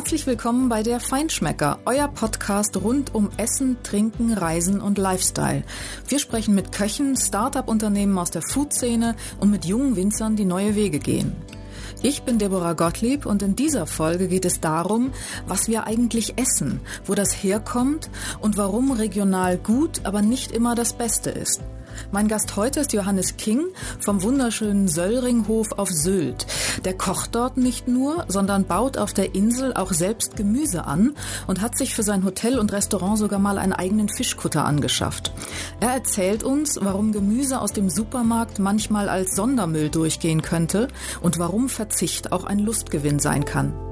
Herzlich 0.00 0.26
willkommen 0.26 0.70
bei 0.70 0.82
der 0.82 0.98
Feinschmecker, 0.98 1.78
euer 1.84 2.08
Podcast 2.08 2.74
rund 2.78 3.14
um 3.14 3.28
Essen, 3.36 3.76
Trinken, 3.82 4.32
Reisen 4.32 4.80
und 4.80 4.96
Lifestyle. 4.96 5.62
Wir 6.08 6.18
sprechen 6.18 6.54
mit 6.54 6.72
Köchen, 6.72 7.18
Start-up-Unternehmen 7.18 8.16
aus 8.16 8.30
der 8.30 8.40
Food-Szene 8.40 9.14
und 9.40 9.50
mit 9.50 9.66
jungen 9.66 9.96
Winzern, 9.96 10.36
die 10.36 10.46
neue 10.46 10.74
Wege 10.74 11.00
gehen. 11.00 11.36
Ich 12.00 12.22
bin 12.22 12.38
Deborah 12.38 12.72
Gottlieb 12.72 13.26
und 13.26 13.42
in 13.42 13.56
dieser 13.56 13.86
Folge 13.86 14.28
geht 14.28 14.46
es 14.46 14.58
darum, 14.58 15.12
was 15.46 15.68
wir 15.68 15.86
eigentlich 15.86 16.38
essen, 16.38 16.80
wo 17.04 17.14
das 17.14 17.34
herkommt 17.34 18.08
und 18.40 18.56
warum 18.56 18.92
regional 18.92 19.58
gut, 19.58 20.00
aber 20.04 20.22
nicht 20.22 20.50
immer 20.50 20.74
das 20.74 20.94
Beste 20.94 21.28
ist. 21.28 21.60
Mein 22.12 22.28
Gast 22.28 22.56
heute 22.56 22.80
ist 22.80 22.92
Johannes 22.92 23.36
King 23.36 23.66
vom 24.00 24.22
wunderschönen 24.22 24.88
Söllringhof 24.88 25.72
auf 25.72 25.88
Sylt. 25.90 26.46
Der 26.84 26.96
kocht 26.96 27.34
dort 27.34 27.56
nicht 27.56 27.88
nur, 27.88 28.24
sondern 28.28 28.64
baut 28.64 28.98
auf 28.98 29.12
der 29.12 29.34
Insel 29.34 29.74
auch 29.74 29.92
selbst 29.92 30.36
Gemüse 30.36 30.84
an 30.84 31.14
und 31.46 31.60
hat 31.60 31.76
sich 31.76 31.94
für 31.94 32.02
sein 32.02 32.24
Hotel 32.24 32.58
und 32.58 32.72
Restaurant 32.72 33.18
sogar 33.18 33.38
mal 33.38 33.58
einen 33.58 33.72
eigenen 33.72 34.08
Fischkutter 34.08 34.64
angeschafft. 34.64 35.32
Er 35.80 35.90
erzählt 35.90 36.42
uns, 36.42 36.78
warum 36.80 37.12
Gemüse 37.12 37.60
aus 37.60 37.72
dem 37.72 37.90
Supermarkt 37.90 38.58
manchmal 38.58 39.08
als 39.08 39.36
Sondermüll 39.36 39.90
durchgehen 39.90 40.42
könnte 40.42 40.88
und 41.20 41.38
warum 41.38 41.68
Verzicht 41.68 42.32
auch 42.32 42.44
ein 42.44 42.58
Lustgewinn 42.58 43.18
sein 43.18 43.44
kann. 43.44 43.89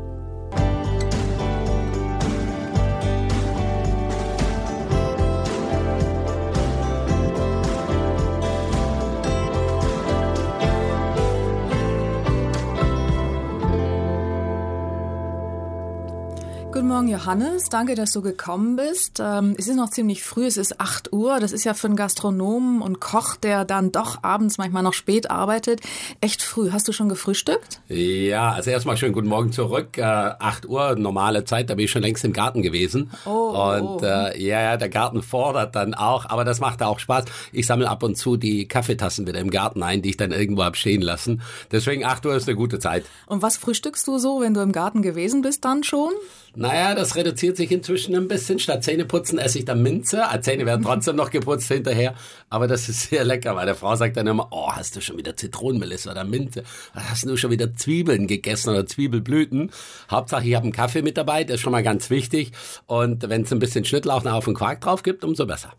Morgen, 17.09 17.21
Johannes. 17.21 17.69
Danke, 17.71 17.95
dass 17.95 18.13
du 18.13 18.21
gekommen 18.21 18.77
bist. 18.77 19.19
Ähm, 19.19 19.55
es 19.57 19.67
ist 19.67 19.77
noch 19.77 19.89
ziemlich 19.89 20.23
früh, 20.23 20.45
es 20.45 20.59
ist 20.59 20.79
8 20.79 21.11
Uhr. 21.13 21.41
Das 21.41 21.53
ist 21.53 21.65
ja 21.65 21.73
für 21.73 21.87
einen 21.87 21.97
Gastronomen 21.97 22.83
und 22.83 23.01
Koch, 23.01 23.37
der 23.37 23.65
dann 23.65 23.93
doch 23.93 24.23
abends 24.23 24.59
manchmal 24.59 24.83
noch 24.83 24.93
spät 24.93 25.31
arbeitet, 25.31 25.81
echt 26.21 26.43
früh. 26.43 26.71
Hast 26.71 26.87
du 26.87 26.93
schon 26.93 27.09
gefrühstückt? 27.09 27.81
Ja, 27.89 28.53
also 28.53 28.71
erstmal 28.71 28.99
schönen 28.99 29.15
guten 29.15 29.29
Morgen 29.29 29.53
zurück. 29.53 29.97
Äh, 29.97 30.03
8 30.03 30.67
Uhr, 30.67 30.97
normale 30.97 31.45
Zeit, 31.45 31.71
da 31.71 31.77
bin 31.77 31.87
ich 31.87 31.91
schon 31.91 32.03
längst 32.03 32.25
im 32.27 32.35
Garten 32.35 32.61
gewesen. 32.61 33.11
Oh, 33.25 33.31
und 33.31 34.03
oh. 34.03 34.05
Äh, 34.05 34.43
ja, 34.43 34.77
der 34.77 34.91
Garten 34.91 35.23
fordert 35.23 35.77
dann 35.77 35.95
auch, 35.95 36.27
aber 36.29 36.45
das 36.45 36.61
macht 36.61 36.83
auch 36.83 36.99
Spaß. 36.99 37.25
Ich 37.53 37.67
sammle 37.67 37.89
ab 37.89 38.03
und 38.03 38.17
zu 38.17 38.37
die 38.37 38.69
Kaffeetassen 38.69 39.27
wieder 39.27 39.41
im 39.41 39.51
Garten 39.51 39.83
ein, 39.83 40.03
die 40.03 40.11
ich 40.11 40.19
dann 40.19 40.33
irgendwo 40.33 40.63
hab 40.63 40.77
stehen 40.77 41.01
lassen. 41.01 41.41
Deswegen 41.73 42.05
8 42.05 42.27
Uhr 42.27 42.37
ist 42.37 42.49
eine 42.49 42.57
gute 42.57 42.79
Zeit. 42.79 43.07
Und 43.27 43.41
was 43.41 43.57
frühstückst 43.57 44.07
du 44.07 44.19
so, 44.19 44.41
wenn 44.43 44.53
du 44.53 44.61
im 44.61 44.73
Garten 44.73 45.01
gewesen 45.01 45.41
bist 45.41 45.65
dann 45.65 45.85
schon? 45.85 46.13
Naja, 46.55 46.95
das 46.95 47.15
reduziert 47.15 47.57
sich 47.57 47.71
inzwischen 47.71 48.15
ein 48.15 48.29
bisschen. 48.29 48.59
Statt 48.59 48.83
Zähneputzen 48.83 49.39
esse 49.39 49.59
ich 49.59 49.65
dann 49.65 49.83
Minze. 49.83 50.23
Die 50.35 50.41
Zähne 50.41 50.67
werden 50.67 50.85
trotzdem 50.85 51.17
noch 51.17 51.31
geputzt 51.31 51.69
hinterher. 51.69 52.15
Aber 52.51 52.67
das 52.67 52.89
ist 52.89 53.11
sehr 53.11 53.25
lecker, 53.25 53.55
weil 53.57 53.67
der 53.67 53.75
Frau 53.75 53.95
sagt 53.97 54.17
dann 54.17 54.27
immer, 54.27 54.49
oh, 54.51 54.71
hast 54.73 54.97
du 54.97 55.01
schon 55.01 55.17
wieder 55.19 55.37
Zitronenmelisse 55.37 56.11
oder 56.11 56.25
Minze? 56.25 56.65
Hast 56.95 57.25
du 57.27 57.37
schon 57.37 57.51
wieder 57.51 57.75
Zwiebeln 57.75 58.27
gegessen 58.27 58.71
oder 58.71 58.87
Zwiebelblüten? 58.87 59.71
Hauptsache, 60.11 60.47
ich 60.49 60.55
habe 60.55 60.65
einen 60.65 60.73
Kaffee 60.73 61.03
mit 61.03 61.17
dabei, 61.17 61.45
das 61.45 61.57
ist 61.57 61.61
schon 61.61 61.73
mal 61.73 61.83
ganz 61.83 62.11
wichtig. 62.11 62.53
Und 62.87 63.29
wenn 63.29 63.43
es 63.43 63.53
ein 63.53 63.59
bisschen 63.59 63.85
Schnittlauch 63.85 64.25
auf 64.25 64.45
den 64.45 64.55
Quark 64.55 64.81
drauf 64.81 65.03
gibt, 65.03 65.25
umso 65.25 65.47
besser. 65.47 65.75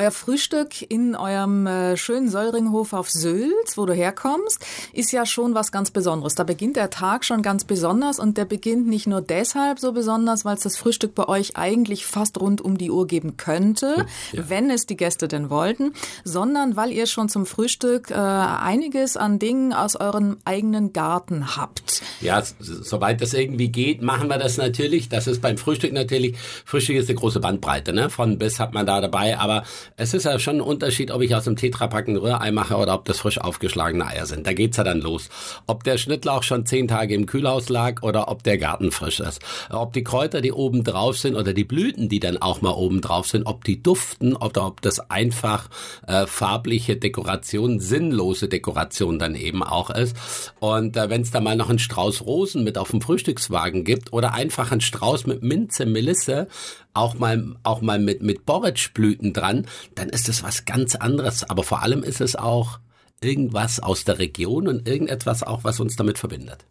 Euer 0.00 0.12
Frühstück 0.12 0.80
in 0.90 1.14
eurem 1.14 1.66
äh, 1.66 1.94
schönen 1.94 2.30
Söllringhof 2.30 2.94
auf 2.94 3.10
Sylt, 3.10 3.76
wo 3.76 3.84
du 3.84 3.92
herkommst, 3.92 4.64
ist 4.94 5.12
ja 5.12 5.26
schon 5.26 5.54
was 5.54 5.72
ganz 5.72 5.90
Besonderes. 5.90 6.34
Da 6.34 6.42
beginnt 6.42 6.76
der 6.76 6.88
Tag 6.88 7.22
schon 7.22 7.42
ganz 7.42 7.64
besonders 7.64 8.18
und 8.18 8.38
der 8.38 8.46
beginnt 8.46 8.86
nicht 8.86 9.06
nur 9.06 9.20
deshalb 9.20 9.78
so 9.78 9.92
besonders, 9.92 10.46
weil 10.46 10.54
es 10.54 10.62
das 10.62 10.78
Frühstück 10.78 11.14
bei 11.14 11.28
euch 11.28 11.58
eigentlich 11.58 12.06
fast 12.06 12.40
rund 12.40 12.62
um 12.62 12.78
die 12.78 12.90
Uhr 12.90 13.06
geben 13.06 13.36
könnte, 13.36 14.06
ja. 14.32 14.48
wenn 14.48 14.70
es 14.70 14.86
die 14.86 14.96
Gäste 14.96 15.28
denn 15.28 15.50
wollten, 15.50 15.92
sondern 16.24 16.76
weil 16.76 16.92
ihr 16.92 17.04
schon 17.04 17.28
zum 17.28 17.44
Frühstück 17.44 18.10
äh, 18.10 18.14
einiges 18.14 19.18
an 19.18 19.38
Dingen 19.38 19.74
aus 19.74 19.96
eurem 19.96 20.38
eigenen 20.46 20.94
Garten 20.94 21.58
habt. 21.58 22.00
Ja, 22.22 22.42
soweit 22.58 23.20
das 23.20 23.34
irgendwie 23.34 23.68
geht, 23.68 24.00
machen 24.00 24.28
wir 24.28 24.38
das 24.38 24.56
natürlich. 24.56 25.10
Das 25.10 25.26
ist 25.26 25.42
beim 25.42 25.58
Frühstück 25.58 25.92
natürlich. 25.92 26.38
Frühstück 26.64 26.96
ist 26.96 27.10
eine 27.10 27.18
große 27.18 27.40
Bandbreite, 27.40 27.92
ne? 27.92 28.08
Von 28.08 28.38
bis 28.38 28.58
hat 28.58 28.72
man 28.72 28.86
da 28.86 29.02
dabei, 29.02 29.38
aber 29.38 29.64
es 29.96 30.14
ist 30.14 30.24
ja 30.24 30.38
schon 30.38 30.56
ein 30.56 30.60
Unterschied, 30.60 31.10
ob 31.10 31.22
ich 31.22 31.34
aus 31.34 31.44
dem 31.44 31.56
Tetrapack 31.56 32.08
ein 32.08 32.16
Rührei 32.16 32.50
mache 32.52 32.76
oder 32.76 32.94
ob 32.94 33.04
das 33.04 33.18
frisch 33.18 33.38
aufgeschlagene 33.38 34.06
Eier 34.06 34.26
sind. 34.26 34.46
Da 34.46 34.52
geht's 34.52 34.76
ja 34.76 34.84
dann 34.84 35.00
los. 35.00 35.28
Ob 35.66 35.84
der 35.84 35.98
Schnittlauch 35.98 36.42
schon 36.42 36.66
zehn 36.66 36.88
Tage 36.88 37.14
im 37.14 37.26
Kühlhaus 37.26 37.68
lag 37.68 38.02
oder 38.02 38.28
ob 38.28 38.42
der 38.42 38.58
Garten 38.58 38.90
frisch 38.92 39.20
ist. 39.20 39.40
Ob 39.70 39.92
die 39.92 40.04
Kräuter, 40.04 40.40
die 40.40 40.52
oben 40.52 40.84
drauf 40.84 41.18
sind 41.18 41.36
oder 41.36 41.52
die 41.52 41.64
Blüten, 41.64 42.08
die 42.08 42.20
dann 42.20 42.38
auch 42.38 42.62
mal 42.62 42.70
oben 42.70 43.00
drauf 43.00 43.26
sind, 43.26 43.46
ob 43.46 43.64
die 43.64 43.82
duften 43.82 44.34
oder 44.36 44.66
ob 44.66 44.80
das 44.80 45.10
einfach 45.10 45.68
äh, 46.06 46.26
farbliche 46.26 46.96
Dekoration, 46.96 47.80
sinnlose 47.80 48.48
Dekoration 48.48 49.18
dann 49.18 49.34
eben 49.34 49.62
auch 49.62 49.90
ist. 49.90 50.16
Und 50.60 50.96
äh, 50.96 51.10
wenn 51.10 51.22
es 51.22 51.30
da 51.30 51.40
mal 51.40 51.56
noch 51.56 51.70
einen 51.70 51.78
Strauß 51.78 52.22
Rosen 52.22 52.64
mit 52.64 52.78
auf 52.78 52.90
dem 52.90 53.00
Frühstückswagen 53.00 53.84
gibt 53.84 54.12
oder 54.12 54.34
einfach 54.34 54.72
einen 54.72 54.80
Strauß 54.80 55.26
mit 55.26 55.42
Minze, 55.42 55.86
Melisse, 55.86 56.48
auch 56.94 57.14
mal, 57.14 57.56
auch 57.62 57.80
mal 57.80 57.98
mit, 57.98 58.22
mit 58.22 58.46
Borretschblüten 58.46 59.32
dran, 59.32 59.66
dann 59.94 60.08
ist 60.08 60.28
es 60.28 60.42
was 60.42 60.64
ganz 60.64 60.94
anderes. 60.94 61.48
Aber 61.48 61.62
vor 61.62 61.82
allem 61.82 62.02
ist 62.02 62.20
es 62.20 62.36
auch 62.36 62.78
irgendwas 63.20 63.80
aus 63.80 64.04
der 64.04 64.18
Region 64.18 64.68
und 64.68 64.88
irgendetwas 64.88 65.42
auch, 65.42 65.64
was 65.64 65.80
uns 65.80 65.96
damit 65.96 66.18
verbindet. 66.18 66.64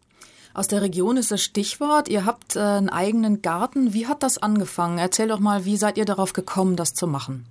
Aus 0.52 0.66
der 0.66 0.82
Region 0.82 1.16
ist 1.16 1.30
das 1.30 1.42
Stichwort. 1.42 2.08
Ihr 2.08 2.26
habt 2.26 2.56
äh, 2.56 2.60
einen 2.60 2.88
eigenen 2.88 3.40
Garten. 3.40 3.94
Wie 3.94 4.06
hat 4.06 4.22
das 4.22 4.38
angefangen? 4.38 4.98
Erzähl 4.98 5.28
doch 5.28 5.38
mal, 5.38 5.64
wie 5.64 5.76
seid 5.76 5.96
ihr 5.96 6.04
darauf 6.04 6.32
gekommen, 6.32 6.74
das 6.74 6.92
zu 6.92 7.06
machen? 7.06 7.46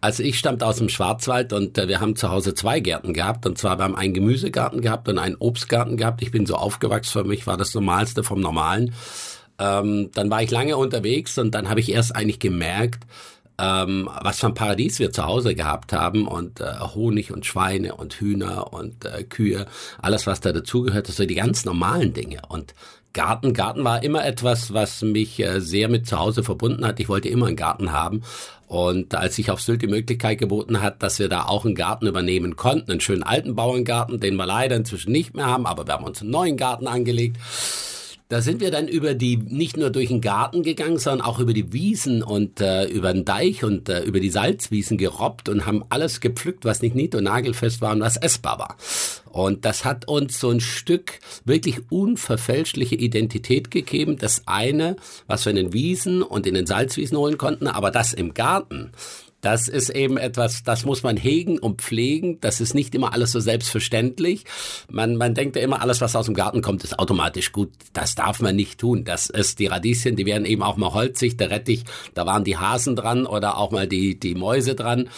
Also 0.00 0.24
ich 0.24 0.36
stammte 0.36 0.66
aus 0.66 0.78
dem 0.78 0.88
Schwarzwald 0.88 1.52
und 1.52 1.78
äh, 1.78 1.86
wir 1.86 2.00
haben 2.00 2.16
zu 2.16 2.30
Hause 2.30 2.54
zwei 2.54 2.80
Gärten 2.80 3.14
gehabt. 3.14 3.46
Und 3.46 3.58
zwar 3.58 3.78
wir 3.78 3.84
haben 3.84 3.94
einen 3.94 4.14
Gemüsegarten 4.14 4.80
gehabt 4.80 5.08
und 5.08 5.18
einen 5.18 5.36
Obstgarten 5.36 5.96
gehabt. 5.96 6.20
Ich 6.22 6.32
bin 6.32 6.44
so 6.44 6.56
aufgewachsen, 6.56 7.12
für 7.12 7.24
mich 7.24 7.46
war 7.46 7.56
das 7.56 7.74
Normalste 7.74 8.24
vom 8.24 8.40
Normalen. 8.40 8.92
Ähm, 9.60 10.10
dann 10.12 10.28
war 10.28 10.42
ich 10.42 10.50
lange 10.50 10.76
unterwegs 10.76 11.38
und 11.38 11.54
dann 11.54 11.68
habe 11.68 11.78
ich 11.78 11.92
erst 11.92 12.16
eigentlich 12.16 12.40
gemerkt, 12.40 13.04
ähm, 13.58 14.08
was 14.22 14.40
für 14.40 14.48
ein 14.48 14.54
Paradies 14.54 14.98
wir 14.98 15.12
zu 15.12 15.24
Hause 15.24 15.54
gehabt 15.54 15.92
haben 15.92 16.26
und 16.26 16.60
äh, 16.60 16.78
Honig 16.94 17.32
und 17.32 17.46
Schweine 17.46 17.94
und 17.94 18.14
Hühner 18.14 18.72
und 18.72 19.04
äh, 19.04 19.24
Kühe, 19.24 19.66
alles 20.00 20.26
was 20.26 20.40
da 20.40 20.52
dazugehört, 20.52 21.06
so 21.06 21.24
die 21.24 21.34
ganz 21.34 21.64
normalen 21.64 22.12
Dinge 22.12 22.40
und 22.48 22.74
Garten, 23.12 23.52
Garten 23.52 23.84
war 23.84 24.02
immer 24.02 24.24
etwas, 24.24 24.72
was 24.72 25.02
mich 25.02 25.38
äh, 25.40 25.60
sehr 25.60 25.88
mit 25.88 26.06
zu 26.06 26.18
Hause 26.18 26.42
verbunden 26.42 26.86
hat. 26.86 26.98
Ich 26.98 27.08
wollte 27.08 27.28
immer 27.28 27.46
einen 27.46 27.56
Garten 27.56 27.92
haben. 27.92 28.22
Und 28.68 29.14
als 29.14 29.36
sich 29.36 29.50
auf 29.50 29.60
Sylt 29.60 29.82
die 29.82 29.86
Möglichkeit 29.86 30.38
geboten 30.38 30.80
hat, 30.80 31.02
dass 31.02 31.18
wir 31.18 31.28
da 31.28 31.44
auch 31.44 31.66
einen 31.66 31.74
Garten 31.74 32.06
übernehmen 32.06 32.56
konnten, 32.56 32.90
einen 32.90 33.00
schönen 33.00 33.22
alten 33.22 33.54
Bauerngarten, 33.54 34.18
den 34.18 34.36
wir 34.36 34.46
leider 34.46 34.76
inzwischen 34.76 35.12
nicht 35.12 35.34
mehr 35.34 35.44
haben, 35.44 35.66
aber 35.66 35.86
wir 35.86 35.92
haben 35.92 36.04
uns 36.04 36.22
einen 36.22 36.30
neuen 36.30 36.56
Garten 36.56 36.86
angelegt 36.86 37.36
da 38.32 38.40
sind 38.40 38.62
wir 38.62 38.70
dann 38.70 38.88
über 38.88 39.12
die, 39.12 39.36
nicht 39.36 39.76
nur 39.76 39.90
durch 39.90 40.08
den 40.08 40.22
Garten 40.22 40.62
gegangen, 40.62 40.96
sondern 40.96 41.20
auch 41.26 41.38
über 41.38 41.52
die 41.52 41.74
Wiesen 41.74 42.22
und 42.22 42.62
äh, 42.62 42.86
über 42.86 43.12
den 43.12 43.26
Deich 43.26 43.62
und 43.62 43.90
äh, 43.90 44.04
über 44.04 44.20
die 44.20 44.30
Salzwiesen 44.30 44.96
gerobbt 44.96 45.50
und 45.50 45.66
haben 45.66 45.84
alles 45.90 46.22
gepflückt, 46.22 46.64
was 46.64 46.80
nicht 46.80 46.94
nied- 46.94 47.14
und 47.14 47.24
nagelfest 47.24 47.82
war 47.82 47.92
und 47.92 48.00
was 48.00 48.16
essbar 48.16 48.58
war. 48.58 48.78
Und 49.30 49.66
das 49.66 49.84
hat 49.84 50.08
uns 50.08 50.40
so 50.40 50.48
ein 50.48 50.60
Stück 50.60 51.20
wirklich 51.44 51.80
unverfälschliche 51.90 52.94
Identität 52.94 53.70
gegeben. 53.70 54.16
Das 54.16 54.44
eine, 54.46 54.96
was 55.26 55.44
wir 55.44 55.50
in 55.50 55.56
den 55.56 55.72
Wiesen 55.74 56.22
und 56.22 56.46
in 56.46 56.54
den 56.54 56.64
Salzwiesen 56.64 57.18
holen 57.18 57.36
konnten, 57.36 57.66
aber 57.66 57.90
das 57.90 58.14
im 58.14 58.32
Garten, 58.32 58.92
das 59.42 59.66
ist 59.66 59.90
eben 59.90 60.16
etwas, 60.18 60.62
das 60.62 60.84
muss 60.86 61.02
man 61.02 61.16
hegen 61.16 61.58
und 61.58 61.82
pflegen. 61.82 62.40
Das 62.40 62.60
ist 62.60 62.74
nicht 62.74 62.94
immer 62.94 63.12
alles 63.12 63.32
so 63.32 63.40
selbstverständlich. 63.40 64.44
Man, 64.88 65.16
man 65.16 65.34
denkt 65.34 65.56
ja 65.56 65.62
immer, 65.62 65.82
alles, 65.82 66.00
was 66.00 66.14
aus 66.14 66.26
dem 66.26 66.34
Garten 66.34 66.62
kommt, 66.62 66.84
ist 66.84 66.96
automatisch 66.96 67.50
gut. 67.50 67.70
Das 67.92 68.14
darf 68.14 68.40
man 68.40 68.54
nicht 68.54 68.78
tun. 68.78 69.02
Das 69.02 69.28
ist 69.28 69.58
die 69.58 69.66
Radieschen, 69.66 70.14
die 70.14 70.26
werden 70.26 70.46
eben 70.46 70.62
auch 70.62 70.76
mal 70.76 70.94
holzig. 70.94 71.36
Der 71.38 71.50
Rettich, 71.50 71.82
da 72.14 72.24
waren 72.24 72.44
die 72.44 72.56
Hasen 72.56 72.94
dran 72.94 73.26
oder 73.26 73.58
auch 73.58 73.72
mal 73.72 73.88
die, 73.88 74.18
die 74.18 74.36
Mäuse 74.36 74.76
dran. 74.76 75.08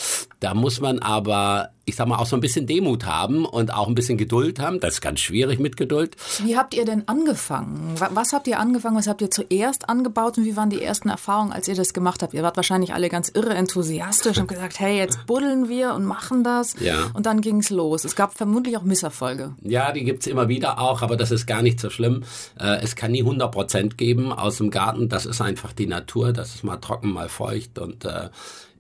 Da 0.45 0.53
muss 0.53 0.79
man 0.79 0.99
aber 0.99 1.71
ich 1.87 1.97
sag 1.97 2.09
mal, 2.09 2.17
auch 2.17 2.27
so 2.27 2.37
ein 2.37 2.41
bisschen 2.41 2.67
Demut 2.67 3.05
haben 3.05 3.45
und 3.45 3.73
auch 3.73 3.89
ein 3.89 3.95
bisschen 3.95 4.17
Geduld 4.17 4.59
haben. 4.59 4.81
Das 4.81 4.95
ist 4.95 5.01
ganz 5.01 5.21
schwierig 5.21 5.59
mit 5.59 5.77
Geduld. 5.77 6.17
Wie 6.43 6.57
habt 6.57 6.75
ihr 6.75 6.85
denn 6.85 7.07
angefangen? 7.09 7.95
Was 8.11 8.33
habt 8.33 8.47
ihr 8.47 8.59
angefangen? 8.59 8.97
Was 8.97 9.07
habt 9.07 9.21
ihr 9.21 9.31
zuerst 9.31 9.89
angebaut 9.89 10.39
und 10.39 10.45
wie 10.45 10.57
waren 10.57 10.71
die 10.71 10.83
ersten 10.83 11.09
Erfahrungen, 11.09 11.53
als 11.53 11.69
ihr 11.69 11.75
das 11.75 11.93
gemacht 11.93 12.23
habt? 12.23 12.33
Ihr 12.33 12.43
wart 12.43 12.57
wahrscheinlich 12.57 12.95
alle 12.95 13.09
ganz 13.09 13.29
irre 13.29 13.55
enthusiastisch 13.55 14.39
und 14.39 14.49
gesagt, 14.49 14.81
hey, 14.81 14.97
jetzt 14.97 15.27
buddeln 15.27 15.69
wir 15.69 15.95
und 15.95 16.05
machen 16.05 16.43
das. 16.43 16.75
Ja. 16.81 17.11
Und 17.13 17.27
dann 17.27 17.41
ging's 17.41 17.71
los. 17.71 18.05
Es 18.05 18.17
gab 18.17 18.35
vermutlich 18.35 18.77
auch 18.77 18.83
Misserfolge. 18.83 19.55
Ja, 19.63 19.93
die 19.93 20.05
gibt's 20.05 20.27
immer 20.27 20.49
wieder 20.49 20.81
auch, 20.81 21.03
aber 21.03 21.17
das 21.17 21.31
ist 21.31 21.47
gar 21.47 21.63
nicht 21.63 21.81
so 21.81 21.91
schlimm. 21.91 22.25
Äh, 22.59 22.83
es 22.83 22.97
kann 22.97 23.13
nie 23.13 23.21
100 23.21 23.53
Prozent 23.53 23.99
geben 23.99 24.33
aus 24.33 24.57
dem 24.57 24.71
Garten. 24.71 25.09
Das 25.09 25.27
ist 25.27 25.41
einfach 25.43 25.73
die 25.73 25.87
Natur. 25.87 26.33
Das 26.33 26.55
ist 26.55 26.65
mal 26.65 26.79
trocken, 26.79 27.13
mal 27.13 27.29
feucht 27.29 27.79
und 27.79 28.07
äh, 28.07 28.31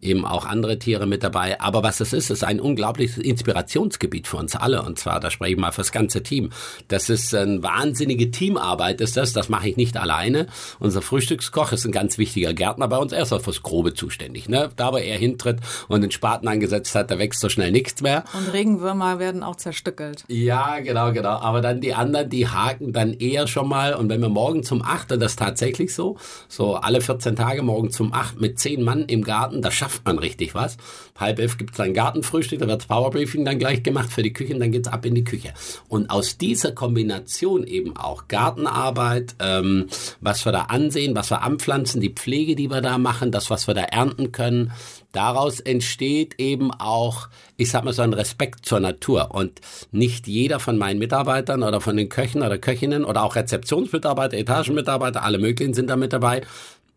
eben 0.04 0.24
auch 0.24 0.44
andere 0.44 0.78
Tiere 0.78 1.06
mit 1.06 1.22
dabei. 1.22 1.53
Aber 1.60 1.82
was 1.82 2.00
es 2.00 2.12
ist, 2.12 2.30
ist 2.30 2.44
ein 2.44 2.60
unglaubliches 2.60 3.18
Inspirationsgebiet 3.18 4.26
für 4.26 4.36
uns 4.36 4.56
alle. 4.56 4.82
Und 4.82 4.98
zwar, 4.98 5.20
da 5.20 5.30
spreche 5.30 5.52
ich 5.52 5.58
mal 5.58 5.72
fürs 5.72 5.92
ganze 5.92 6.22
Team. 6.22 6.50
Das 6.88 7.08
ist 7.08 7.34
eine 7.34 7.62
wahnsinnige 7.62 8.30
Teamarbeit, 8.30 9.00
ist 9.00 9.16
das. 9.16 9.32
Das 9.32 9.48
mache 9.48 9.68
ich 9.68 9.76
nicht 9.76 9.96
alleine. 9.96 10.46
Unser 10.80 11.02
Frühstückskoch 11.02 11.72
ist 11.72 11.84
ein 11.84 11.92
ganz 11.92 12.18
wichtiger 12.18 12.54
Gärtner 12.54 12.88
bei 12.88 12.98
uns. 12.98 13.12
Er 13.12 13.22
ist 13.22 13.32
auch 13.32 13.40
fürs 13.40 13.62
Grobe 13.62 13.94
zuständig. 13.94 14.48
Ne? 14.48 14.70
Da, 14.76 14.92
wo 14.92 14.96
er 14.96 15.18
hintritt 15.18 15.60
und 15.88 16.00
den 16.02 16.10
Spaten 16.10 16.48
angesetzt 16.48 16.94
hat, 16.94 17.10
da 17.10 17.18
wächst 17.18 17.40
so 17.40 17.48
schnell 17.48 17.72
nichts 17.72 18.02
mehr. 18.02 18.24
Und 18.32 18.52
Regenwürmer 18.52 19.18
werden 19.18 19.42
auch 19.42 19.56
zerstückelt. 19.56 20.24
Ja, 20.28 20.80
genau, 20.80 21.12
genau. 21.12 21.36
Aber 21.38 21.60
dann 21.60 21.80
die 21.80 21.94
anderen, 21.94 22.30
die 22.30 22.48
haken 22.48 22.92
dann 22.92 23.12
eher 23.14 23.46
schon 23.46 23.68
mal. 23.68 23.94
Und 23.94 24.08
wenn 24.08 24.20
wir 24.20 24.28
morgen 24.28 24.62
zum 24.62 24.82
8, 24.82 25.12
und 25.12 25.20
das 25.20 25.32
ist 25.32 25.38
tatsächlich 25.38 25.94
so, 25.94 26.16
so 26.48 26.74
alle 26.76 27.00
14 27.00 27.36
Tage 27.36 27.62
morgen 27.62 27.90
zum 27.90 28.12
8 28.12 28.40
mit 28.40 28.58
10 28.58 28.82
Mann 28.82 29.04
im 29.06 29.24
Garten, 29.24 29.62
da 29.62 29.70
schafft 29.70 30.04
man 30.04 30.18
richtig 30.18 30.54
was. 30.54 30.76
Halb 31.18 31.38
elf 31.44 31.58
gibt 31.58 31.74
es 31.74 31.80
ein 31.80 31.94
Gartenfrühstück, 31.94 32.58
da 32.58 32.66
wird 32.66 32.80
das 32.80 32.88
Powerbriefing 32.88 33.44
dann 33.44 33.58
gleich 33.58 33.82
gemacht 33.82 34.10
für 34.10 34.22
die 34.22 34.32
Küche 34.32 34.54
und 34.54 34.60
dann 34.60 34.72
geht's 34.72 34.88
ab 34.88 35.04
in 35.04 35.14
die 35.14 35.24
Küche. 35.24 35.52
Und 35.88 36.10
aus 36.10 36.38
dieser 36.38 36.72
Kombination 36.72 37.66
eben 37.66 37.96
auch 37.96 38.28
Gartenarbeit, 38.28 39.36
ähm, 39.38 39.86
was 40.20 40.44
wir 40.44 40.52
da 40.52 40.62
ansehen, 40.62 41.14
was 41.14 41.30
wir 41.30 41.42
anpflanzen, 41.42 42.00
die 42.00 42.10
Pflege, 42.10 42.56
die 42.56 42.70
wir 42.70 42.80
da 42.80 42.98
machen, 42.98 43.30
das, 43.30 43.50
was 43.50 43.66
wir 43.66 43.74
da 43.74 43.82
ernten 43.82 44.32
können, 44.32 44.72
daraus 45.12 45.60
entsteht 45.60 46.34
eben 46.38 46.72
auch, 46.72 47.28
ich 47.56 47.70
sag 47.70 47.84
mal 47.84 47.92
so 47.92 48.02
ein 48.02 48.14
Respekt 48.14 48.66
zur 48.66 48.80
Natur. 48.80 49.34
Und 49.34 49.60
nicht 49.92 50.26
jeder 50.26 50.58
von 50.58 50.78
meinen 50.78 50.98
Mitarbeitern 50.98 51.62
oder 51.62 51.80
von 51.80 51.96
den 51.96 52.08
Köchen 52.08 52.42
oder 52.42 52.58
Köchinnen 52.58 53.04
oder 53.04 53.22
auch 53.22 53.36
Rezeptionsmitarbeiter, 53.36 54.36
Etagenmitarbeiter, 54.36 55.22
alle 55.22 55.38
möglichen 55.38 55.74
sind 55.74 55.90
da 55.90 55.96
mit 55.96 56.12
dabei, 56.12 56.42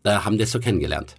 äh, 0.04 0.10
haben 0.10 0.38
das 0.38 0.50
so 0.50 0.60
kennengelernt. 0.60 1.14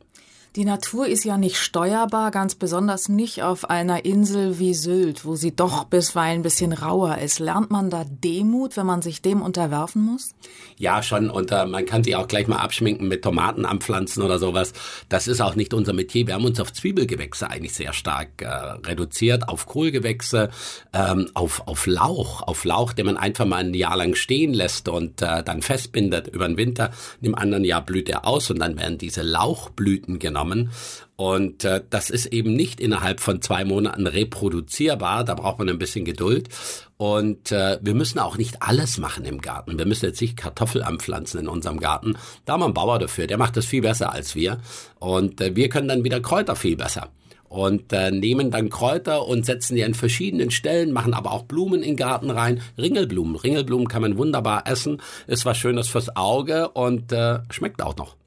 Die 0.55 0.65
Natur 0.65 1.07
ist 1.07 1.25
ja 1.25 1.37
nicht 1.37 1.57
steuerbar, 1.57 2.31
ganz 2.31 2.55
besonders 2.55 3.07
nicht 3.07 3.43
auf 3.43 3.69
einer 3.69 4.03
Insel 4.03 4.57
wie 4.57 4.73
Sylt, 4.73 5.23
wo 5.23 5.35
sie 5.35 5.55
doch 5.55 5.83
bisweilen 5.83 6.39
ein 6.39 6.41
bisschen 6.41 6.73
rauer 6.73 7.19
ist. 7.19 7.37
Lernt 7.37 7.69
man 7.69 7.91
da 7.91 8.03
Demut, 8.03 8.75
wenn 8.75 8.87
man 8.87 9.03
sich 9.03 9.21
dem 9.21 9.43
unterwerfen 9.43 10.01
muss? 10.01 10.33
Ja, 10.75 11.03
schon. 11.03 11.29
Und 11.29 11.51
äh, 11.51 11.67
man 11.67 11.85
kann 11.85 12.03
sie 12.03 12.15
auch 12.15 12.27
gleich 12.27 12.47
mal 12.47 12.57
abschminken 12.57 13.07
mit 13.07 13.23
Tomaten 13.23 13.63
anpflanzen 13.63 14.23
oder 14.23 14.39
sowas. 14.39 14.73
Das 15.07 15.27
ist 15.27 15.39
auch 15.39 15.53
nicht 15.53 15.75
unser 15.75 15.93
Metier. 15.93 16.25
Wir 16.25 16.33
haben 16.33 16.45
uns 16.45 16.59
auf 16.59 16.73
Zwiebelgewächse 16.73 17.47
eigentlich 17.47 17.75
sehr 17.75 17.93
stark 17.93 18.41
äh, 18.41 18.47
reduziert, 18.47 19.49
auf 19.49 19.67
Kohlgewächse, 19.67 20.49
ähm, 20.93 21.29
auf, 21.35 21.67
auf 21.67 21.85
Lauch, 21.85 22.41
auf 22.41 22.65
Lauch, 22.65 22.93
den 22.93 23.05
man 23.05 23.17
einfach 23.17 23.45
mal 23.45 23.63
ein 23.63 23.75
Jahr 23.75 23.97
lang 23.97 24.15
stehen 24.15 24.55
lässt 24.55 24.89
und 24.89 25.21
äh, 25.21 25.43
dann 25.43 25.61
festbindet 25.61 26.27
über 26.27 26.47
den 26.47 26.57
Winter. 26.57 26.89
Im 27.21 27.35
anderen 27.35 27.65
Jahr 27.65 27.85
blüht 27.85 28.09
er 28.09 28.25
aus 28.25 28.49
und 28.49 28.57
dann 28.57 28.79
werden 28.79 28.97
diese 28.97 29.21
Lauchblüten 29.21 30.17
genommen 30.17 30.38
genommen. 30.43 30.71
Und 31.15 31.65
äh, 31.65 31.81
das 31.89 32.09
ist 32.09 32.27
eben 32.27 32.53
nicht 32.53 32.79
innerhalb 32.79 33.19
von 33.19 33.41
zwei 33.41 33.65
Monaten 33.65 34.07
reproduzierbar. 34.07 35.25
Da 35.25 35.35
braucht 35.35 35.59
man 35.59 35.69
ein 35.69 35.79
bisschen 35.79 36.05
Geduld. 36.05 36.47
Und 36.97 37.51
äh, 37.51 37.77
wir 37.81 37.93
müssen 37.93 38.19
auch 38.19 38.37
nicht 38.37 38.61
alles 38.61 38.97
machen 38.97 39.25
im 39.25 39.41
Garten. 39.41 39.77
Wir 39.77 39.85
müssen 39.85 40.05
jetzt 40.05 40.21
nicht 40.21 40.37
Kartoffel 40.37 40.81
anpflanzen 40.81 41.39
in 41.39 41.47
unserem 41.47 41.79
Garten. 41.79 42.15
Da 42.45 42.53
haben 42.53 42.61
wir 42.61 42.65
einen 42.65 42.73
Bauer 42.73 42.99
dafür. 42.99 43.27
Der 43.27 43.37
macht 43.37 43.57
das 43.57 43.65
viel 43.65 43.81
besser 43.81 44.13
als 44.13 44.33
wir. 44.35 44.59
Und 44.99 45.41
äh, 45.41 45.55
wir 45.55 45.69
können 45.69 45.89
dann 45.89 46.03
wieder 46.03 46.21
Kräuter 46.21 46.55
viel 46.55 46.77
besser 46.77 47.09
und 47.49 47.91
äh, 47.93 48.11
nehmen 48.11 48.51
dann 48.51 48.69
Kräuter 48.69 49.27
und 49.27 49.43
setzen 49.43 49.75
die 49.75 49.83
an 49.83 49.95
verschiedenen 49.95 50.51
Stellen, 50.51 50.91
machen 50.91 51.15
aber 51.15 51.31
auch 51.31 51.43
Blumen 51.43 51.81
in 51.81 51.91
den 51.91 51.95
Garten 51.95 52.29
rein. 52.29 52.61
Ringelblumen. 52.77 53.35
Ringelblumen 53.35 53.87
kann 53.87 54.03
man 54.03 54.17
wunderbar 54.17 54.67
essen, 54.67 55.01
ist 55.25 55.45
was 55.45 55.57
Schönes 55.57 55.87
fürs 55.87 56.15
Auge 56.15 56.69
und 56.69 57.11
äh, 57.11 57.39
schmeckt 57.49 57.81
auch 57.81 57.97
noch. 57.97 58.18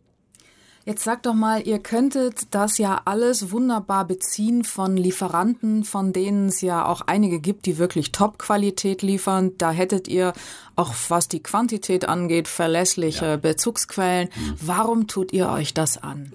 Jetzt 0.85 1.05
sag 1.05 1.23
doch 1.23 1.35
mal, 1.35 1.65
ihr 1.65 1.79
könntet 1.79 2.53
das 2.55 2.77
ja 2.77 3.03
alles 3.05 3.53
wunderbar 3.53 4.05
beziehen 4.05 4.65
von 4.65 4.97
Lieferanten, 4.97 5.85
von 5.85 6.13
denen 6.13 6.49
es 6.49 6.61
ja 6.61 6.85
auch 6.85 7.03
einige 7.03 7.39
gibt, 7.39 7.67
die 7.67 7.79
wirklich 7.79 8.11
Top-Qualität 8.11 9.01
liefern. 9.03 9.53
Da 9.59 9.71
hättet 9.71 10.09
ihr 10.09 10.33
auch 10.75 10.93
was 11.09 11.29
die 11.29 11.41
Quantität 11.41 12.09
angeht, 12.09 12.49
verlässliche 12.49 13.25
ja. 13.27 13.37
Bezugsquellen. 13.37 14.29
Mhm. 14.35 14.55
Warum 14.61 15.07
tut 15.07 15.33
ihr 15.33 15.51
euch 15.51 15.73
das 15.73 16.03
an? 16.03 16.33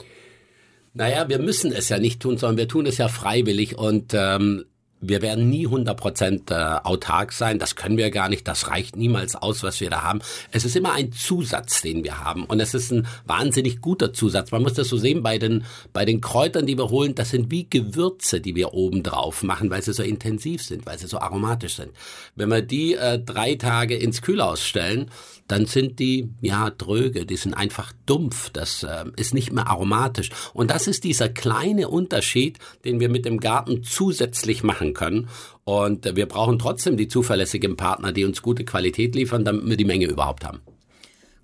Naja, 0.93 1.27
wir 1.27 1.39
müssen 1.39 1.73
es 1.73 1.89
ja 1.89 1.99
nicht 1.99 2.21
tun, 2.21 2.37
sondern 2.37 2.57
wir 2.57 2.67
tun 2.69 2.85
es 2.85 2.97
ja 2.97 3.09
freiwillig 3.09 3.77
und 3.77 4.13
ähm, 4.13 4.63
wir 4.99 5.21
werden 5.21 5.49
nie 5.49 5.67
100% 5.67 6.51
äh, 6.51 6.79
autark 6.83 7.31
sein, 7.31 7.59
das 7.59 7.75
können 7.75 7.97
wir 7.97 8.09
gar 8.09 8.29
nicht, 8.29 8.47
das 8.47 8.69
reicht 8.69 8.95
niemals 8.95 9.35
aus, 9.35 9.63
was 9.63 9.79
wir 9.79 9.89
da 9.89 10.01
haben. 10.01 10.21
Es 10.51 10.65
ist 10.65 10.75
immer 10.75 10.93
ein 10.93 11.11
Zusatz, 11.11 11.81
den 11.81 12.03
wir 12.03 12.23
haben 12.23 12.45
und 12.45 12.59
es 12.59 12.73
ist 12.73 12.91
ein 12.91 13.07
wahnsinnig 13.25 13.81
guter 13.81 14.13
Zusatz. 14.13 14.51
Man 14.51 14.63
muss 14.63 14.73
das 14.73 14.89
so 14.89 14.97
sehen 14.97 15.21
bei 15.21 15.37
den, 15.37 15.65
bei 15.93 16.05
den 16.05 16.21
Kräutern, 16.21 16.65
die 16.65 16.77
wir 16.77 16.89
holen, 16.89 17.13
das 17.15 17.29
sind 17.29 17.51
wie 17.51 17.69
Gewürze, 17.69 18.41
die 18.41 18.55
wir 18.55 18.73
oben 18.73 19.03
drauf 19.03 19.43
machen, 19.43 19.69
weil 19.69 19.83
sie 19.83 19.93
so 19.93 20.03
intensiv 20.03 20.63
sind, 20.63 20.85
weil 20.85 20.97
sie 20.97 21.07
so 21.07 21.19
aromatisch 21.19 21.75
sind. 21.75 21.91
Wenn 22.35 22.49
wir 22.49 22.61
die 22.61 22.95
äh, 22.95 23.19
drei 23.19 23.55
Tage 23.55 23.95
ins 23.95 24.21
Kühlhaus 24.21 24.63
stellen, 24.63 25.11
dann 25.47 25.65
sind 25.65 25.99
die 25.99 26.29
ja 26.41 26.69
dröge, 26.69 27.25
die 27.25 27.37
sind 27.37 27.53
einfach 27.53 27.93
dumpf, 28.05 28.49
das 28.49 28.83
äh, 28.83 29.05
ist 29.15 29.33
nicht 29.33 29.51
mehr 29.51 29.67
aromatisch. 29.67 30.29
Und 30.53 30.71
das 30.71 30.87
ist 30.87 31.03
dieser 31.03 31.29
kleine 31.29 31.87
Unterschied, 31.87 32.57
den 32.83 32.99
wir 32.99 33.09
mit 33.09 33.25
dem 33.25 33.39
Garten 33.39 33.83
zusätzlich 33.83 34.63
machen 34.63 34.86
können. 34.93 35.29
Und 35.63 36.15
wir 36.15 36.27
brauchen 36.27 36.59
trotzdem 36.59 36.97
die 36.97 37.07
zuverlässigen 37.07 37.75
Partner, 37.75 38.11
die 38.11 38.25
uns 38.25 38.41
gute 38.41 38.65
Qualität 38.65 39.15
liefern, 39.15 39.45
damit 39.45 39.67
wir 39.67 39.77
die 39.77 39.85
Menge 39.85 40.05
überhaupt 40.05 40.45
haben. 40.45 40.61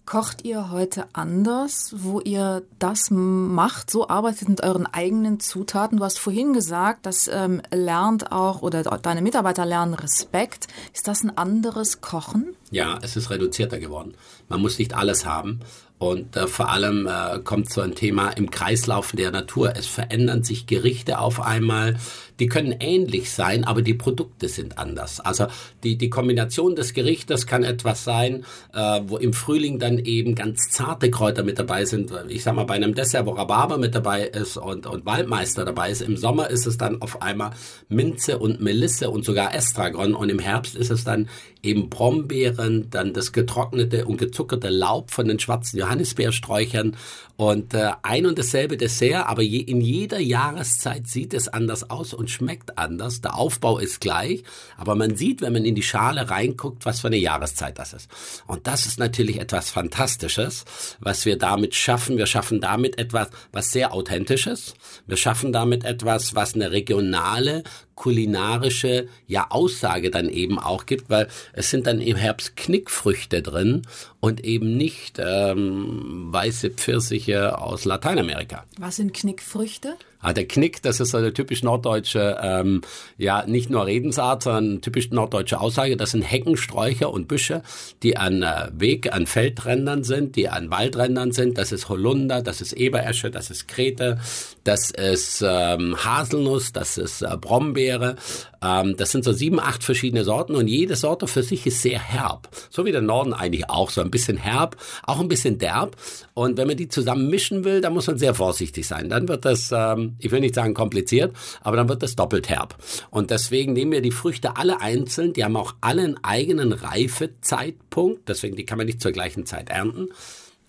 Kocht 0.06 0.44
ihr 0.44 0.70
heute 0.70 1.06
anders, 1.14 1.96
wo 1.96 2.20
ihr 2.20 2.64
das 2.78 3.10
macht, 3.10 3.90
so 3.90 4.10
arbeitet 4.10 4.50
mit 4.50 4.62
euren 4.62 4.86
eigenen 4.86 5.40
Zutaten? 5.40 5.98
Du 5.98 6.04
hast 6.04 6.20
vorhin 6.20 6.52
gesagt, 6.52 7.06
das 7.06 7.30
ähm, 7.30 7.62
lernt 7.74 8.34
auch 8.34 8.62
oder 8.62 8.84
deine 8.84 9.22
Mitarbeiter 9.22 9.66
lernen 9.66 9.94
Respekt. 9.94 10.68
Ist 10.94 11.08
das 11.08 11.24
ein 11.24 11.38
anderes 11.38 12.02
Kochen? 12.02 12.54
Ja, 12.70 13.00
es 13.02 13.16
ist 13.16 13.30
reduzierter 13.30 13.80
geworden. 13.80 14.16
Man 14.50 14.62
muss 14.62 14.78
nicht 14.78 14.94
alles 14.94 15.26
haben. 15.26 15.62
Und 16.00 16.36
äh, 16.36 16.48
vor 16.48 16.68
allem 16.70 17.08
äh, 17.08 17.40
kommt 17.40 17.72
so 17.72 17.80
ein 17.80 17.96
Thema 17.96 18.32
im 18.32 18.52
Kreislauf 18.52 19.14
der 19.14 19.32
Natur. 19.32 19.74
Es 19.78 19.88
verändern 19.88 20.44
sich 20.44 20.68
Gerichte 20.68 21.20
auf 21.20 21.40
einmal. 21.40 21.96
Die 22.44 22.50
können 22.50 22.76
ähnlich 22.82 23.32
sein, 23.32 23.64
aber 23.64 23.82
die 23.82 23.94
Produkte 23.94 24.50
sind 24.50 24.78
anders. 24.78 25.22
Also 25.22 25.48
die, 25.82 25.98
die 25.98 26.10
Kombination 26.10 26.76
des 26.76 26.94
Gerichtes 26.94 27.48
kann 27.48 27.64
etwas 27.64 28.04
sein, 28.04 28.44
äh, 28.74 29.00
wo 29.06 29.16
im 29.16 29.32
Frühling 29.32 29.80
dann 29.80 29.98
eben 29.98 30.36
ganz 30.36 30.70
zarte 30.70 31.10
Kräuter 31.10 31.46
mit 31.46 31.58
dabei 31.58 31.86
sind. 31.86 32.12
Ich 32.28 32.44
sag 32.44 32.56
mal, 32.56 32.66
bei 32.66 32.74
einem 32.74 32.96
Dessert, 32.96 33.28
wo 33.28 33.32
Rhabarber 33.32 33.78
mit 33.78 33.96
dabei 33.96 34.26
ist 34.26 34.58
und, 34.58 34.88
und 34.88 35.06
Waldmeister 35.06 35.64
dabei 35.64 35.90
ist. 35.90 36.02
Im 36.02 36.18
Sommer 36.18 36.50
ist 36.50 36.68
es 36.68 36.76
dann 36.76 37.02
auf 37.02 37.22
einmal 37.22 37.52
Minze 37.88 38.38
und 38.40 38.60
Melisse 38.60 39.10
und 39.10 39.24
sogar 39.24 39.56
Estragon. 39.56 40.14
Und 40.14 40.28
im 40.28 40.40
Herbst 40.40 40.76
ist 40.76 40.92
es 40.92 41.06
dann 41.06 41.30
eben 41.62 41.90
Brombeeren, 41.90 42.90
dann 42.90 43.14
das 43.14 43.32
getrocknete 43.32 44.06
und 44.06 44.18
gezuckerte 44.18 44.68
Laub 44.68 45.12
von 45.12 45.30
den 45.30 45.40
schwarzen 45.40 45.80
Johannisbeersträuchern 45.80 46.98
und 47.36 47.74
äh, 47.74 47.92
ein 48.04 48.26
und 48.26 48.38
dasselbe 48.38 48.78
Dessert, 48.78 49.26
aber 49.28 49.42
je, 49.42 49.60
in 49.60 49.82
jeder 49.82 50.20
Jahreszeit 50.20 51.08
sieht 51.08 51.34
es 51.34 51.48
anders 51.48 51.90
aus 51.90 52.14
und 52.14 52.30
schmeckt 52.34 52.78
anders. 52.78 53.22
Der 53.22 53.36
Aufbau 53.36 53.78
ist 53.78 54.02
gleich, 54.02 54.44
aber 54.78 54.96
man 54.96 55.16
sieht, 55.16 55.42
wenn 55.42 55.54
man 55.54 55.66
in 55.66 55.76
die 55.76 55.84
Schale 55.84 56.30
reinguckt, 56.30 56.86
was 56.86 57.02
für 57.02 57.08
eine 57.08 57.18
Jahreszeit 57.18 57.80
das 57.80 57.94
ist. 57.94 58.10
Und 58.48 58.68
das 58.68 58.86
ist 58.86 59.00
natürlich 59.00 59.40
etwas 59.40 59.70
Fantastisches, 59.70 60.66
was 61.00 61.26
wir 61.26 61.38
damit 61.38 61.76
schaffen. 61.76 62.18
Wir 62.18 62.28
schaffen 62.28 62.60
damit 62.62 62.98
etwas, 63.00 63.30
was 63.52 63.72
sehr 63.72 63.94
authentisches. 63.94 64.74
Wir 65.08 65.18
schaffen 65.18 65.54
damit 65.54 65.84
etwas, 65.84 66.36
was 66.36 66.56
eine 66.56 66.72
regionale 66.72 67.64
kulinarische 67.96 69.08
ja 69.28 69.48
Aussage 69.50 70.12
dann 70.12 70.30
eben 70.30 70.60
auch 70.60 70.86
gibt, 70.86 71.10
weil 71.10 71.28
es 71.54 71.70
sind 71.70 71.88
dann 71.88 72.02
im 72.02 72.16
Herbst 72.16 72.56
Knickfrüchte 72.56 73.42
drin 73.42 73.84
und 74.20 74.44
eben 74.44 74.78
nicht 74.78 75.20
ähm, 75.20 76.28
weiße 76.32 76.72
Pfirsiche 76.72 77.60
aus 77.60 77.86
Lateinamerika. 77.86 78.64
Was 78.78 78.96
sind 78.98 79.14
Knickfrüchte? 79.14 79.96
Ah, 80.24 80.32
der 80.32 80.48
Knick, 80.48 80.82
das 80.82 81.02
ist 81.02 81.14
eine 81.14 81.34
typisch 81.34 81.64
norddeutsche, 81.64 82.40
ähm, 82.42 82.80
ja, 83.18 83.44
nicht 83.46 83.70
nur 83.70 83.86
Redensart, 83.86 84.44
sondern 84.44 84.80
typisch 84.80 85.12
norddeutsche 85.12 85.60
Aussage. 85.60 85.98
Das 85.98 86.12
sind 86.12 86.22
Heckensträucher 86.22 87.12
und 87.12 87.28
Büsche, 87.28 87.62
die 88.04 88.16
an 88.16 88.42
äh, 88.42 88.70
Weg, 88.72 89.12
an 89.12 89.28
Feldrändern 89.28 90.06
sind, 90.06 90.38
die 90.38 90.48
an 90.48 90.72
Waldrändern 90.72 91.34
sind. 91.34 91.58
Das 91.58 91.74
ist 91.74 91.90
Holunder, 91.90 92.42
das 92.42 92.62
ist 92.62 92.72
Eberesche, 92.72 93.32
das 93.32 93.50
ist 93.50 93.68
Krete, 93.68 94.18
das 94.64 94.92
ist 94.92 95.44
ähm, 95.46 95.98
Haselnuss, 96.06 96.72
das 96.72 96.98
ist 96.98 97.22
äh, 97.22 97.36
Brombeere. 97.84 98.16
Ähm, 98.64 98.96
das 98.98 99.12
sind 99.12 99.24
so 99.24 99.34
sieben, 99.34 99.60
acht 99.60 99.84
verschiedene 99.84 100.24
Sorten 100.24 100.56
und 100.56 100.68
jede 100.68 100.96
Sorte 100.96 101.28
für 101.28 101.44
sich 101.44 101.66
ist 101.66 101.82
sehr 101.82 102.00
herb. 102.00 102.50
So 102.70 102.86
wie 102.86 102.92
der 102.92 103.02
Norden 103.02 103.34
eigentlich 103.34 103.70
auch, 103.70 103.90
so 103.90 104.02
ein 104.02 104.12
bisschen 104.12 104.38
herb, 104.38 104.78
auch 105.04 105.20
ein 105.20 105.28
bisschen 105.28 105.58
derb. 105.58 105.96
Und 106.34 106.58
wenn 106.58 106.68
man 106.68 106.78
die 106.78 106.88
zusammen 106.88 107.30
mischen 107.30 107.64
will, 107.64 107.82
dann 107.82 107.94
muss 107.94 108.08
man 108.08 108.18
sehr 108.18 108.34
vorsichtig 108.34 108.88
sein. 108.88 109.10
Dann 109.10 109.28
wird 109.28 109.46
das 109.46 109.72
ähm, 109.72 110.16
ich 110.20 110.32
will 110.32 110.40
nicht 110.40 110.56
sagen 110.56 110.74
kompliziert, 110.74 111.36
aber 111.62 111.78
dann 111.78 111.90
wird 111.90 112.04
das 112.04 112.16
doppelt 112.16 112.50
herb. 112.50 112.76
Und 113.10 113.32
deswegen 113.32 113.74
nehmen 113.74 113.92
wir 113.92 114.02
die 114.02 114.12
Früchte 114.12 114.56
alle 114.58 114.82
einzeln, 114.82 115.34
die 115.34 115.44
haben 115.44 115.58
auch 115.58 115.76
alle 115.82 116.04
einen 116.04 116.24
eigenen 116.24 116.72
Reifezeitpunkt, 116.72 118.30
deswegen 118.30 118.56
die 118.56 118.66
kann 118.66 118.78
man 118.78 118.88
nicht 118.88 119.02
zur 119.02 119.12
gleichen 119.12 119.46
Zeit 119.46 119.70
ernten. 119.70 120.10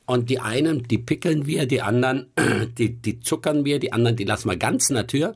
Und 0.06 0.28
die 0.28 0.38
einen, 0.38 0.82
die 0.82 0.98
pickeln 0.98 1.46
wir, 1.46 1.66
die 1.66 1.80
anderen, 1.80 2.26
die, 2.78 2.94
die 2.94 3.20
zuckern 3.20 3.64
wir, 3.64 3.78
die 3.78 3.92
anderen, 3.92 4.16
die 4.16 4.24
lassen 4.24 4.50
wir 4.50 4.56
ganz 4.56 4.90
Natur. 4.90 5.34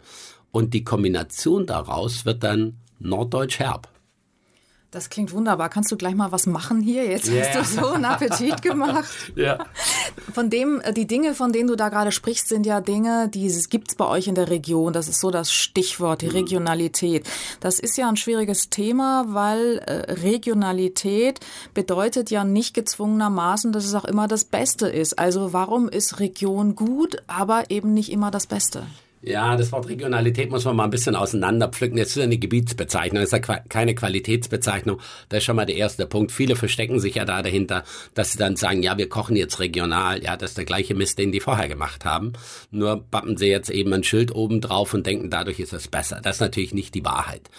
Und 0.50 0.74
die 0.74 0.84
Kombination 0.84 1.66
daraus 1.66 2.24
wird 2.24 2.42
dann 2.42 2.78
norddeutsch 2.98 3.58
herb. 3.58 3.88
Das 4.90 5.10
klingt 5.10 5.34
wunderbar. 5.34 5.68
Kannst 5.68 5.92
du 5.92 5.98
gleich 5.98 6.14
mal 6.14 6.32
was 6.32 6.46
machen 6.46 6.80
hier? 6.80 7.04
Jetzt 7.04 7.28
yeah. 7.28 7.44
hast 7.54 7.76
du 7.76 7.82
so 7.82 7.92
einen 7.92 8.06
Appetit 8.06 8.62
gemacht. 8.62 9.06
ja. 9.36 9.58
Von 10.32 10.48
dem, 10.48 10.80
äh, 10.80 10.94
die 10.94 11.06
Dinge, 11.06 11.34
von 11.34 11.52
denen 11.52 11.68
du 11.68 11.76
da 11.76 11.90
gerade 11.90 12.10
sprichst, 12.10 12.48
sind 12.48 12.64
ja 12.64 12.80
Dinge, 12.80 13.28
die 13.28 13.52
gibt's 13.68 13.96
bei 13.96 14.06
euch 14.06 14.28
in 14.28 14.34
der 14.34 14.48
Region. 14.48 14.94
Das 14.94 15.06
ist 15.06 15.20
so 15.20 15.30
das 15.30 15.52
Stichwort, 15.52 16.22
die 16.22 16.28
mhm. 16.28 16.32
Regionalität. 16.32 17.28
Das 17.60 17.80
ist 17.80 17.98
ja 17.98 18.08
ein 18.08 18.16
schwieriges 18.16 18.70
Thema, 18.70 19.26
weil 19.28 19.82
äh, 19.84 20.12
Regionalität 20.22 21.40
bedeutet 21.74 22.30
ja 22.30 22.44
nicht 22.44 22.72
gezwungenermaßen, 22.72 23.72
dass 23.72 23.84
es 23.84 23.94
auch 23.94 24.06
immer 24.06 24.26
das 24.26 24.44
Beste 24.46 24.88
ist. 24.88 25.18
Also 25.18 25.52
warum 25.52 25.90
ist 25.90 26.18
Region 26.18 26.74
gut, 26.74 27.18
aber 27.26 27.70
eben 27.70 27.92
nicht 27.92 28.10
immer 28.10 28.30
das 28.30 28.46
Beste? 28.46 28.86
Ja, 29.28 29.56
das 29.56 29.72
Wort 29.72 29.90
Regionalität 29.90 30.50
muss 30.50 30.64
man 30.64 30.74
mal 30.74 30.84
ein 30.84 30.90
bisschen 30.90 31.14
auseinanderpflücken. 31.14 31.98
Jetzt 31.98 32.10
ist 32.10 32.16
ja 32.16 32.22
eine 32.22 32.38
Gebietsbezeichnung, 32.38 33.20
das 33.20 33.30
ist 33.30 33.46
ja 33.46 33.58
keine 33.68 33.94
Qualitätsbezeichnung. 33.94 35.00
Das 35.28 35.38
ist 35.38 35.44
schon 35.44 35.56
mal 35.56 35.66
der 35.66 35.76
erste 35.76 36.06
Punkt. 36.06 36.32
Viele 36.32 36.56
verstecken 36.56 36.98
sich 36.98 37.16
ja 37.16 37.26
da 37.26 37.42
dahinter, 37.42 37.84
dass 38.14 38.32
sie 38.32 38.38
dann 38.38 38.56
sagen, 38.56 38.82
ja, 38.82 38.96
wir 38.96 39.10
kochen 39.10 39.36
jetzt 39.36 39.60
regional. 39.60 40.22
Ja, 40.24 40.38
das 40.38 40.52
ist 40.52 40.58
der 40.58 40.64
gleiche 40.64 40.94
Mist, 40.94 41.18
den 41.18 41.30
die 41.30 41.40
vorher 41.40 41.68
gemacht 41.68 42.06
haben. 42.06 42.32
Nur 42.70 42.96
bappen 42.96 43.36
sie 43.36 43.48
jetzt 43.48 43.68
eben 43.68 43.92
ein 43.92 44.02
Schild 44.02 44.34
oben 44.34 44.62
drauf 44.62 44.94
und 44.94 45.06
denken, 45.06 45.28
dadurch 45.28 45.60
ist 45.60 45.74
es 45.74 45.88
besser. 45.88 46.20
Das 46.22 46.36
ist 46.36 46.40
natürlich 46.40 46.72
nicht 46.72 46.94
die 46.94 47.04
Wahrheit. 47.04 47.50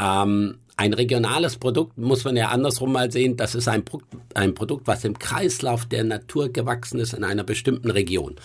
Ähm, 0.00 0.56
ein 0.80 0.94
regionales 0.94 1.58
Produkt 1.58 1.98
muss 1.98 2.24
man 2.24 2.38
ja 2.38 2.48
andersrum 2.48 2.90
mal 2.90 3.12
sehen. 3.12 3.36
Das 3.36 3.54
ist 3.54 3.68
ein, 3.68 3.84
Pro 3.84 4.00
ein 4.32 4.54
Produkt, 4.54 4.86
was 4.86 5.04
im 5.04 5.18
Kreislauf 5.18 5.84
der 5.84 6.04
Natur 6.04 6.48
gewachsen 6.48 6.98
ist 7.00 7.12
in 7.12 7.22
einer 7.22 7.44
bestimmten 7.44 7.90
Region. 7.90 8.36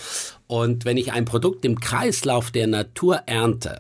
Und 0.46 0.84
wenn 0.84 0.98
ich 0.98 1.14
ein 1.14 1.24
Produkt 1.24 1.64
im 1.64 1.80
Kreislauf 1.80 2.52
der 2.52 2.68
Natur 2.68 3.22
ernte, 3.26 3.80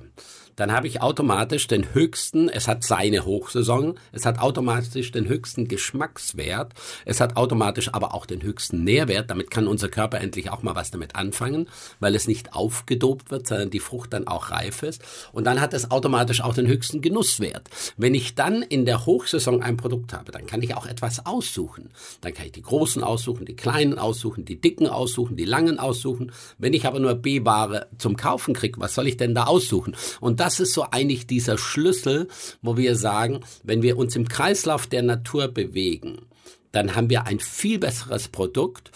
dann 0.55 0.71
habe 0.71 0.87
ich 0.87 1.01
automatisch 1.01 1.67
den 1.67 1.93
höchsten, 1.93 2.49
es 2.49 2.67
hat 2.67 2.83
seine 2.83 3.25
Hochsaison, 3.25 3.97
es 4.11 4.25
hat 4.25 4.39
automatisch 4.39 5.11
den 5.11 5.27
höchsten 5.27 5.67
Geschmackswert, 5.67 6.73
es 7.05 7.19
hat 7.19 7.37
automatisch 7.37 7.93
aber 7.93 8.13
auch 8.13 8.25
den 8.25 8.41
höchsten 8.41 8.83
Nährwert, 8.83 9.29
damit 9.29 9.51
kann 9.51 9.67
unser 9.67 9.89
Körper 9.89 10.19
endlich 10.19 10.49
auch 10.49 10.63
mal 10.63 10.75
was 10.75 10.91
damit 10.91 11.15
anfangen, 11.15 11.67
weil 11.99 12.15
es 12.15 12.27
nicht 12.27 12.53
aufgedobt 12.53 13.31
wird, 13.31 13.47
sondern 13.47 13.69
die 13.69 13.79
Frucht 13.79 14.13
dann 14.13 14.27
auch 14.27 14.51
reif 14.51 14.83
ist 14.83 15.01
und 15.31 15.45
dann 15.45 15.61
hat 15.61 15.73
es 15.73 15.91
automatisch 15.91 16.41
auch 16.41 16.53
den 16.53 16.67
höchsten 16.67 17.01
Genusswert. 17.01 17.69
Wenn 17.97 18.15
ich 18.15 18.35
dann 18.35 18.61
in 18.61 18.85
der 18.85 19.05
Hochsaison 19.05 19.61
ein 19.61 19.77
Produkt 19.77 20.13
habe, 20.13 20.31
dann 20.31 20.45
kann 20.45 20.61
ich 20.61 20.75
auch 20.75 20.85
etwas 20.85 21.25
aussuchen. 21.25 21.89
Dann 22.21 22.33
kann 22.33 22.45
ich 22.45 22.51
die 22.53 22.61
großen 22.61 23.03
aussuchen, 23.03 23.45
die 23.45 23.55
kleinen 23.55 23.99
aussuchen, 23.99 24.45
die 24.45 24.59
dicken 24.59 24.87
aussuchen, 24.87 25.35
die 25.35 25.45
langen 25.45 25.79
aussuchen. 25.79 26.31
Wenn 26.57 26.73
ich 26.73 26.85
aber 26.85 26.99
nur 26.99 27.15
B-Ware 27.15 27.87
zum 27.97 28.15
Kaufen 28.15 28.53
kriege, 28.53 28.79
was 28.79 28.95
soll 28.95 29.07
ich 29.07 29.17
denn 29.17 29.35
da 29.35 29.45
aussuchen? 29.45 29.95
Und 30.19 30.39
das 30.45 30.59
ist 30.59 30.73
so 30.73 30.85
eigentlich 30.91 31.25
dieser 31.25 31.57
Schlüssel, 31.57 32.27
wo 32.61 32.77
wir 32.77 32.95
sagen, 32.95 33.39
wenn 33.63 33.81
wir 33.81 33.97
uns 33.97 34.15
im 34.15 34.27
Kreislauf 34.27 34.85
der 34.85 35.01
Natur 35.01 35.47
bewegen, 35.47 36.27
dann 36.71 36.95
haben 36.95 37.09
wir 37.09 37.25
ein 37.25 37.39
viel 37.39 37.79
besseres 37.79 38.27
Produkt. 38.27 38.91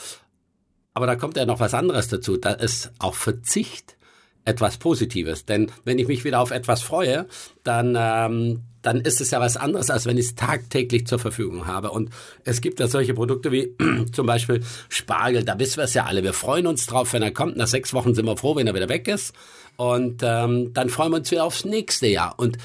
Aber 0.94 1.08
da 1.08 1.16
kommt 1.16 1.38
ja 1.38 1.48
noch 1.48 1.60
was 1.60 1.74
anderes 1.74 2.08
dazu. 2.08 2.38
Da 2.38 2.52
ist 2.52 2.92
auch 3.00 3.16
Verzicht 3.16 3.98
etwas 4.46 4.78
Positives. 4.78 5.46
Denn 5.46 5.72
wenn 5.86 5.98
ich 5.98 6.08
mich 6.08 6.24
wieder 6.24 6.40
auf 6.40 6.52
etwas 6.52 6.84
freue, 6.84 7.26
dann, 7.64 7.98
ähm, 7.98 8.62
dann 8.84 9.02
ist 9.02 9.20
es 9.20 9.32
ja 9.32 9.40
was 9.40 9.58
anderes, 9.58 9.90
als 9.90 10.06
wenn 10.06 10.20
ich 10.20 10.28
es 10.28 10.36
tagtäglich 10.36 11.08
zur 11.08 11.18
Verfügung 11.18 11.66
habe. 11.66 11.90
Und 11.90 12.12
es 12.44 12.62
gibt 12.62 12.80
ja 12.80 12.88
solche 12.88 13.16
Produkte 13.16 13.52
wie 13.52 13.76
zum 14.12 14.28
Beispiel 14.28 14.62
Spargel. 14.88 15.44
Da 15.44 15.58
wissen 15.58 15.78
wir 15.78 15.86
es 15.86 15.96
ja 15.96 16.06
alle. 16.06 16.24
Wir 16.24 16.34
freuen 16.34 16.68
uns 16.68 16.86
drauf, 16.86 17.12
wenn 17.14 17.24
er 17.24 17.32
kommt. 17.32 17.58
Nach 17.58 17.68
sechs 17.68 17.92
Wochen 17.96 18.14
sind 18.14 18.28
wir 18.28 18.38
froh, 18.38 18.56
wenn 18.56 18.68
er 18.68 18.76
wieder 18.76 18.90
weg 18.90 19.08
ist. 19.08 19.34
Und 19.80 20.24
ähm, 20.24 20.74
dann 20.74 20.90
freuen 20.90 21.14
wir 21.14 21.20
uns 21.20 21.32
wieder 21.32 21.46
aufs 21.46 21.64
nächste 21.64 22.08
Jahr. 22.08 22.34
Und 22.36 22.58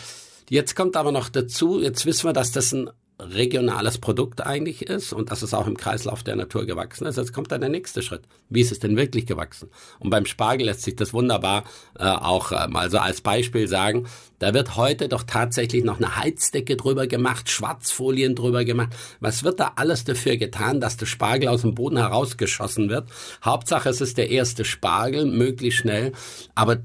jetzt 0.50 0.74
kommt 0.74 0.96
aber 0.96 1.12
noch 1.12 1.28
dazu, 1.28 1.80
jetzt 1.80 2.06
wissen 2.06 2.26
wir, 2.28 2.32
dass 2.32 2.50
das 2.50 2.72
ein 2.72 2.90
regionales 3.20 3.98
Produkt 3.98 4.44
eigentlich 4.44 4.82
ist 4.82 5.12
und 5.12 5.30
dass 5.30 5.42
es 5.42 5.54
auch 5.54 5.68
im 5.68 5.76
Kreislauf 5.76 6.24
der 6.24 6.34
Natur 6.34 6.66
gewachsen 6.66 7.06
ist. 7.06 7.16
Jetzt 7.16 7.32
kommt 7.32 7.52
dann 7.52 7.60
der 7.60 7.70
nächste 7.70 8.02
Schritt. 8.02 8.22
Wie 8.50 8.60
ist 8.60 8.72
es 8.72 8.80
denn 8.80 8.96
wirklich 8.96 9.26
gewachsen? 9.26 9.70
Und 10.00 10.10
beim 10.10 10.26
Spargel 10.26 10.66
lässt 10.66 10.82
sich 10.82 10.96
das 10.96 11.12
wunderbar 11.12 11.62
äh, 11.96 12.02
auch 12.02 12.50
äh, 12.50 12.66
mal 12.66 12.90
so 12.90 12.98
als 12.98 13.20
Beispiel 13.20 13.68
sagen. 13.68 14.08
Da 14.40 14.52
wird 14.52 14.74
heute 14.74 15.06
doch 15.08 15.22
tatsächlich 15.22 15.84
noch 15.84 15.98
eine 15.98 16.16
Heizdecke 16.16 16.76
drüber 16.76 17.06
gemacht, 17.06 17.48
Schwarzfolien 17.48 18.34
drüber 18.34 18.64
gemacht. 18.64 18.90
Was 19.20 19.44
wird 19.44 19.60
da 19.60 19.74
alles 19.76 20.02
dafür 20.02 20.36
getan, 20.36 20.80
dass 20.80 20.96
der 20.96 21.06
Spargel 21.06 21.48
aus 21.48 21.60
dem 21.60 21.76
Boden 21.76 21.96
herausgeschossen 21.96 22.88
wird? 22.88 23.08
Hauptsache 23.44 23.88
es 23.88 24.00
ist 24.00 24.18
der 24.18 24.30
erste 24.30 24.64
Spargel, 24.64 25.26
möglichst 25.26 25.78
schnell. 25.78 26.10
Aber 26.56 26.78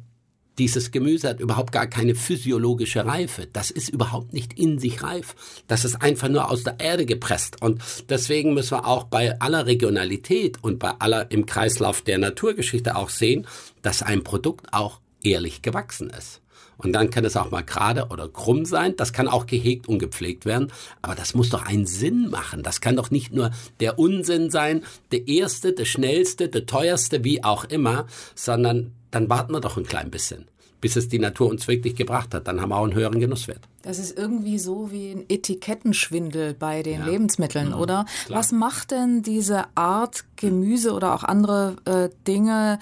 dieses 0.59 0.91
Gemüse 0.91 1.29
hat 1.29 1.39
überhaupt 1.39 1.71
gar 1.71 1.87
keine 1.87 2.15
physiologische 2.15 3.05
Reife. 3.05 3.47
Das 3.51 3.71
ist 3.71 3.89
überhaupt 3.89 4.33
nicht 4.33 4.59
in 4.59 4.77
sich 4.77 5.01
reif. 5.01 5.35
Das 5.67 5.85
ist 5.85 6.01
einfach 6.01 6.27
nur 6.27 6.51
aus 6.51 6.63
der 6.63 6.79
Erde 6.79 7.05
gepresst. 7.05 7.61
Und 7.61 7.81
deswegen 8.09 8.53
müssen 8.53 8.71
wir 8.71 8.85
auch 8.85 9.05
bei 9.05 9.39
aller 9.39 9.65
Regionalität 9.65 10.61
und 10.61 10.77
bei 10.77 10.91
aller 10.99 11.31
im 11.31 11.45
Kreislauf 11.45 12.01
der 12.01 12.17
Naturgeschichte 12.17 12.95
auch 12.95 13.09
sehen, 13.09 13.47
dass 13.81 14.03
ein 14.03 14.23
Produkt 14.23 14.73
auch 14.73 14.99
ehrlich 15.23 15.61
gewachsen 15.61 16.09
ist. 16.09 16.41
Und 16.77 16.93
dann 16.93 17.09
kann 17.09 17.25
es 17.25 17.35
auch 17.35 17.51
mal 17.51 17.63
gerade 17.63 18.07
oder 18.07 18.29
krumm 18.29 18.63
sein. 18.63 18.95
Das 18.95 19.11
kann 19.11 19.27
auch 19.27 19.45
gehegt 19.47 19.89
und 19.89 19.99
gepflegt 19.99 20.45
werden. 20.45 20.71
Aber 21.01 21.13
das 21.13 21.33
muss 21.33 21.49
doch 21.49 21.65
einen 21.65 21.85
Sinn 21.85 22.29
machen. 22.29 22.63
Das 22.63 22.79
kann 22.79 22.95
doch 22.95 23.11
nicht 23.11 23.33
nur 23.33 23.51
der 23.81 23.99
Unsinn 23.99 24.49
sein, 24.49 24.83
der 25.11 25.27
erste, 25.27 25.73
der 25.73 25.83
schnellste, 25.83 26.47
der 26.47 26.65
teuerste, 26.65 27.25
wie 27.25 27.43
auch 27.43 27.65
immer, 27.65 28.07
sondern 28.33 28.93
dann 29.11 29.29
warten 29.29 29.53
wir 29.53 29.59
doch 29.59 29.77
ein 29.77 29.85
klein 29.85 30.11
bisschen, 30.11 30.45
bis 30.81 30.95
es 30.95 31.09
die 31.09 31.19
Natur 31.19 31.49
uns 31.49 31.67
wirklich 31.67 31.95
gebracht 31.95 32.33
hat. 32.33 32.47
Dann 32.47 32.61
haben 32.61 32.69
wir 32.69 32.77
auch 32.77 32.83
einen 32.83 32.95
höheren 32.95 33.19
Genusswert. 33.19 33.61
Das 33.81 33.99
ist 33.99 34.17
irgendwie 34.17 34.59
so 34.59 34.91
wie 34.91 35.11
ein 35.11 35.25
Etikettenschwindel 35.29 36.53
bei 36.53 36.83
den 36.83 37.01
ja. 37.01 37.05
Lebensmitteln, 37.05 37.69
mhm. 37.69 37.75
oder? 37.75 38.05
Klar. 38.25 38.39
Was 38.39 38.51
macht 38.51 38.91
denn 38.91 39.23
diese 39.23 39.65
Art 39.75 40.25
Gemüse 40.35 40.93
oder 40.93 41.13
auch 41.13 41.23
andere 41.23 41.77
äh, 41.85 42.09
Dinge 42.27 42.79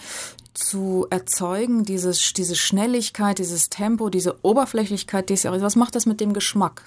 zu 0.54 1.06
erzeugen, 1.12 1.84
dieses, 1.84 2.34
diese 2.34 2.56
Schnelligkeit, 2.56 3.38
dieses 3.38 3.70
Tempo, 3.70 4.10
diese 4.10 4.44
Oberflächlichkeit, 4.44 5.30
die 5.30 5.36
was 5.44 5.76
macht 5.76 5.96
das 5.96 6.08
mit 6.08 6.20
dem 6.20 6.34
Geschmack? 6.34 6.84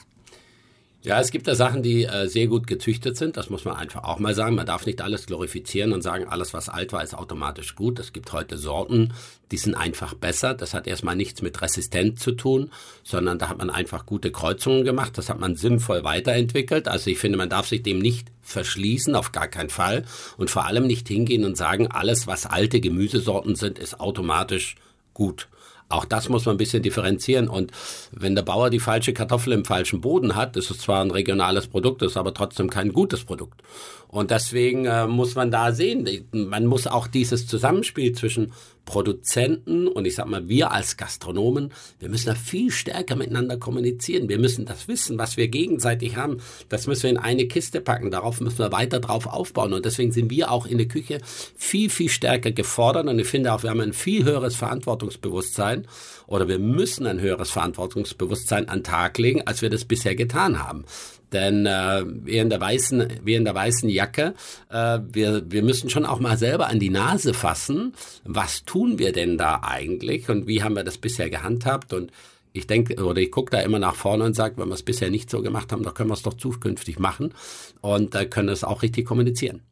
Ja, 1.02 1.18
es 1.18 1.30
gibt 1.30 1.48
da 1.48 1.54
Sachen, 1.54 1.82
die 1.82 2.04
äh, 2.04 2.28
sehr 2.28 2.46
gut 2.46 2.66
gezüchtet 2.66 3.16
sind. 3.16 3.38
Das 3.38 3.48
muss 3.48 3.64
man 3.64 3.74
einfach 3.74 4.04
auch 4.04 4.18
mal 4.18 4.34
sagen. 4.34 4.54
Man 4.54 4.66
darf 4.66 4.84
nicht 4.84 5.00
alles 5.00 5.24
glorifizieren 5.24 5.94
und 5.94 6.02
sagen, 6.02 6.26
alles, 6.28 6.52
was 6.52 6.68
alt 6.68 6.92
war, 6.92 7.02
ist 7.02 7.14
automatisch 7.14 7.74
gut. 7.74 7.98
Es 7.98 8.12
gibt 8.12 8.34
heute 8.34 8.58
Sorten, 8.58 9.14
die 9.50 9.56
sind 9.56 9.74
einfach 9.74 10.12
besser. 10.12 10.52
Das 10.52 10.74
hat 10.74 10.86
erstmal 10.86 11.16
nichts 11.16 11.40
mit 11.40 11.62
Resistenz 11.62 12.20
zu 12.20 12.32
tun, 12.32 12.70
sondern 13.02 13.38
da 13.38 13.48
hat 13.48 13.56
man 13.56 13.70
einfach 13.70 14.04
gute 14.04 14.30
Kreuzungen 14.30 14.84
gemacht. 14.84 15.16
Das 15.16 15.30
hat 15.30 15.40
man 15.40 15.56
sinnvoll 15.56 16.04
weiterentwickelt. 16.04 16.86
Also 16.86 17.08
ich 17.08 17.18
finde, 17.18 17.38
man 17.38 17.48
darf 17.48 17.66
sich 17.66 17.82
dem 17.82 17.98
nicht 17.98 18.28
verschließen, 18.42 19.14
auf 19.14 19.32
gar 19.32 19.48
keinen 19.48 19.70
Fall. 19.70 20.04
Und 20.36 20.50
vor 20.50 20.66
allem 20.66 20.86
nicht 20.86 21.08
hingehen 21.08 21.46
und 21.46 21.56
sagen, 21.56 21.86
alles, 21.86 22.26
was 22.26 22.44
alte 22.44 22.78
Gemüsesorten 22.78 23.56
sind, 23.56 23.78
ist 23.78 24.00
automatisch 24.00 24.76
gut. 25.14 25.48
Auch 25.90 26.04
das 26.04 26.28
muss 26.28 26.46
man 26.46 26.54
ein 26.54 26.58
bisschen 26.58 26.82
differenzieren. 26.82 27.48
Und 27.48 27.72
wenn 28.12 28.34
der 28.34 28.42
Bauer 28.42 28.70
die 28.70 28.78
falsche 28.78 29.12
Kartoffel 29.12 29.52
im 29.52 29.64
falschen 29.64 30.00
Boden 30.00 30.36
hat, 30.36 30.56
ist 30.56 30.70
es 30.70 30.78
zwar 30.78 31.04
ein 31.04 31.10
regionales 31.10 31.66
Produkt, 31.66 32.02
ist 32.02 32.16
aber 32.16 32.32
trotzdem 32.32 32.70
kein 32.70 32.92
gutes 32.92 33.24
Produkt. 33.24 33.60
Und 34.08 34.30
deswegen 34.30 34.86
äh, 34.86 35.06
muss 35.06 35.34
man 35.34 35.50
da 35.50 35.72
sehen, 35.72 36.08
man 36.32 36.66
muss 36.66 36.86
auch 36.86 37.06
dieses 37.06 37.46
Zusammenspiel 37.46 38.12
zwischen 38.12 38.52
Produzenten 38.84 39.86
und 39.88 40.04
ich 40.04 40.14
sag 40.14 40.26
mal, 40.26 40.48
wir 40.48 40.72
als 40.72 40.96
Gastronomen, 40.96 41.72
wir 41.98 42.08
müssen 42.08 42.26
da 42.26 42.34
viel 42.34 42.70
stärker 42.70 43.16
miteinander 43.16 43.56
kommunizieren. 43.56 44.28
Wir 44.28 44.38
müssen 44.38 44.64
das 44.64 44.88
Wissen, 44.88 45.18
was 45.18 45.36
wir 45.36 45.48
gegenseitig 45.48 46.16
haben, 46.16 46.38
das 46.68 46.86
müssen 46.86 47.04
wir 47.04 47.10
in 47.10 47.18
eine 47.18 47.46
Kiste 47.46 47.80
packen. 47.80 48.10
Darauf 48.10 48.40
müssen 48.40 48.58
wir 48.58 48.72
weiter 48.72 49.00
drauf 49.00 49.26
aufbauen. 49.26 49.72
Und 49.72 49.84
deswegen 49.84 50.12
sind 50.12 50.30
wir 50.30 50.50
auch 50.50 50.66
in 50.66 50.78
der 50.78 50.88
Küche 50.88 51.20
viel, 51.56 51.90
viel 51.90 52.08
stärker 52.08 52.52
gefordert. 52.52 53.06
Und 53.06 53.18
ich 53.18 53.28
finde 53.28 53.52
auch, 53.52 53.62
wir 53.62 53.70
haben 53.70 53.80
ein 53.80 53.92
viel 53.92 54.24
höheres 54.24 54.56
Verantwortungsbewusstsein 54.56 55.86
oder 56.26 56.48
wir 56.48 56.58
müssen 56.58 57.06
ein 57.06 57.20
höheres 57.20 57.50
Verantwortungsbewusstsein 57.50 58.68
an 58.68 58.78
den 58.78 58.84
Tag 58.84 59.18
legen, 59.18 59.46
als 59.46 59.62
wir 59.62 59.70
das 59.70 59.84
bisher 59.84 60.14
getan 60.14 60.62
haben. 60.62 60.84
Denn 61.32 61.66
äh, 61.66 62.04
wie 62.06 62.38
in 62.38 62.50
der 62.50 62.60
weißen, 62.60 63.20
wie 63.24 63.34
in 63.34 63.44
der 63.44 63.54
weißen 63.54 63.88
Jacke, 63.88 64.34
äh, 64.68 64.98
wir, 65.12 65.50
wir 65.50 65.62
müssen 65.62 65.90
schon 65.90 66.06
auch 66.06 66.20
mal 66.20 66.36
selber 66.36 66.68
an 66.68 66.80
die 66.80 66.90
Nase 66.90 67.34
fassen. 67.34 67.94
Was 68.24 68.64
tun 68.64 68.98
wir 68.98 69.12
denn 69.12 69.38
da 69.38 69.60
eigentlich 69.62 70.28
und 70.28 70.46
wie 70.46 70.62
haben 70.62 70.76
wir 70.76 70.84
das 70.84 70.98
bisher 70.98 71.30
gehandhabt? 71.30 71.92
Und 71.92 72.10
ich 72.52 72.66
denke, 72.66 73.02
oder 73.02 73.20
ich 73.20 73.30
gucke 73.30 73.50
da 73.50 73.60
immer 73.60 73.78
nach 73.78 73.94
vorne 73.94 74.24
und 74.24 74.34
sage, 74.34 74.56
wenn 74.58 74.68
wir 74.68 74.74
es 74.74 74.82
bisher 74.82 75.10
nicht 75.10 75.30
so 75.30 75.40
gemacht 75.40 75.72
haben, 75.72 75.82
dann 75.82 75.94
können 75.94 76.10
wir 76.10 76.14
es 76.14 76.22
doch 76.22 76.34
zukünftig 76.34 76.98
machen 76.98 77.32
und 77.80 78.14
äh, 78.14 78.26
können 78.26 78.48
es 78.48 78.64
auch 78.64 78.82
richtig 78.82 79.06
kommunizieren. 79.06 79.62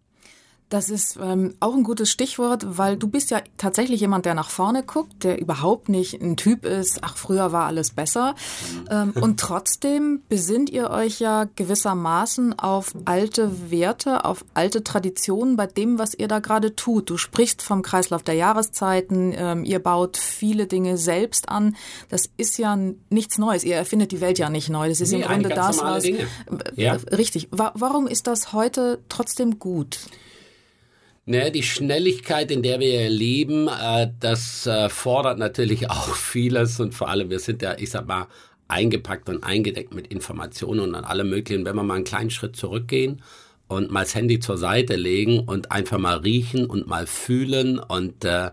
Das 0.68 0.90
ist 0.90 1.18
ähm, 1.22 1.54
auch 1.60 1.75
ein 1.75 1.82
gutes 1.82 2.10
Stichwort, 2.10 2.76
weil 2.76 2.98
du 2.98 3.08
bist 3.08 3.30
ja 3.30 3.40
tatsächlich 3.56 4.02
jemand, 4.02 4.26
der 4.26 4.34
nach 4.34 4.50
vorne 4.50 4.82
guckt, 4.82 5.25
der 5.25 5.40
überhaupt 5.40 5.88
nicht 5.88 6.20
ein 6.20 6.37
Typ 6.37 6.66
ist, 6.66 6.98
ach, 7.02 7.16
früher 7.16 7.52
war 7.52 7.66
alles 7.66 7.92
besser. 7.92 8.34
Ähm, 8.90 9.14
und 9.18 9.40
trotzdem 9.40 10.22
besinnt 10.28 10.68
ihr 10.68 10.90
euch 10.90 11.20
ja 11.20 11.46
gewissermaßen 11.56 12.58
auf 12.58 12.92
alte 13.06 13.70
Werte, 13.70 14.26
auf 14.26 14.44
alte 14.52 14.84
Traditionen 14.84 15.56
bei 15.56 15.66
dem, 15.66 15.98
was 15.98 16.12
ihr 16.12 16.28
da 16.28 16.38
gerade 16.38 16.76
tut. 16.76 17.08
Du 17.08 17.16
sprichst 17.16 17.62
vom 17.62 17.80
Kreislauf 17.80 18.22
der 18.22 18.34
Jahreszeiten, 18.34 19.32
ähm, 19.34 19.64
ihr 19.64 19.78
baut 19.78 20.18
viele 20.18 20.66
Dinge 20.66 20.98
selbst 20.98 21.48
an. 21.48 21.76
Das 22.10 22.28
ist 22.37 22.58
ja 22.58 22.78
nichts 23.08 23.38
Neues. 23.38 23.64
Ihr 23.64 23.76
erfindet 23.76 24.12
die 24.12 24.20
Welt 24.20 24.38
ja 24.38 24.50
nicht 24.50 24.68
neu. 24.68 24.90
Das 24.90 25.00
ist 25.00 25.12
nee, 25.12 25.22
im 25.22 25.28
Grunde 25.28 25.48
das, 25.48 25.78
was. 25.78 26.02
Dinge. 26.02 26.26
Ja. 26.76 26.98
Richtig. 27.10 27.48
Warum 27.50 28.06
ist 28.06 28.26
das 28.26 28.52
heute 28.52 28.98
trotzdem 29.08 29.58
gut? 29.58 30.00
Ne, 31.28 31.52
die 31.52 31.62
Schnelligkeit, 31.62 32.50
in 32.50 32.62
der 32.62 32.80
wir 32.80 33.11
leben, 33.11 33.68
äh, 33.68 34.11
das 34.18 34.66
äh, 34.66 34.88
fordert 34.88 35.38
natürlich 35.38 35.90
auch 35.90 36.14
vieles 36.14 36.80
und 36.80 36.94
vor 36.94 37.11
allem, 37.11 37.28
wir 37.28 37.38
sind 37.38 37.61
ja, 37.61 37.76
ich 37.76 37.90
sag 37.90 38.06
mal, 38.06 38.28
eingepackt 38.66 39.28
und 39.28 39.44
eingedeckt 39.44 39.92
mit 39.92 40.06
Informationen 40.06 40.80
und 40.80 40.94
an 40.94 41.04
allem 41.04 41.28
möglichen. 41.28 41.66
Wenn 41.66 41.76
wir 41.76 41.82
mal 41.82 41.97
einen 41.97 42.04
kleinen 42.04 42.30
Schritt 42.30 42.56
zurückgehen 42.56 43.20
und 43.66 43.90
mal 43.90 44.04
das 44.04 44.14
Handy 44.14 44.40
zur 44.40 44.56
Seite 44.56 44.97
legen 44.97 45.40
und 45.40 45.70
einfach 45.70 45.99
mal 45.99 46.16
riechen 46.16 46.64
und 46.64 46.87
mal 46.87 47.06
fühlen 47.06 47.78
und 47.78 48.25
äh, 48.25 48.50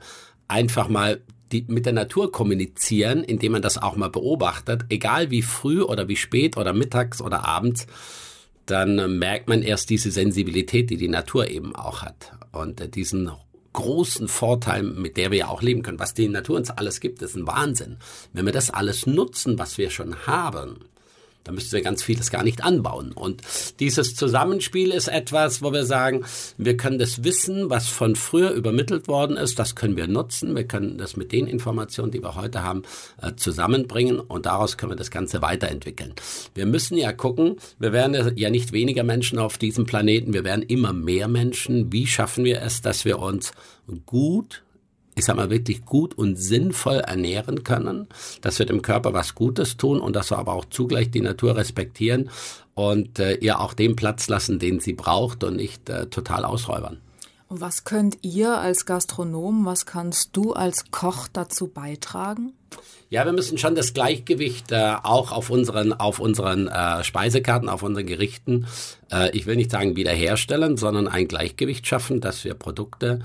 einfach 0.50 0.90
mal 0.90 1.22
die, 1.54 1.64
mit 1.70 1.86
der 1.86 1.94
Natur 1.94 2.30
kommunizieren, 2.30 3.24
indem 3.24 3.54
man 3.54 3.62
das 3.62 3.82
auch 3.82 3.96
mal 3.96 4.10
beobachtet, 4.10 4.84
egal 4.90 5.32
wie 5.32 5.44
früh 5.44 5.82
oder 5.82 6.10
wie 6.10 6.18
spät 6.18 6.58
oder 6.58 6.74
mittags 6.74 7.22
oder 7.22 7.48
abends, 7.48 7.88
dann 8.66 9.18
merkt 9.18 9.48
man 9.48 9.62
erst 9.62 9.90
diese 9.90 10.12
Sensibilität, 10.12 10.90
die 10.90 10.98
die 10.98 11.08
Natur 11.08 11.50
eben 11.50 11.74
auch 11.74 12.02
hat. 12.02 12.34
Und 12.56 12.82
äh, 12.82 12.90
diesen 12.90 13.32
großen 13.74 14.28
Vorteil, 14.28 14.84
mit 14.84 15.18
der 15.18 15.32
wir 15.32 15.38
ja 15.38 15.48
auch 15.50 15.62
leben 15.62 15.84
können, 15.84 16.00
was 16.00 16.14
die 16.14 16.30
Natur 16.30 16.58
uns 16.58 16.70
alles 16.70 17.02
gibt, 17.02 17.22
ist 17.22 17.36
ein 17.36 17.46
Wahnsinn. 17.46 17.98
Wenn 18.32 18.46
wir 18.46 18.54
das 18.54 18.70
alles 18.70 19.06
nutzen, 19.06 19.60
was 19.60 19.78
wir 19.78 19.90
schon 19.90 20.16
haben, 20.26 20.86
da 21.46 21.52
müssten 21.52 21.74
wir 21.74 21.84
ganz 21.84 22.04
vieles 22.04 22.32
gar 22.32 22.44
nicht 22.44 22.64
anbauen. 22.64 23.12
Und 23.14 23.42
dieses 23.80 24.16
Zusammenspiel 24.16 24.92
ist 24.92 25.08
etwas, 25.08 25.62
wo 25.62 25.72
wir 25.72 25.86
sagen, 25.86 26.26
wir 26.58 26.76
können 26.76 26.98
das 26.98 27.24
Wissen, 27.24 27.70
was 27.70 27.88
von 27.88 28.16
früher 28.16 28.52
übermittelt 28.52 29.08
worden 29.08 29.38
ist, 29.38 29.60
das 29.60 29.76
können 29.76 29.96
wir 29.96 30.08
nutzen. 30.08 30.56
Wir 30.56 30.66
können 30.66 30.98
das 30.98 31.16
mit 31.16 31.32
den 31.32 31.46
Informationen, 31.46 32.12
die 32.12 32.22
wir 32.22 32.36
heute 32.36 32.64
haben, 32.64 32.82
äh, 33.22 33.36
zusammenbringen 33.36 34.20
und 34.20 34.48
daraus 34.48 34.78
können 34.78 34.94
wir 34.94 34.98
das 34.98 35.12
Ganze 35.12 35.44
weiterentwickeln. 35.44 36.14
Wir 36.56 36.66
müssen 36.66 36.98
ja 36.98 37.14
gucken, 37.14 37.58
wir 37.78 37.94
werden 37.94 38.36
ja 38.36 38.50
nicht 38.50 38.72
weniger 38.72 39.04
Menschen 39.04 39.38
auf 39.38 39.60
diesem 39.60 39.86
Planeten, 39.86 40.34
wir 40.34 40.44
werden 40.44 40.64
immer 40.64 40.94
mehr 40.94 41.28
Menschen. 41.28 41.94
Wie 41.94 42.08
schaffen 42.08 42.44
wir 42.44 42.64
es, 42.64 42.82
dass 42.82 43.06
wir 43.06 43.20
uns 43.20 43.54
gut 44.08 44.65
ich 45.16 45.26
sag 45.26 45.38
mal, 45.38 45.50
wirklich 45.50 45.86
gut 45.86 46.18
und 46.18 46.36
sinnvoll 46.36 46.98
ernähren 46.98 47.64
können, 47.64 48.08
dass 48.42 48.60
wir 48.60 48.66
dem 48.66 48.82
Körper 48.82 49.14
was 49.14 49.34
Gutes 49.34 49.78
tun 49.78 50.00
und 50.00 50.16
dass 50.16 50.32
wir 50.32 50.38
aber 50.38 50.54
auch 50.54 50.66
zugleich 50.66 51.10
die 51.10 51.22
Natur 51.22 51.56
respektieren 51.56 52.30
und 52.74 53.20
äh, 53.20 53.36
ihr 53.36 53.60
auch 53.60 53.74
den 53.74 53.96
Platz 53.96 54.28
lassen, 54.28 54.60
den 54.60 54.80
sie 54.80 54.94
braucht 54.94 55.44
und 55.44 55.56
nicht 55.56 55.90
äh, 55.90 56.08
total 56.08 56.44
ausräubern. 56.44 57.00
Und 57.48 57.62
was 57.62 57.84
könnt 57.84 58.18
ihr 58.24 58.58
als 58.58 58.86
Gastronom, 58.86 59.66
was 59.66 59.86
kannst 59.86 60.32
du 60.34 60.54
als 60.54 60.92
Koch 60.92 61.28
dazu 61.32 61.68
beitragen? 61.68 62.54
Ja, 63.10 63.24
wir 63.24 63.34
müssen 63.34 63.58
schon 63.58 63.76
das 63.76 63.94
Gleichgewicht 63.94 64.72
äh, 64.72 64.96
auch 65.04 65.32
auf 65.32 65.50
unseren, 65.50 65.94
auf 65.94 66.20
unseren 66.20 66.68
äh, 66.68 67.04
Speisekarten, 67.04 67.70
auf 67.70 67.84
unseren 67.84 68.08
Gerichten, 68.08 68.66
äh, 69.12 69.30
ich 69.32 69.46
will 69.46 69.56
nicht 69.56 69.72
sagen 69.72 69.96
wiederherstellen, 69.96 70.76
sondern 70.76 71.08
ein 71.08 71.28
Gleichgewicht 71.28 71.86
schaffen, 71.86 72.20
dass 72.20 72.44
wir 72.44 72.56
Produkte 72.56 73.20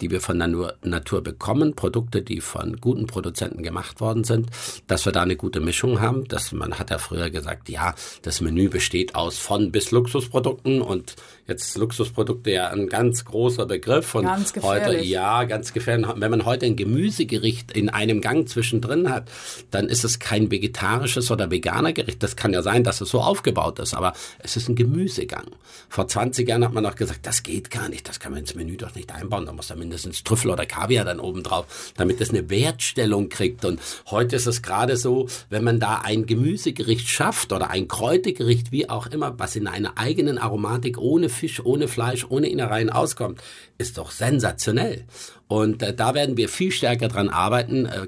die 0.00 0.10
wir 0.10 0.20
von 0.20 0.38
der 0.38 0.74
Natur 0.82 1.22
bekommen, 1.22 1.74
Produkte, 1.74 2.22
die 2.22 2.40
von 2.40 2.78
guten 2.80 3.06
Produzenten 3.06 3.62
gemacht 3.62 4.00
worden 4.00 4.24
sind, 4.24 4.48
dass 4.88 5.04
wir 5.04 5.12
da 5.12 5.22
eine 5.22 5.36
gute 5.36 5.60
Mischung 5.60 6.00
haben. 6.00 6.26
Dass 6.26 6.52
man 6.52 6.78
hat 6.78 6.90
ja 6.90 6.98
früher 6.98 7.30
gesagt, 7.30 7.68
ja, 7.68 7.94
das 8.22 8.40
Menü 8.40 8.68
besteht 8.68 9.14
aus 9.14 9.38
von 9.38 9.70
bis 9.70 9.90
Luxusprodukten 9.90 10.82
und 10.82 11.14
jetzt 11.46 11.76
Luxusprodukte 11.76 12.50
ja 12.50 12.68
ein 12.70 12.88
ganz 12.88 13.24
großer 13.24 13.66
Begriff 13.66 14.14
und 14.14 14.24
ganz 14.24 14.52
heute 14.62 14.98
ja 14.98 15.44
ganz 15.44 15.72
gefährlich. 15.72 16.08
Wenn 16.16 16.30
man 16.30 16.44
heute 16.44 16.66
ein 16.66 16.76
Gemüsegericht 16.76 17.72
in 17.72 17.88
einem 17.88 18.20
Gang 18.20 18.48
zwischendrin 18.48 19.10
hat, 19.10 19.30
dann 19.70 19.88
ist 19.88 20.04
es 20.04 20.18
kein 20.18 20.50
vegetarisches 20.50 21.30
oder 21.30 21.50
veganer 21.50 21.92
Gericht. 21.92 22.22
Das 22.22 22.36
kann 22.36 22.52
ja 22.52 22.62
sein, 22.62 22.84
dass 22.84 23.00
es 23.00 23.10
so 23.10 23.20
aufgebaut 23.20 23.78
ist, 23.78 23.94
aber 23.94 24.12
es 24.38 24.56
ist 24.56 24.68
ein 24.68 24.74
Gemüsegang. 24.74 25.46
Vor 25.88 26.08
20 26.08 26.48
Jahren 26.48 26.64
hat 26.64 26.72
man 26.72 26.82
noch 26.82 26.96
gesagt, 26.96 27.26
das 27.26 27.42
geht 27.42 27.70
gar 27.70 27.88
nicht, 27.88 28.08
das 28.08 28.18
kann 28.18 28.32
man 28.32 28.40
ins 28.40 28.54
Menü 28.54 28.76
doch 28.76 28.94
nicht 28.94 29.12
einbauen 29.12 29.51
da 29.52 29.56
muss 29.56 29.66
da 29.66 29.76
mindestens 29.76 30.24
Trüffel 30.24 30.50
oder 30.50 30.64
Kaviar 30.64 31.04
dann 31.04 31.20
oben 31.20 31.42
drauf, 31.42 31.92
damit 31.96 32.22
es 32.22 32.30
eine 32.30 32.48
Wertstellung 32.48 33.28
kriegt. 33.28 33.66
Und 33.66 33.80
heute 34.10 34.36
ist 34.36 34.46
es 34.46 34.62
gerade 34.62 34.96
so, 34.96 35.28
wenn 35.50 35.62
man 35.62 35.78
da 35.78 36.00
ein 36.02 36.24
Gemüsegericht 36.24 37.06
schafft 37.06 37.52
oder 37.52 37.68
ein 37.68 37.86
Kräutergericht, 37.86 38.72
wie 38.72 38.88
auch 38.88 39.06
immer, 39.08 39.38
was 39.38 39.54
in 39.54 39.66
einer 39.66 39.98
eigenen 39.98 40.38
Aromatik 40.38 40.96
ohne 40.96 41.28
Fisch, 41.28 41.62
ohne 41.62 41.86
Fleisch, 41.86 42.24
ohne 42.26 42.48
Innereien 42.48 42.88
auskommt, 42.88 43.42
ist 43.76 43.98
doch 43.98 44.10
sensationell. 44.10 45.04
Und 45.48 45.82
äh, 45.82 45.94
da 45.94 46.14
werden 46.14 46.38
wir 46.38 46.48
viel 46.48 46.70
stärker 46.70 47.08
dran 47.08 47.28
arbeiten, 47.28 47.84
äh, 47.84 48.06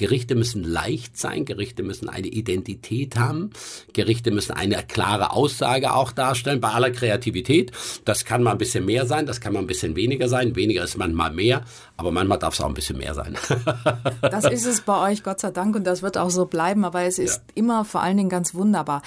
Gerichte 0.00 0.34
müssen 0.34 0.64
leicht 0.64 1.18
sein, 1.18 1.44
Gerichte 1.44 1.82
müssen 1.82 2.08
eine 2.08 2.28
Identität 2.28 3.16
haben, 3.16 3.50
Gerichte 3.92 4.30
müssen 4.30 4.52
eine 4.52 4.82
klare 4.82 5.32
Aussage 5.32 5.92
auch 5.92 6.10
darstellen 6.10 6.58
bei 6.58 6.70
aller 6.70 6.90
Kreativität. 6.90 7.72
Das 8.06 8.24
kann 8.24 8.42
mal 8.42 8.52
ein 8.52 8.58
bisschen 8.58 8.86
mehr 8.86 9.04
sein, 9.04 9.26
das 9.26 9.42
kann 9.42 9.52
mal 9.52 9.58
ein 9.58 9.66
bisschen 9.66 9.96
weniger 9.96 10.26
sein. 10.26 10.56
Weniger 10.56 10.84
ist 10.84 10.96
manchmal 10.96 11.32
mehr, 11.32 11.64
aber 11.98 12.12
manchmal 12.12 12.38
darf 12.38 12.54
es 12.54 12.62
auch 12.62 12.68
ein 12.68 12.72
bisschen 12.72 12.96
mehr 12.96 13.12
sein. 13.12 13.36
das 14.22 14.46
ist 14.46 14.64
es 14.64 14.80
bei 14.80 15.10
euch, 15.10 15.22
Gott 15.22 15.40
sei 15.40 15.50
Dank, 15.50 15.76
und 15.76 15.84
das 15.84 16.00
wird 16.00 16.16
auch 16.16 16.30
so 16.30 16.46
bleiben, 16.46 16.86
aber 16.86 17.02
es 17.02 17.18
ist 17.18 17.36
ja. 17.36 17.42
immer 17.56 17.84
vor 17.84 18.00
allen 18.00 18.16
Dingen 18.16 18.30
ganz 18.30 18.54
wunderbar. 18.54 19.02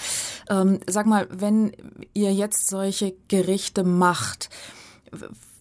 Ähm, 0.47 0.79
sag 0.87 1.07
mal, 1.07 1.27
wenn 1.31 1.71
ihr 2.13 2.31
jetzt 2.31 2.67
solche 2.67 3.15
Gerichte 3.29 3.83
macht, 3.83 4.51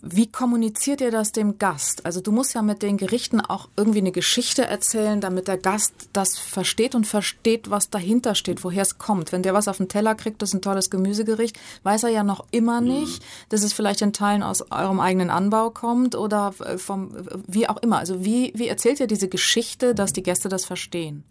wie 0.04 0.26
kommuniziert 0.26 1.00
ihr 1.00 1.12
das 1.12 1.30
dem 1.30 1.58
Gast? 1.58 2.04
Also 2.04 2.20
du 2.20 2.32
musst 2.32 2.54
ja 2.54 2.62
mit 2.62 2.82
den 2.82 2.96
Gerichten 2.96 3.40
auch 3.40 3.68
irgendwie 3.76 4.00
eine 4.00 4.10
Geschichte 4.10 4.64
erzählen, 4.64 5.20
damit 5.20 5.46
der 5.46 5.56
Gast 5.56 5.94
das 6.12 6.38
versteht 6.38 6.96
und 6.96 7.06
versteht, 7.06 7.70
was 7.70 7.88
dahinter 7.88 8.34
steht, 8.34 8.64
woher 8.64 8.82
es 8.82 8.98
kommt. 8.98 9.30
Wenn 9.30 9.44
der 9.44 9.54
was 9.54 9.68
auf 9.68 9.76
den 9.76 9.88
Teller 9.88 10.16
kriegt, 10.16 10.42
das 10.42 10.50
ist 10.50 10.54
ein 10.54 10.60
tolles 10.60 10.90
Gemüsegericht, 10.90 11.56
weiß 11.84 12.02
er 12.02 12.10
ja 12.10 12.24
noch 12.24 12.44
immer 12.50 12.80
mhm. 12.80 12.88
nicht, 12.88 13.22
dass 13.48 13.62
es 13.62 13.72
vielleicht 13.72 14.02
in 14.02 14.12
Teilen 14.12 14.42
aus 14.42 14.72
eurem 14.72 14.98
eigenen 14.98 15.30
Anbau 15.30 15.70
kommt 15.70 16.16
oder 16.16 16.52
äh, 16.64 16.78
vom, 16.78 17.14
wie 17.46 17.68
auch 17.68 17.76
immer. 17.76 17.98
Also 17.98 18.24
wie, 18.24 18.52
wie 18.56 18.66
erzählt 18.66 18.98
ihr 18.98 19.06
diese 19.06 19.28
Geschichte, 19.28 19.94
dass 19.94 20.12
die 20.12 20.24
Gäste 20.24 20.48
das 20.48 20.64
verstehen? 20.64 21.22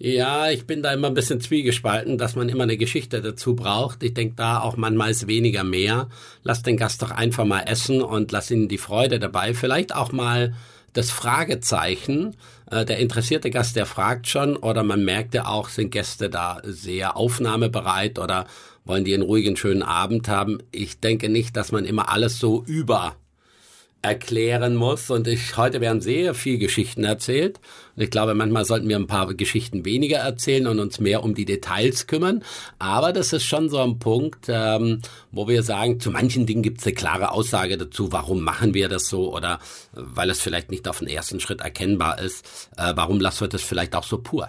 Ja, 0.00 0.48
ich 0.48 0.64
bin 0.64 0.80
da 0.80 0.92
immer 0.92 1.08
ein 1.08 1.14
bisschen 1.14 1.40
zwiegespalten, 1.40 2.18
dass 2.18 2.36
man 2.36 2.48
immer 2.48 2.62
eine 2.62 2.76
Geschichte 2.76 3.20
dazu 3.20 3.56
braucht. 3.56 4.04
Ich 4.04 4.14
denke 4.14 4.36
da 4.36 4.60
auch 4.60 4.76
manchmal 4.76 5.10
ist 5.10 5.26
weniger 5.26 5.64
mehr. 5.64 6.08
Lass 6.44 6.62
den 6.62 6.76
Gast 6.76 7.02
doch 7.02 7.10
einfach 7.10 7.44
mal 7.44 7.62
essen 7.62 8.00
und 8.00 8.30
lass 8.30 8.50
ihn 8.52 8.68
die 8.68 8.78
Freude 8.78 9.18
dabei. 9.18 9.54
Vielleicht 9.54 9.92
auch 9.92 10.12
mal 10.12 10.54
das 10.92 11.10
Fragezeichen. 11.10 12.36
Äh, 12.70 12.84
der 12.84 12.98
interessierte 12.98 13.50
Gast, 13.50 13.74
der 13.74 13.86
fragt 13.86 14.28
schon, 14.28 14.56
oder 14.56 14.84
man 14.84 15.04
merkt 15.04 15.34
ja 15.34 15.46
auch, 15.46 15.68
sind 15.68 15.90
Gäste 15.90 16.30
da 16.30 16.60
sehr 16.64 17.16
aufnahmebereit 17.16 18.20
oder 18.20 18.46
wollen 18.84 19.04
die 19.04 19.14
einen 19.14 19.24
ruhigen, 19.24 19.56
schönen 19.56 19.82
Abend 19.82 20.28
haben. 20.28 20.58
Ich 20.70 21.00
denke 21.00 21.28
nicht, 21.28 21.56
dass 21.56 21.72
man 21.72 21.84
immer 21.84 22.08
alles 22.08 22.38
so 22.38 22.62
über 22.64 23.16
erklären 24.02 24.76
muss. 24.76 25.10
Und 25.10 25.26
ich, 25.26 25.56
heute 25.56 25.80
werden 25.80 26.00
sehr 26.00 26.34
viel 26.34 26.58
Geschichten 26.58 27.04
erzählt. 27.04 27.60
Und 27.96 28.02
ich 28.02 28.10
glaube, 28.10 28.34
manchmal 28.34 28.64
sollten 28.64 28.88
wir 28.88 28.96
ein 28.96 29.06
paar 29.06 29.32
Geschichten 29.34 29.84
weniger 29.84 30.18
erzählen 30.18 30.66
und 30.66 30.78
uns 30.78 31.00
mehr 31.00 31.24
um 31.24 31.34
die 31.34 31.44
Details 31.44 32.06
kümmern. 32.06 32.44
Aber 32.78 33.12
das 33.12 33.32
ist 33.32 33.44
schon 33.44 33.68
so 33.68 33.78
ein 33.78 33.98
Punkt, 33.98 34.46
ähm, 34.48 35.02
wo 35.32 35.48
wir 35.48 35.62
sagen, 35.62 36.00
zu 36.00 36.10
manchen 36.10 36.46
Dingen 36.46 36.62
gibt 36.62 36.80
es 36.80 36.86
eine 36.86 36.94
klare 36.94 37.32
Aussage 37.32 37.76
dazu, 37.76 38.12
warum 38.12 38.42
machen 38.42 38.74
wir 38.74 38.88
das 38.88 39.08
so 39.08 39.34
oder 39.34 39.54
äh, 39.94 40.00
weil 40.00 40.30
es 40.30 40.40
vielleicht 40.40 40.70
nicht 40.70 40.86
auf 40.88 41.00
den 41.00 41.08
ersten 41.08 41.40
Schritt 41.40 41.60
erkennbar 41.60 42.20
ist, 42.20 42.70
äh, 42.76 42.92
warum 42.94 43.20
lassen 43.20 43.42
wir 43.42 43.48
das 43.48 43.62
vielleicht 43.62 43.94
auch 43.94 44.04
so 44.04 44.18
pur. 44.18 44.48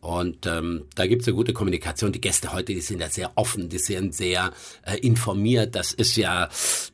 Und 0.00 0.46
ähm, 0.46 0.84
da 0.94 1.06
gibt 1.06 1.22
es 1.22 1.28
eine 1.28 1.34
gute 1.34 1.52
Kommunikation. 1.52 2.12
Die 2.12 2.20
Gäste 2.20 2.52
heute, 2.52 2.72
die 2.72 2.80
sind 2.80 3.00
ja 3.00 3.08
sehr 3.08 3.32
offen, 3.34 3.68
die 3.68 3.78
sind 3.78 4.14
sehr 4.14 4.52
äh, 4.82 4.96
informiert. 4.98 5.74
Das 5.74 5.92
ist 5.92 6.16
ja, 6.16 6.48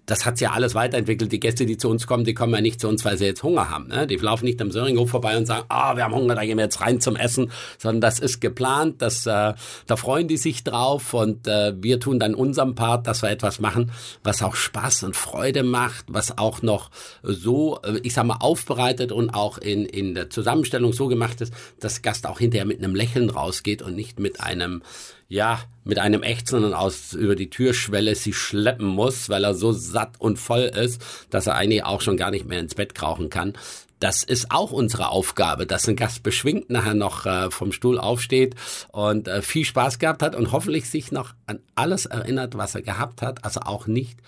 das 0.06 0.24
hat 0.24 0.40
ja 0.40 0.52
alles 0.52 0.74
weiterentwickelt. 0.74 1.30
Die 1.30 1.40
Gäste, 1.40 1.66
die 1.66 1.76
zu 1.76 1.90
uns 1.90 2.06
kommen, 2.06 2.24
die 2.24 2.32
kommen 2.32 2.54
ja 2.54 2.62
nicht 2.62 2.80
zu 2.80 2.88
uns, 2.88 3.04
weil 3.04 3.18
sie 3.18 3.26
jetzt 3.26 3.42
Hunger 3.42 3.68
haben. 3.68 3.88
Ne? 3.88 4.06
Die 4.06 4.16
laufen 4.16 4.46
nicht 4.46 4.60
am 4.62 4.70
Söringhof 4.70 5.10
vorbei 5.10 5.36
und 5.36 5.44
sagen, 5.44 5.66
ah, 5.68 5.92
oh, 5.92 5.96
wir 5.96 6.04
haben 6.04 6.14
Hunger, 6.14 6.34
da 6.34 6.44
gehen 6.44 6.56
wir 6.56 6.64
jetzt 6.64 6.80
rein 6.80 7.00
zum 7.00 7.16
Essen, 7.16 7.50
sondern 7.78 8.00
das 8.00 8.20
ist 8.20 8.40
geplant, 8.40 9.02
das, 9.02 9.26
äh, 9.26 9.52
da 9.86 9.96
freuen 9.96 10.26
die 10.26 10.38
sich 10.38 10.64
drauf 10.64 11.12
und 11.12 11.46
äh, 11.46 11.74
wir 11.80 12.00
tun 12.00 12.18
dann 12.18 12.34
unserem 12.34 12.74
Part, 12.74 13.06
dass 13.06 13.22
wir 13.22 13.30
etwas 13.30 13.60
machen, 13.60 13.92
was 14.22 14.42
auch 14.42 14.54
Spaß 14.54 15.02
und 15.02 15.14
Freude 15.14 15.62
macht, 15.62 16.06
was 16.08 16.38
auch 16.38 16.62
noch 16.62 16.90
so, 17.22 17.80
äh, 17.82 17.98
ich 18.02 18.14
sag 18.14 18.24
mal, 18.24 18.38
aufbereitet 18.40 19.12
und 19.12 19.30
auch 19.30 19.58
in, 19.58 19.84
in 19.84 20.14
der 20.14 20.30
Zusammenstellung 20.30 20.94
so 20.94 21.08
gemacht 21.08 21.42
ist, 21.42 21.52
dass 21.80 22.00
Gast 22.00 22.26
auch 22.26 22.38
hinterher 22.38 22.66
mit 22.66 22.78
einem 22.82 22.93
Lächeln 22.94 23.30
rausgeht 23.30 23.82
und 23.82 23.94
nicht 23.94 24.18
mit 24.18 24.40
einem, 24.40 24.82
ja, 25.28 25.60
mit 25.84 25.98
einem 25.98 26.22
Ächzen 26.22 26.72
aus 26.74 27.12
über 27.12 27.36
die 27.36 27.50
Türschwelle 27.50 28.14
sie 28.14 28.32
schleppen 28.32 28.86
muss, 28.86 29.28
weil 29.28 29.44
er 29.44 29.54
so 29.54 29.72
satt 29.72 30.14
und 30.18 30.38
voll 30.38 30.62
ist, 30.62 31.00
dass 31.30 31.46
er 31.46 31.56
eigentlich 31.56 31.84
auch 31.84 32.00
schon 32.00 32.16
gar 32.16 32.30
nicht 32.30 32.46
mehr 32.46 32.60
ins 32.60 32.74
Bett 32.74 32.94
krauchen 32.94 33.30
kann. 33.30 33.54
Das 34.00 34.22
ist 34.22 34.50
auch 34.50 34.70
unsere 34.70 35.08
Aufgabe, 35.08 35.66
dass 35.66 35.88
ein 35.88 35.96
Gast 35.96 36.22
beschwingt 36.22 36.68
nachher 36.68 36.94
noch 36.94 37.24
äh, 37.24 37.50
vom 37.50 37.72
Stuhl 37.72 37.98
aufsteht 37.98 38.54
und 38.92 39.28
äh, 39.28 39.40
viel 39.40 39.64
Spaß 39.64 39.98
gehabt 39.98 40.22
hat 40.22 40.36
und 40.36 40.52
hoffentlich 40.52 40.90
sich 40.90 41.10
noch 41.10 41.32
an 41.46 41.60
alles 41.74 42.04
erinnert, 42.04 42.58
was 42.58 42.74
er 42.74 42.82
gehabt 42.82 43.22
hat, 43.22 43.44
also 43.44 43.60
auch 43.60 43.86
nicht 43.86 44.18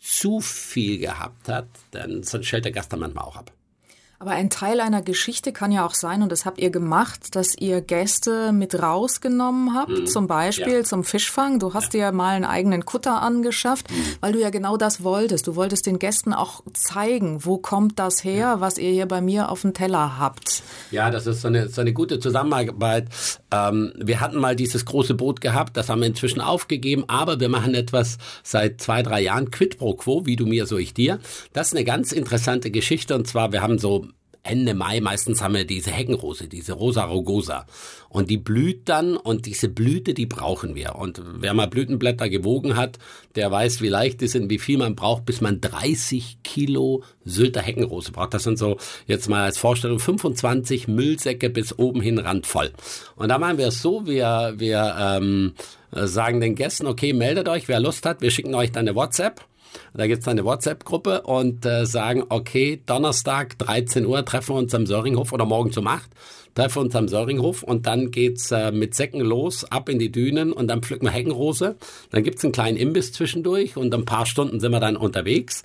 zu 0.00 0.40
viel 0.40 0.98
gehabt 0.98 1.48
hat, 1.48 1.66
denn 1.92 2.22
sonst 2.22 2.46
stellt 2.46 2.64
der 2.64 2.72
Gast 2.72 2.92
dann 2.92 3.00
manchmal 3.00 3.24
auch 3.24 3.36
ab. 3.36 3.50
Aber 4.18 4.30
ein 4.30 4.48
Teil 4.48 4.80
einer 4.80 5.02
Geschichte 5.02 5.52
kann 5.52 5.72
ja 5.72 5.84
auch 5.84 5.94
sein, 5.94 6.22
und 6.22 6.32
das 6.32 6.46
habt 6.46 6.58
ihr 6.58 6.70
gemacht, 6.70 7.36
dass 7.36 7.54
ihr 7.58 7.82
Gäste 7.82 8.52
mit 8.52 8.80
rausgenommen 8.80 9.74
habt, 9.74 9.90
mhm. 9.90 10.06
zum 10.06 10.26
Beispiel 10.26 10.78
ja. 10.78 10.84
zum 10.84 11.04
Fischfang. 11.04 11.58
Du 11.58 11.74
hast 11.74 11.92
ja. 11.92 12.10
dir 12.10 12.16
mal 12.16 12.34
einen 12.34 12.46
eigenen 12.46 12.86
Kutter 12.86 13.20
angeschafft, 13.20 13.90
mhm. 13.90 13.94
weil 14.20 14.32
du 14.32 14.40
ja 14.40 14.48
genau 14.48 14.78
das 14.78 15.02
wolltest. 15.02 15.46
Du 15.46 15.54
wolltest 15.54 15.84
den 15.84 15.98
Gästen 15.98 16.32
auch 16.32 16.62
zeigen, 16.72 17.44
wo 17.44 17.58
kommt 17.58 17.98
das 17.98 18.24
her, 18.24 18.36
ja. 18.36 18.60
was 18.60 18.78
ihr 18.78 18.90
hier 18.90 19.06
bei 19.06 19.20
mir 19.20 19.50
auf 19.50 19.62
dem 19.62 19.74
Teller 19.74 20.18
habt. 20.18 20.62
Ja, 20.90 21.10
das 21.10 21.26
ist 21.26 21.42
so 21.42 21.48
eine, 21.48 21.68
so 21.68 21.82
eine 21.82 21.92
gute 21.92 22.18
Zusammenarbeit. 22.18 23.08
Ähm, 23.52 23.92
wir 23.96 24.20
hatten 24.20 24.38
mal 24.38 24.56
dieses 24.56 24.86
große 24.86 25.14
Boot 25.14 25.42
gehabt, 25.42 25.76
das 25.76 25.90
haben 25.90 26.00
wir 26.00 26.06
inzwischen 26.06 26.40
aufgegeben, 26.40 27.04
aber 27.08 27.38
wir 27.38 27.50
machen 27.50 27.74
etwas 27.74 28.16
seit 28.42 28.80
zwei, 28.80 29.02
drei 29.02 29.20
Jahren, 29.20 29.50
Quid 29.50 29.78
pro 29.78 29.94
Quo, 29.94 30.24
wie 30.24 30.36
du 30.36 30.46
mir, 30.46 30.66
so 30.66 30.78
ich 30.78 30.94
dir. 30.94 31.18
Das 31.52 31.68
ist 31.68 31.74
eine 31.74 31.84
ganz 31.84 32.12
interessante 32.12 32.70
Geschichte 32.70 33.14
und 33.14 33.26
zwar, 33.28 33.52
wir 33.52 33.62
haben 33.62 33.78
so 33.78 34.06
Ende 34.46 34.74
Mai 34.74 35.00
meistens 35.00 35.42
haben 35.42 35.54
wir 35.54 35.64
diese 35.64 35.90
Heckenrose, 35.90 36.48
diese 36.48 36.72
Rosa 36.72 37.04
rugosa. 37.04 37.66
Und 38.08 38.30
die 38.30 38.38
blüht 38.38 38.88
dann 38.88 39.16
und 39.16 39.46
diese 39.46 39.68
Blüte, 39.68 40.14
die 40.14 40.26
brauchen 40.26 40.74
wir. 40.74 40.96
Und 40.96 41.20
wer 41.38 41.54
mal 41.54 41.66
Blütenblätter 41.66 42.28
gewogen 42.28 42.76
hat, 42.76 42.98
der 43.34 43.50
weiß, 43.50 43.80
wie 43.82 43.88
leicht 43.88 44.20
die 44.20 44.28
sind, 44.28 44.48
wie 44.48 44.58
viel 44.58 44.78
man 44.78 44.94
braucht, 44.94 45.26
bis 45.26 45.40
man 45.40 45.60
30 45.60 46.38
Kilo 46.42 47.02
Sylter 47.24 47.60
Heckenrose 47.60 48.12
braucht. 48.12 48.34
Das 48.34 48.44
sind 48.44 48.58
so, 48.58 48.78
jetzt 49.06 49.28
mal 49.28 49.44
als 49.44 49.58
Vorstellung, 49.58 49.98
25 49.98 50.88
Müllsäcke 50.88 51.50
bis 51.50 51.78
oben 51.78 52.00
hin 52.00 52.18
randvoll. 52.18 52.72
Und 53.16 53.28
da 53.28 53.38
machen 53.38 53.58
wir 53.58 53.68
es 53.68 53.82
so, 53.82 54.06
wir, 54.06 54.54
wir 54.56 54.96
ähm, 54.98 55.54
sagen 55.92 56.40
den 56.40 56.54
Gästen, 56.54 56.86
okay, 56.86 57.12
meldet 57.12 57.48
euch, 57.48 57.68
wer 57.68 57.80
Lust 57.80 58.06
hat, 58.06 58.20
wir 58.20 58.30
schicken 58.30 58.54
euch 58.54 58.72
dann 58.72 58.86
eine 58.86 58.96
WhatsApp 58.96 59.44
da 59.94 60.06
gibt's 60.06 60.28
eine 60.28 60.44
WhatsApp-Gruppe 60.44 61.22
und 61.22 61.64
äh, 61.66 61.86
sagen, 61.86 62.24
okay, 62.28 62.80
Donnerstag, 62.86 63.58
13 63.58 64.06
Uhr, 64.06 64.24
treffen 64.24 64.54
wir 64.54 64.58
uns 64.58 64.74
am 64.74 64.86
Söringhof 64.86 65.32
oder 65.32 65.44
morgen 65.44 65.72
um 65.76 65.86
8, 65.86 66.10
treffen 66.54 66.76
wir 66.76 66.82
uns 66.82 66.96
am 66.96 67.08
Söringhof 67.08 67.62
und 67.62 67.86
dann 67.86 68.10
geht's 68.10 68.50
äh, 68.50 68.72
mit 68.72 68.94
Säcken 68.94 69.20
los, 69.20 69.64
ab 69.64 69.88
in 69.88 69.98
die 69.98 70.10
Dünen 70.12 70.52
und 70.52 70.68
dann 70.68 70.82
pflücken 70.82 71.06
wir 71.06 71.12
Heckenrose. 71.12 71.76
Dann 72.10 72.22
gibt's 72.22 72.44
einen 72.44 72.52
kleinen 72.52 72.76
Imbiss 72.76 73.12
zwischendurch 73.12 73.76
und 73.76 73.94
ein 73.94 74.04
paar 74.04 74.26
Stunden 74.26 74.60
sind 74.60 74.72
wir 74.72 74.80
dann 74.80 74.96
unterwegs. 74.96 75.64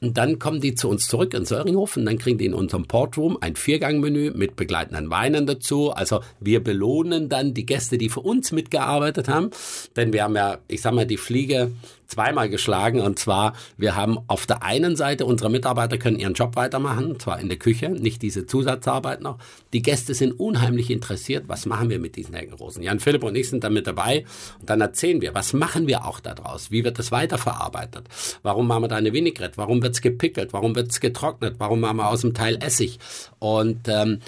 Und 0.00 0.18
dann 0.18 0.38
kommen 0.38 0.60
die 0.60 0.74
zu 0.74 0.88
uns 0.88 1.08
zurück 1.08 1.32
in 1.32 1.46
Söringhof 1.46 1.96
und 1.96 2.04
dann 2.04 2.18
kriegen 2.18 2.38
die 2.38 2.44
in 2.44 2.54
unserem 2.54 2.84
Portroom 2.84 3.38
ein 3.40 3.56
Viergangmenü 3.56 4.32
mit 4.34 4.54
begleitenden 4.54 5.10
Weinen 5.10 5.46
dazu. 5.46 5.90
Also 5.90 6.20
wir 6.38 6.62
belohnen 6.62 7.28
dann 7.28 7.54
die 7.54 7.64
Gäste, 7.64 7.96
die 7.96 8.10
für 8.10 8.20
uns 8.20 8.52
mitgearbeitet 8.52 9.28
haben. 9.28 9.50
Denn 9.96 10.12
wir 10.12 10.24
haben 10.24 10.36
ja, 10.36 10.58
ich 10.68 10.82
sag 10.82 10.92
mal, 10.92 11.06
die 11.06 11.16
Fliege 11.16 11.72
zweimal 12.06 12.48
geschlagen. 12.48 13.00
Und 13.00 13.18
zwar, 13.18 13.54
wir 13.76 13.96
haben 13.96 14.18
auf 14.26 14.46
der 14.46 14.62
einen 14.62 14.96
Seite, 14.96 15.26
unsere 15.26 15.50
Mitarbeiter 15.50 15.98
können 15.98 16.18
ihren 16.18 16.34
Job 16.34 16.56
weitermachen, 16.56 17.18
zwar 17.18 17.40
in 17.40 17.48
der 17.48 17.58
Küche, 17.58 17.90
nicht 17.90 18.22
diese 18.22 18.46
Zusatzarbeit 18.46 19.20
noch. 19.20 19.38
Die 19.72 19.82
Gäste 19.82 20.14
sind 20.14 20.32
unheimlich 20.32 20.90
interessiert, 20.90 21.44
was 21.48 21.66
machen 21.66 21.90
wir 21.90 21.98
mit 21.98 22.16
diesen 22.16 22.34
Heckenrosen. 22.34 22.82
Jan 22.82 23.00
Philipp 23.00 23.24
und 23.24 23.36
ich 23.36 23.48
sind 23.48 23.64
da 23.64 23.70
mit 23.70 23.86
dabei 23.86 24.24
und 24.60 24.70
dann 24.70 24.80
erzählen 24.80 25.20
wir, 25.20 25.34
was 25.34 25.52
machen 25.52 25.86
wir 25.86 26.04
auch 26.04 26.20
daraus? 26.20 26.70
Wie 26.70 26.84
wird 26.84 26.98
das 26.98 27.12
weiterverarbeitet? 27.12 28.08
Warum 28.42 28.66
machen 28.66 28.84
wir 28.84 28.88
da 28.88 28.96
eine 28.96 29.12
Vinaigrette? 29.12 29.56
Warum 29.56 29.82
wird's 29.82 30.00
gepickelt? 30.00 30.52
Warum 30.52 30.74
wird's 30.74 31.00
getrocknet? 31.00 31.56
Warum 31.58 31.80
machen 31.80 31.98
wir 31.98 32.08
aus 32.08 32.22
dem 32.22 32.34
Teil 32.34 32.58
Essig? 32.60 32.98
Und 33.38 33.88
ähm, 33.88 34.20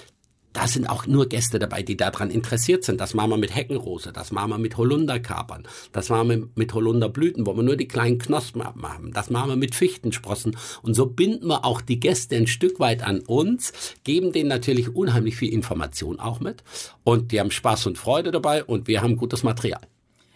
da 0.58 0.66
sind 0.66 0.90
auch 0.90 1.06
nur 1.06 1.28
Gäste 1.28 1.60
dabei, 1.60 1.84
die 1.84 1.96
daran 1.96 2.30
interessiert 2.30 2.82
sind. 2.82 3.00
Das 3.00 3.14
machen 3.14 3.30
wir 3.30 3.36
mit 3.36 3.54
Heckenrose, 3.54 4.12
das 4.12 4.32
machen 4.32 4.50
wir 4.50 4.58
mit 4.58 4.76
Holunderkapern, 4.76 5.62
das 5.92 6.08
machen 6.08 6.28
wir 6.28 6.48
mit 6.56 6.74
Holunderblüten, 6.74 7.46
wo 7.46 7.54
wir 7.54 7.62
nur 7.62 7.76
die 7.76 7.86
kleinen 7.86 8.18
Knospen 8.18 8.62
abmachen. 8.62 9.12
Das 9.12 9.30
machen 9.30 9.50
wir 9.50 9.56
mit 9.56 9.76
Fichtensprossen. 9.76 10.56
Und 10.82 10.94
so 10.94 11.06
binden 11.06 11.46
wir 11.46 11.64
auch 11.64 11.80
die 11.80 12.00
Gäste 12.00 12.34
ein 12.34 12.48
Stück 12.48 12.80
weit 12.80 13.04
an 13.04 13.20
uns, 13.20 13.72
geben 14.02 14.32
denen 14.32 14.48
natürlich 14.48 14.96
unheimlich 14.96 15.36
viel 15.36 15.52
Information 15.52 16.18
auch 16.18 16.40
mit. 16.40 16.64
Und 17.04 17.30
die 17.30 17.38
haben 17.38 17.52
Spaß 17.52 17.86
und 17.86 17.96
Freude 17.96 18.32
dabei 18.32 18.64
und 18.64 18.88
wir 18.88 19.00
haben 19.00 19.16
gutes 19.16 19.44
Material 19.44 19.80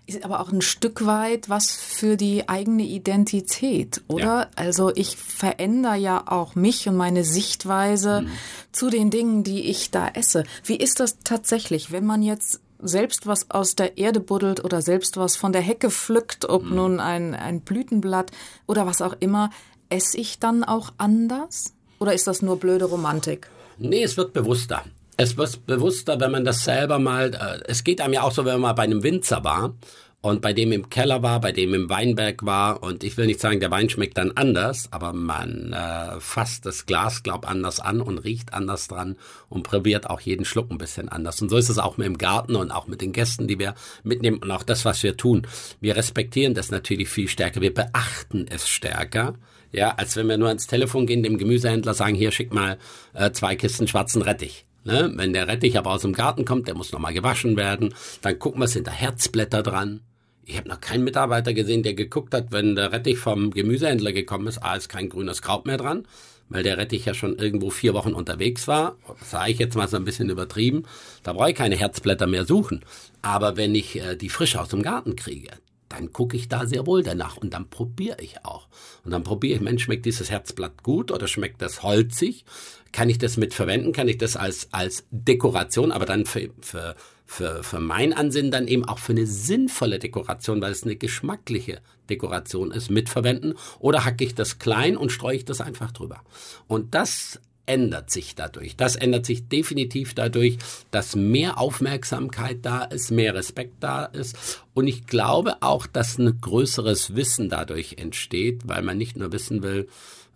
ist 0.06 0.24
aber 0.24 0.40
auch 0.40 0.52
ein 0.52 0.62
Stück 0.62 1.06
weit 1.06 1.48
was 1.48 1.70
für 1.72 2.16
die 2.16 2.48
eigene 2.48 2.82
Identität, 2.82 4.02
oder? 4.08 4.24
Ja. 4.24 4.50
Also 4.56 4.90
ich 4.94 5.16
verändere 5.16 5.96
ja 5.96 6.24
auch 6.26 6.54
mich 6.54 6.88
und 6.88 6.96
meine 6.96 7.24
Sichtweise 7.24 8.22
mhm. 8.22 8.30
zu 8.72 8.90
den 8.90 9.10
Dingen, 9.10 9.44
die 9.44 9.70
ich 9.70 9.90
da 9.90 10.08
esse. 10.08 10.44
Wie 10.64 10.76
ist 10.76 11.00
das 11.00 11.18
tatsächlich, 11.24 11.92
wenn 11.92 12.04
man 12.04 12.22
jetzt 12.22 12.60
selbst 12.80 13.26
was 13.26 13.50
aus 13.50 13.76
der 13.76 13.96
Erde 13.96 14.18
buddelt 14.18 14.64
oder 14.64 14.82
selbst 14.82 15.16
was 15.16 15.36
von 15.36 15.52
der 15.52 15.62
Hecke 15.62 15.90
pflückt, 15.90 16.48
ob 16.48 16.64
mhm. 16.64 16.74
nun 16.74 17.00
ein, 17.00 17.34
ein 17.34 17.60
Blütenblatt 17.60 18.32
oder 18.66 18.86
was 18.86 19.02
auch 19.02 19.14
immer, 19.20 19.50
esse 19.88 20.18
ich 20.18 20.40
dann 20.40 20.64
auch 20.64 20.92
anders? 20.98 21.74
Oder 22.00 22.14
ist 22.14 22.26
das 22.26 22.42
nur 22.42 22.58
blöde 22.58 22.86
Romantik? 22.86 23.48
Nee, 23.78 24.02
es 24.02 24.16
wird 24.16 24.32
bewusster 24.32 24.84
es 25.16 25.36
wird 25.36 25.66
bewusster, 25.66 26.20
wenn 26.20 26.30
man 26.30 26.44
das 26.44 26.64
selber 26.64 26.98
mal, 26.98 27.34
äh, 27.34 27.70
es 27.70 27.84
geht 27.84 28.00
einem 28.00 28.14
ja 28.14 28.22
auch 28.22 28.32
so, 28.32 28.44
wenn 28.44 28.54
man 28.54 28.62
mal 28.62 28.72
bei 28.72 28.84
einem 28.84 29.02
Winzer 29.02 29.44
war 29.44 29.74
und 30.22 30.40
bei 30.40 30.52
dem 30.52 30.70
im 30.72 30.88
Keller 30.88 31.22
war, 31.22 31.40
bei 31.40 31.52
dem 31.52 31.74
im 31.74 31.90
Weinberg 31.90 32.46
war 32.46 32.82
und 32.82 33.02
ich 33.04 33.16
will 33.16 33.26
nicht 33.26 33.40
sagen, 33.40 33.60
der 33.60 33.70
Wein 33.70 33.90
schmeckt 33.90 34.16
dann 34.16 34.32
anders, 34.32 34.88
aber 34.92 35.12
man 35.12 35.72
äh, 35.72 36.20
fasst 36.20 36.64
das 36.64 36.86
Glas, 36.86 37.22
glaub 37.24 37.48
anders 37.48 37.80
an 37.80 38.00
und 38.00 38.18
riecht 38.18 38.54
anders 38.54 38.88
dran 38.88 39.16
und 39.48 39.64
probiert 39.64 40.08
auch 40.08 40.20
jeden 40.20 40.44
Schluck 40.44 40.70
ein 40.70 40.78
bisschen 40.78 41.08
anders. 41.08 41.42
Und 41.42 41.50
so 41.50 41.56
ist 41.56 41.68
es 41.68 41.78
auch 41.78 41.96
mit 41.96 42.06
dem 42.06 42.18
Garten 42.18 42.54
und 42.54 42.70
auch 42.70 42.86
mit 42.86 43.00
den 43.00 43.12
Gästen, 43.12 43.48
die 43.48 43.58
wir 43.58 43.74
mitnehmen 44.04 44.38
und 44.38 44.50
auch 44.50 44.62
das, 44.62 44.84
was 44.84 45.02
wir 45.02 45.16
tun. 45.16 45.46
Wir 45.80 45.96
respektieren 45.96 46.54
das 46.54 46.70
natürlich 46.70 47.08
viel 47.08 47.28
stärker, 47.28 47.60
wir 47.60 47.74
beachten 47.74 48.46
es 48.48 48.68
stärker. 48.68 49.34
Ja, 49.72 49.94
als 49.96 50.16
wenn 50.16 50.28
wir 50.28 50.36
nur 50.36 50.48
ans 50.48 50.66
Telefon 50.66 51.06
gehen, 51.06 51.22
dem 51.22 51.38
Gemüsehändler 51.38 51.94
sagen, 51.94 52.14
hier 52.14 52.30
schick 52.30 52.52
mal 52.52 52.78
äh, 53.14 53.32
zwei 53.32 53.56
Kisten 53.56 53.88
schwarzen 53.88 54.20
Rettich. 54.20 54.66
Ne? 54.84 55.12
Wenn 55.14 55.32
der 55.32 55.48
Rettich 55.48 55.78
aber 55.78 55.92
aus 55.92 56.02
dem 56.02 56.12
Garten 56.12 56.44
kommt, 56.44 56.68
der 56.68 56.74
muss 56.74 56.92
nochmal 56.92 57.14
gewaschen 57.14 57.56
werden. 57.56 57.94
Dann 58.20 58.38
gucken 58.38 58.60
wir, 58.60 58.68
sind 58.68 58.86
da 58.86 58.90
Herzblätter 58.90 59.62
dran. 59.62 60.00
Ich 60.44 60.56
habe 60.56 60.68
noch 60.68 60.80
keinen 60.80 61.04
Mitarbeiter 61.04 61.54
gesehen, 61.54 61.84
der 61.84 61.94
geguckt 61.94 62.34
hat, 62.34 62.50
wenn 62.50 62.74
der 62.74 62.90
Rettich 62.90 63.18
vom 63.18 63.52
Gemüsehändler 63.52 64.12
gekommen 64.12 64.48
ist, 64.48 64.58
ah, 64.58 64.74
ist 64.74 64.88
kein 64.88 65.08
grünes 65.08 65.40
Kraut 65.40 65.66
mehr 65.66 65.76
dran, 65.76 66.04
weil 66.48 66.64
der 66.64 66.78
Rettich 66.78 67.04
ja 67.04 67.14
schon 67.14 67.38
irgendwo 67.38 67.70
vier 67.70 67.94
Wochen 67.94 68.12
unterwegs 68.12 68.66
war. 68.66 68.96
Das 69.20 69.30
sage 69.30 69.52
ich 69.52 69.58
jetzt 69.58 69.76
mal 69.76 69.86
so 69.86 69.96
ein 69.96 70.04
bisschen 70.04 70.30
übertrieben. 70.30 70.82
Da 71.22 71.32
brauche 71.32 71.50
ich 71.50 71.56
keine 71.56 71.76
Herzblätter 71.76 72.26
mehr 72.26 72.44
suchen. 72.44 72.84
Aber 73.22 73.56
wenn 73.56 73.74
ich 73.76 74.00
äh, 74.00 74.16
die 74.16 74.28
frisch 74.28 74.56
aus 74.56 74.68
dem 74.68 74.82
Garten 74.82 75.14
kriege, 75.14 75.50
dann 75.92 76.12
gucke 76.12 76.36
ich 76.36 76.48
da 76.48 76.66
sehr 76.66 76.86
wohl 76.86 77.02
danach 77.02 77.36
und 77.36 77.52
dann 77.52 77.68
probiere 77.68 78.20
ich 78.20 78.44
auch. 78.44 78.68
Und 79.04 79.10
dann 79.10 79.22
probiere 79.22 79.56
ich, 79.56 79.60
Mensch, 79.60 79.84
schmeckt 79.84 80.06
dieses 80.06 80.30
Herzblatt 80.30 80.82
gut 80.82 81.10
oder 81.10 81.28
schmeckt 81.28 81.60
das 81.60 81.82
holzig? 81.82 82.44
Kann 82.92 83.10
ich 83.10 83.18
das 83.18 83.36
mit 83.36 83.52
verwenden? 83.52 83.92
Kann 83.92 84.08
ich 84.08 84.18
das 84.18 84.36
als, 84.36 84.68
als 84.72 85.04
Dekoration, 85.10 85.92
aber 85.92 86.06
dann 86.06 86.24
für, 86.24 86.50
für, 86.60 86.96
für, 87.26 87.62
für 87.62 87.80
mein 87.80 88.12
Ansinnen 88.12 88.50
dann 88.50 88.68
eben 88.68 88.86
auch 88.86 88.98
für 88.98 89.12
eine 89.12 89.26
sinnvolle 89.26 89.98
Dekoration, 89.98 90.62
weil 90.62 90.72
es 90.72 90.82
eine 90.82 90.96
geschmackliche 90.96 91.80
Dekoration 92.08 92.70
ist, 92.70 92.90
mitverwenden? 92.90 93.54
Oder 93.78 94.04
hacke 94.04 94.24
ich 94.24 94.34
das 94.34 94.58
klein 94.58 94.96
und 94.96 95.12
streue 95.12 95.36
ich 95.36 95.44
das 95.44 95.60
einfach 95.60 95.92
drüber? 95.92 96.22
Und 96.68 96.94
das 96.94 97.38
ändert 97.66 98.10
sich 98.10 98.34
dadurch. 98.34 98.76
Das 98.76 98.96
ändert 98.96 99.26
sich 99.26 99.48
definitiv 99.48 100.14
dadurch, 100.14 100.58
dass 100.90 101.16
mehr 101.16 101.58
Aufmerksamkeit 101.58 102.58
da 102.62 102.84
ist, 102.84 103.10
mehr 103.10 103.34
Respekt 103.34 103.74
da 103.80 104.04
ist. 104.04 104.60
Und 104.74 104.86
ich 104.86 105.06
glaube 105.06 105.56
auch, 105.60 105.86
dass 105.86 106.18
ein 106.18 106.40
größeres 106.40 107.14
Wissen 107.14 107.48
dadurch 107.48 107.96
entsteht, 107.98 108.62
weil 108.66 108.82
man 108.82 108.98
nicht 108.98 109.16
nur 109.16 109.32
wissen 109.32 109.62
will, 109.62 109.88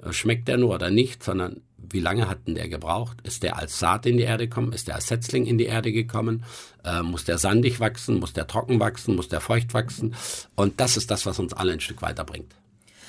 äh, 0.02 0.12
schmeckt 0.12 0.48
der 0.48 0.56
nur 0.56 0.74
oder 0.74 0.90
nicht, 0.90 1.22
sondern 1.22 1.62
wie 1.78 2.00
lange 2.00 2.28
hat 2.28 2.46
denn 2.46 2.54
der 2.54 2.68
gebraucht? 2.68 3.18
Ist 3.22 3.42
der 3.42 3.56
als 3.58 3.78
Saat 3.78 4.06
in 4.06 4.16
die 4.16 4.24
Erde 4.24 4.48
gekommen? 4.48 4.72
Ist 4.72 4.88
der 4.88 4.96
als 4.96 5.06
Setzling 5.06 5.46
in 5.46 5.58
die 5.58 5.66
Erde 5.66 5.92
gekommen? 5.92 6.44
Äh, 6.84 7.02
muss 7.02 7.24
der 7.24 7.38
sandig 7.38 7.80
wachsen? 7.80 8.18
Muss 8.18 8.32
der 8.32 8.46
trocken 8.46 8.80
wachsen? 8.80 9.14
Muss 9.14 9.28
der 9.28 9.40
feucht 9.40 9.74
wachsen? 9.74 10.14
Und 10.54 10.80
das 10.80 10.96
ist 10.96 11.10
das, 11.10 11.26
was 11.26 11.38
uns 11.38 11.52
alle 11.52 11.72
ein 11.72 11.80
Stück 11.80 12.02
weiterbringt. 12.02 12.54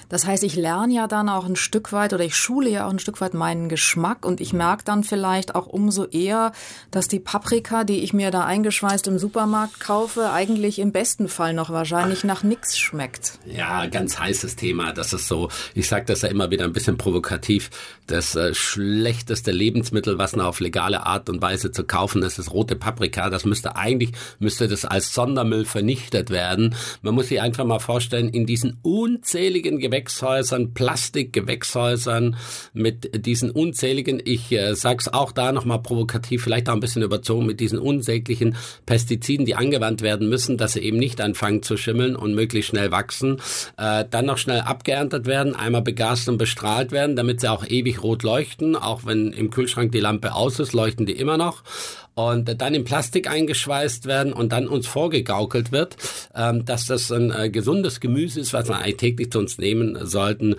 Das 0.10 0.26
heißt, 0.26 0.44
ich 0.44 0.56
lerne 0.56 0.94
ja 0.94 1.08
dann 1.08 1.30
auch 1.30 1.46
ein 1.46 1.56
Stück 1.56 1.92
weit 1.92 2.14
oder 2.14 2.24
ich 2.24 2.36
schule 2.36 2.70
ja 2.70 2.88
auch 2.88 2.92
ein 2.92 3.00
Stück 3.00 3.20
weit 3.22 3.34
meinen 3.34 3.70
Geschmack 3.70 4.26
und 4.26 4.42
ich 4.42 4.54
merke 4.54 4.84
dann 4.86 5.04
vielleicht 5.04 5.56
auch 5.56 5.68
umso 5.68 6.06
eher, 6.06 6.52
dass 6.92 7.08
die 7.08 7.20
Paprika, 7.20 7.84
die 7.84 8.00
ich 8.00 8.14
mir 8.14 8.32
da 8.32 8.46
eingeschweißt 8.46 9.08
im 9.08 9.20
Supermarkt 9.20 9.80
kaufe, 9.80 10.32
eigentlich 10.32 10.80
im 10.80 10.92
besten 10.92 11.28
Fall 11.28 11.54
noch 11.54 11.70
wahrscheinlich 11.70 12.24
nach 12.24 12.44
nix 12.44 12.78
schmeckt. 12.78 13.40
Ja, 13.46 13.86
ganz 13.88 14.20
heißes 14.20 14.56
Thema. 14.56 14.94
Das 14.94 15.14
ist 15.14 15.28
so, 15.28 15.50
ich 15.74 15.88
sage 15.88 16.06
das 16.06 16.22
ja 16.22 16.30
immer 16.30 16.52
wieder 16.52 16.66
ein 16.66 16.74
bisschen 16.74 16.98
provokativ, 16.98 17.70
das 18.08 18.36
äh, 18.36 18.54
schlechteste 18.54 19.52
Lebensmittel, 19.52 20.18
was 20.18 20.36
noch 20.36 20.46
auf 20.46 20.60
legale 20.60 21.06
Art 21.06 21.30
und 21.30 21.42
Weise 21.42 21.72
zu 21.72 21.84
kaufen 21.84 22.24
ist, 22.24 22.40
ist 22.40 22.52
rote 22.52 22.76
Paprika. 22.76 23.30
Das 23.30 23.46
müsste 23.46 23.76
eigentlich, 23.76 24.12
müsste 24.40 24.68
das 24.68 24.86
als 24.86 25.14
Sondermüll 25.14 25.66
vernichtet 25.66 26.30
werden. 26.30 26.76
Man 27.02 27.16
muss 27.16 27.28
sich 27.28 27.42
einfach 27.42 27.66
mal 27.66 27.80
vorstellen, 27.80 28.30
in 28.30 28.46
diesen 28.46 28.80
unzähligen 28.82 29.80
Gewächshäusern, 29.88 30.74
Plastikgewächshäusern, 30.74 32.36
mit 32.74 33.26
diesen 33.26 33.52
unzähligen, 33.52 34.22
ich 34.24 34.52
äh, 34.52 34.76
sag's 34.76 35.08
auch 35.08 35.32
da 35.32 35.52
nochmal 35.52 35.82
provokativ, 35.82 36.44
vielleicht 36.44 36.70
auch 36.70 36.74
ein 36.74 36.80
bisschen 36.80 37.04
überzogen, 37.04 37.46
mit 37.46 37.60
diesen 37.60 37.80
unsäglichen 37.80 38.56
Pestiziden, 38.86 39.46
die 39.46 39.56
angewandt 39.56 40.02
werden 40.02 40.28
müssen, 40.30 40.58
dass 40.58 40.74
sie 40.74 40.82
eben 40.82 40.98
nicht 40.98 41.22
anfangen 41.22 41.64
zu 41.64 41.78
schimmeln 41.78 42.16
und 42.16 42.36
möglichst 42.36 42.72
schnell 42.72 42.92
wachsen, 42.92 43.42
äh, 43.78 44.04
dann 44.10 44.26
noch 44.26 44.38
schnell 44.38 44.62
abgeerntet 44.62 45.26
werden, 45.26 45.56
einmal 45.56 45.82
begast 45.82 46.28
und 46.28 46.38
bestrahlt 46.38 46.92
werden, 46.92 47.16
damit 47.16 47.40
sie 47.42 47.50
auch 47.52 47.66
ewig 47.66 48.04
rot 48.04 48.24
leuchten, 48.24 48.76
auch 48.76 49.06
wenn 49.06 49.32
im 49.32 49.50
Kühlschrank 49.50 49.92
die 49.92 50.00
Lampe 50.00 50.34
aus 50.34 50.60
ist, 50.60 50.74
leuchten 50.74 51.06
die 51.06 51.14
immer 51.14 51.38
noch 51.38 51.64
und 52.18 52.60
dann 52.60 52.74
in 52.74 52.84
Plastik 52.84 53.30
eingeschweißt 53.30 54.08
werden 54.08 54.34
und 54.34 54.52
dann 54.52 54.68
uns 54.68 54.88
vorgegaukelt 54.88 55.72
wird, 55.72 55.98
ähm, 56.34 56.66
dass 56.66 56.88
das 56.88 57.12
ein 57.12 57.32
äh, 57.32 57.52
gesundes 57.52 58.00
Gemüse 58.00 58.40
ist, 58.40 58.54
was 58.54 58.68
wir 58.68 58.80
eigentlich 58.80 58.98
täglich 58.98 59.32
zu 59.32 59.38
uns 59.38 59.60
nehmen 59.60 60.04
sollten. 60.04 60.56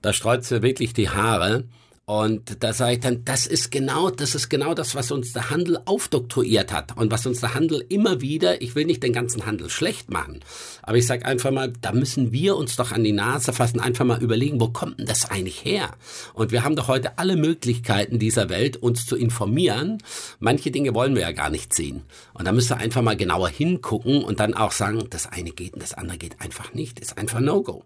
Da 0.00 0.14
streut 0.14 0.44
sie 0.44 0.62
wirklich 0.62 0.94
die 0.94 1.10
Haare. 1.10 1.64
Und 2.08 2.64
da 2.64 2.72
sage 2.72 2.94
ich 2.94 3.00
dann, 3.00 3.22
das 3.26 3.46
ist 3.46 3.70
genau, 3.70 4.08
das 4.08 4.34
ist 4.34 4.48
genau 4.48 4.72
das, 4.72 4.94
was 4.94 5.10
uns 5.10 5.34
der 5.34 5.50
Handel 5.50 5.78
aufdoktoriert 5.84 6.72
hat 6.72 6.96
und 6.96 7.12
was 7.12 7.26
uns 7.26 7.40
der 7.40 7.52
Handel 7.52 7.84
immer 7.90 8.22
wieder, 8.22 8.62
ich 8.62 8.74
will 8.74 8.86
nicht 8.86 9.02
den 9.02 9.12
ganzen 9.12 9.44
Handel 9.44 9.68
schlecht 9.68 10.10
machen, 10.10 10.40
aber 10.80 10.96
ich 10.96 11.06
sage 11.06 11.26
einfach 11.26 11.50
mal, 11.50 11.70
da 11.82 11.92
müssen 11.92 12.32
wir 12.32 12.56
uns 12.56 12.76
doch 12.76 12.92
an 12.92 13.04
die 13.04 13.12
Nase 13.12 13.52
fassen, 13.52 13.78
einfach 13.78 14.06
mal 14.06 14.22
überlegen, 14.22 14.58
wo 14.58 14.68
kommt 14.68 14.98
denn 14.98 15.04
das 15.04 15.30
eigentlich 15.30 15.66
her? 15.66 15.90
Und 16.32 16.50
wir 16.50 16.64
haben 16.64 16.76
doch 16.76 16.88
heute 16.88 17.18
alle 17.18 17.36
Möglichkeiten 17.36 18.18
dieser 18.18 18.48
Welt, 18.48 18.78
uns 18.78 19.04
zu 19.04 19.14
informieren. 19.14 19.98
Manche 20.38 20.70
Dinge 20.70 20.94
wollen 20.94 21.14
wir 21.14 21.20
ja 21.20 21.32
gar 21.32 21.50
nicht 21.50 21.74
sehen. 21.74 22.04
Und 22.32 22.46
da 22.46 22.52
müssen 22.52 22.70
wir 22.70 22.78
einfach 22.78 23.02
mal 23.02 23.18
genauer 23.18 23.50
hingucken 23.50 24.24
und 24.24 24.40
dann 24.40 24.54
auch 24.54 24.72
sagen, 24.72 25.04
das 25.10 25.26
eine 25.26 25.50
geht 25.50 25.74
und 25.74 25.82
das 25.82 25.92
andere 25.92 26.16
geht 26.16 26.40
einfach 26.40 26.72
nicht, 26.72 27.00
ist 27.00 27.18
einfach 27.18 27.40
No-Go. 27.40 27.84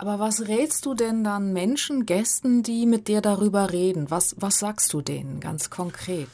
Aber 0.00 0.20
was 0.20 0.46
rätst 0.46 0.86
du 0.86 0.94
denn 0.94 1.24
dann 1.24 1.52
Menschen, 1.52 2.06
Gästen, 2.06 2.62
die 2.62 2.86
mit 2.86 3.08
dir 3.08 3.20
darüber 3.20 3.72
reden? 3.72 4.12
Was, 4.12 4.36
was 4.38 4.60
sagst 4.60 4.92
du 4.92 5.00
denen 5.00 5.40
ganz 5.40 5.70
konkret? 5.70 6.28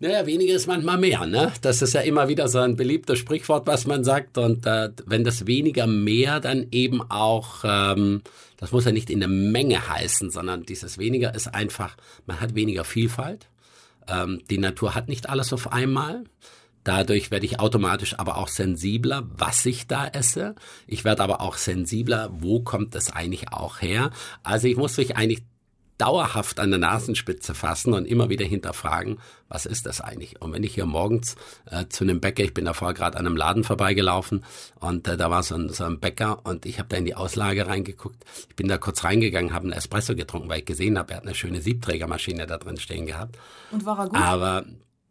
Naja, 0.00 0.26
weniger 0.26 0.56
ist 0.56 0.66
manchmal 0.66 0.98
mehr, 0.98 1.24
ne? 1.24 1.52
Das 1.62 1.82
ist 1.82 1.94
ja 1.94 2.00
immer 2.00 2.26
wieder 2.26 2.48
so 2.48 2.58
ein 2.58 2.74
beliebtes 2.74 3.20
Sprichwort, 3.20 3.68
was 3.68 3.86
man 3.86 4.02
sagt. 4.02 4.38
Und 4.38 4.66
äh, 4.66 4.90
wenn 5.06 5.22
das 5.22 5.46
weniger 5.46 5.86
mehr 5.86 6.40
dann 6.40 6.66
eben 6.72 7.00
auch, 7.00 7.62
ähm, 7.62 8.22
das 8.56 8.72
muss 8.72 8.86
ja 8.86 8.90
nicht 8.90 9.08
in 9.08 9.20
der 9.20 9.28
Menge 9.28 9.88
heißen, 9.88 10.32
sondern 10.32 10.64
dieses 10.64 10.98
weniger 10.98 11.32
ist 11.32 11.54
einfach, 11.54 11.96
man 12.26 12.40
hat 12.40 12.56
weniger 12.56 12.82
Vielfalt. 12.82 13.46
Ähm, 14.08 14.42
die 14.50 14.58
Natur 14.58 14.96
hat 14.96 15.08
nicht 15.08 15.28
alles 15.28 15.52
auf 15.52 15.72
einmal. 15.72 16.24
Dadurch 16.86 17.32
werde 17.32 17.46
ich 17.46 17.58
automatisch 17.58 18.16
aber 18.16 18.36
auch 18.36 18.46
sensibler, 18.46 19.24
was 19.34 19.66
ich 19.66 19.88
da 19.88 20.06
esse. 20.06 20.54
Ich 20.86 21.02
werde 21.02 21.24
aber 21.24 21.40
auch 21.40 21.56
sensibler, 21.56 22.30
wo 22.32 22.60
kommt 22.60 22.94
das 22.94 23.10
eigentlich 23.10 23.52
auch 23.52 23.82
her. 23.82 24.10
Also 24.44 24.68
ich 24.68 24.76
muss 24.76 24.96
mich 24.96 25.16
eigentlich 25.16 25.42
dauerhaft 25.98 26.60
an 26.60 26.70
der 26.70 26.78
Nasenspitze 26.78 27.56
fassen 27.56 27.92
und 27.92 28.04
immer 28.04 28.28
wieder 28.28 28.44
hinterfragen, 28.44 29.18
was 29.48 29.66
ist 29.66 29.84
das 29.86 30.00
eigentlich? 30.00 30.40
Und 30.40 30.52
wenn 30.52 30.62
ich 30.62 30.74
hier 30.74 30.86
morgens 30.86 31.34
äh, 31.68 31.86
zu 31.88 32.04
einem 32.04 32.20
Bäcker, 32.20 32.44
ich 32.44 32.54
bin 32.54 32.66
davor 32.66 32.94
gerade 32.94 33.18
an 33.18 33.26
einem 33.26 33.36
Laden 33.36 33.64
vorbeigelaufen 33.64 34.44
und 34.78 35.08
äh, 35.08 35.16
da 35.16 35.28
war 35.28 35.42
so 35.42 35.56
ein, 35.56 35.70
so 35.70 35.82
ein 35.84 35.98
Bäcker 35.98 36.46
und 36.46 36.66
ich 36.66 36.78
habe 36.78 36.88
da 36.88 36.98
in 36.98 37.04
die 37.04 37.16
Auslage 37.16 37.66
reingeguckt. 37.66 38.24
Ich 38.48 38.54
bin 38.54 38.68
da 38.68 38.78
kurz 38.78 39.02
reingegangen, 39.02 39.52
habe 39.52 39.64
einen 39.64 39.72
Espresso 39.72 40.14
getrunken, 40.14 40.48
weil 40.48 40.60
ich 40.60 40.66
gesehen 40.66 40.98
habe, 40.98 41.12
er 41.12 41.16
hat 41.16 41.24
eine 41.24 41.34
schöne 41.34 41.60
Siebträgermaschine 41.60 42.46
da 42.46 42.58
drin 42.58 42.78
stehen 42.78 43.06
gehabt. 43.06 43.38
Und 43.72 43.84
war 43.84 43.98
er 43.98 44.08
gut? 44.08 44.20
Aber 44.20 44.64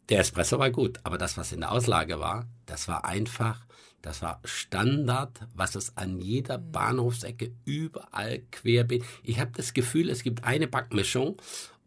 der 0.08 0.20
Espresso 0.20 0.58
war 0.58 0.70
gut, 0.70 1.00
aber 1.02 1.18
das, 1.18 1.36
was 1.36 1.52
in 1.52 1.60
der 1.60 1.72
Auslage 1.72 2.20
war, 2.20 2.46
das 2.66 2.88
war 2.88 3.04
einfach, 3.04 3.66
das 4.02 4.22
war 4.22 4.40
Standard, 4.44 5.40
was 5.54 5.74
es 5.74 5.96
an 5.96 6.20
jeder 6.20 6.58
Bahnhofsecke 6.58 7.52
überall 7.64 8.40
querbeet. 8.52 9.04
Ich 9.24 9.40
habe 9.40 9.50
das 9.54 9.74
Gefühl, 9.74 10.10
es 10.10 10.22
gibt 10.22 10.44
eine 10.44 10.68
Backmischung 10.68 11.36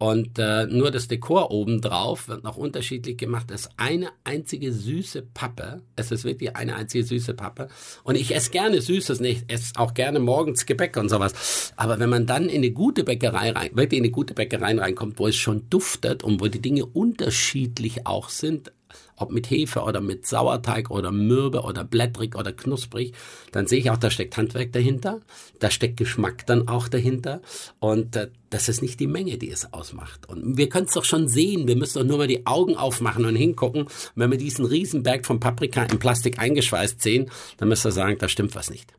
und 0.00 0.38
äh, 0.38 0.64
nur 0.64 0.90
das 0.90 1.08
Dekor 1.08 1.50
obendrauf 1.50 2.26
wird 2.26 2.42
noch 2.42 2.56
unterschiedlich 2.56 3.18
gemacht. 3.18 3.50
Es 3.50 3.66
ist 3.66 3.72
eine 3.76 4.08
einzige 4.24 4.72
süße 4.72 5.20
Pappe. 5.34 5.82
Es 5.94 6.10
ist 6.10 6.24
wirklich 6.24 6.56
eine 6.56 6.74
einzige 6.74 7.04
süße 7.04 7.34
Pappe. 7.34 7.68
Und 8.02 8.14
ich 8.14 8.34
esse 8.34 8.50
gerne 8.50 8.80
Süßes, 8.80 9.20
nicht. 9.20 9.44
Ich 9.48 9.54
esse 9.54 9.72
auch 9.76 9.92
gerne 9.92 10.18
morgens 10.18 10.64
Gebäck 10.64 10.96
und 10.96 11.10
sowas. 11.10 11.74
Aber 11.76 11.98
wenn 11.98 12.08
man 12.08 12.24
dann 12.24 12.48
in 12.48 12.62
eine 12.62 12.70
gute 12.70 13.04
Bäckerei 13.04 13.50
rein, 13.50 13.72
wirklich 13.74 13.98
in 13.98 14.04
eine 14.04 14.10
gute 14.10 14.32
Bäckerei 14.32 14.74
reinkommt, 14.74 15.18
wo 15.18 15.28
es 15.28 15.36
schon 15.36 15.68
duftet 15.68 16.24
und 16.24 16.40
wo 16.40 16.48
die 16.48 16.62
Dinge 16.62 16.86
unterschiedlich 16.86 18.06
auch 18.06 18.30
sind, 18.30 18.72
ob 19.16 19.30
mit 19.30 19.50
Hefe 19.50 19.80
oder 19.80 20.00
mit 20.00 20.26
Sauerteig 20.26 20.90
oder 20.90 21.12
mürbe 21.12 21.62
oder 21.62 21.84
blättrig 21.84 22.36
oder 22.36 22.52
knusprig, 22.52 23.12
dann 23.52 23.66
sehe 23.66 23.80
ich 23.80 23.90
auch, 23.90 23.96
da 23.96 24.10
steckt 24.10 24.36
Handwerk 24.36 24.72
dahinter, 24.72 25.20
da 25.58 25.70
steckt 25.70 25.96
Geschmack 25.96 26.46
dann 26.46 26.68
auch 26.68 26.88
dahinter 26.88 27.40
und 27.78 28.16
äh, 28.16 28.28
das 28.50 28.68
ist 28.68 28.82
nicht 28.82 28.98
die 28.98 29.06
Menge, 29.06 29.38
die 29.38 29.50
es 29.50 29.72
ausmacht. 29.72 30.28
Und 30.28 30.56
wir 30.56 30.68
können 30.68 30.86
es 30.86 30.92
doch 30.92 31.04
schon 31.04 31.28
sehen, 31.28 31.68
wir 31.68 31.76
müssen 31.76 31.98
doch 31.98 32.06
nur 32.06 32.18
mal 32.18 32.26
die 32.26 32.46
Augen 32.46 32.76
aufmachen 32.76 33.24
und 33.24 33.36
hingucken. 33.36 33.86
wenn 34.16 34.30
wir 34.30 34.38
diesen 34.38 34.64
Riesenberg 34.64 35.24
von 35.24 35.38
Paprika 35.38 35.84
in 35.84 35.98
Plastik 35.98 36.38
eingeschweißt 36.38 37.00
sehen, 37.00 37.30
dann 37.58 37.68
müssen 37.68 37.84
wir 37.84 37.92
sagen, 37.92 38.18
da 38.18 38.28
stimmt 38.28 38.54
was 38.56 38.70
nicht. 38.70 38.92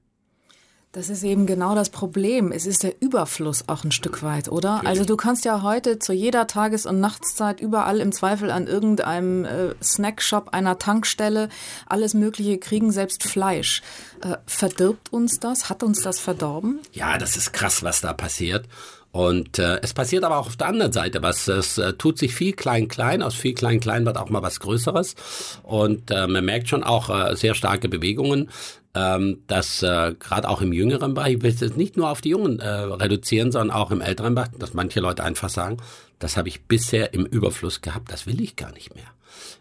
Das 0.94 1.08
ist 1.08 1.24
eben 1.24 1.46
genau 1.46 1.74
das 1.74 1.90
Problem. 1.90 2.52
Es 2.52 2.66
ist 2.66 2.84
der 2.84 3.02
Überfluss 3.02 3.64
auch 3.68 3.86
ein 3.86 3.94
Stück 3.94 4.24
weit, 4.24 4.50
oder? 4.50 4.72
Natürlich. 4.72 4.90
Also 4.90 5.06
du 5.06 5.16
kannst 5.16 5.46
ja 5.46 5.62
heute 5.62 6.00
zu 6.00 6.12
jeder 6.12 6.48
Tages- 6.48 6.86
und 6.86 7.00
Nachtszeit 7.00 7.62
überall 7.62 8.02
im 8.02 8.12
Zweifel 8.12 8.52
an 8.52 8.68
irgendeinem 8.68 9.46
äh, 9.46 9.74
Snackshop, 9.82 10.50
einer 10.54 10.80
Tankstelle 10.80 11.48
alles 11.86 12.14
Mögliche 12.14 12.58
kriegen, 12.58 12.92
selbst 12.92 13.24
Fleisch. 13.24 13.82
Äh, 14.22 14.36
verdirbt 14.46 15.14
uns 15.14 15.40
das? 15.40 15.70
Hat 15.70 15.82
uns 15.82 16.02
das 16.02 16.20
verdorben? 16.20 16.82
Ja, 16.92 17.18
das 17.18 17.38
ist 17.38 17.54
krass, 17.54 17.84
was 17.84 18.02
da 18.02 18.12
passiert. 18.12 18.68
Und 19.12 19.60
äh, 19.60 19.80
es 19.82 19.94
passiert 19.94 20.24
aber 20.24 20.38
auch 20.38 20.48
auf 20.48 20.56
der 20.56 20.68
anderen 20.68 20.94
Seite 20.94 21.22
was. 21.22 21.48
Es 21.48 21.78
äh, 21.78 21.94
tut 21.94 22.18
sich 22.18 22.34
viel 22.34 22.54
klein-klein, 22.54 23.22
aus 23.22 23.36
viel 23.36 23.54
klein-klein 23.54 24.06
wird 24.06 24.18
auch 24.18 24.30
mal 24.30 24.42
was 24.42 24.60
Größeres. 24.62 25.16
Und 25.64 26.12
äh, 26.12 26.28
man 26.28 26.46
merkt 26.46 26.70
schon 26.70 26.84
auch 26.84 27.10
äh, 27.10 27.36
sehr 27.36 27.54
starke 27.54 27.90
Bewegungen 27.90 28.50
ähm, 28.94 29.44
dass 29.48 29.84
äh, 29.84 30.14
gerade 30.20 30.50
auch 30.50 30.62
im 30.62 30.74
jüngeren 30.74 31.14
Bereich, 31.14 31.36
ich 31.36 31.44
will 31.44 31.56
es 31.60 31.76
nicht 31.78 31.98
nur 31.98 32.10
auf 32.10 32.22
die 32.22 32.30
Jungen 32.30 32.60
äh, 32.60 32.68
reduzieren, 32.68 33.52
sondern 33.52 33.76
auch 33.76 33.92
im 33.92 34.02
älteren 34.02 34.36
Bereich, 34.36 34.50
dass 34.60 34.74
manche 34.74 35.00
Leute 35.00 35.24
einfach 35.24 35.50
sagen, 35.50 35.78
das 36.20 36.38
habe 36.38 36.50
ich 36.50 36.66
bisher 36.66 37.14
im 37.14 37.26
Überfluss 37.26 37.82
gehabt, 37.82 38.12
das 38.12 38.28
will 38.28 38.42
ich 38.42 38.56
gar 38.56 38.72
nicht 38.74 38.94
mehr. 38.94 39.06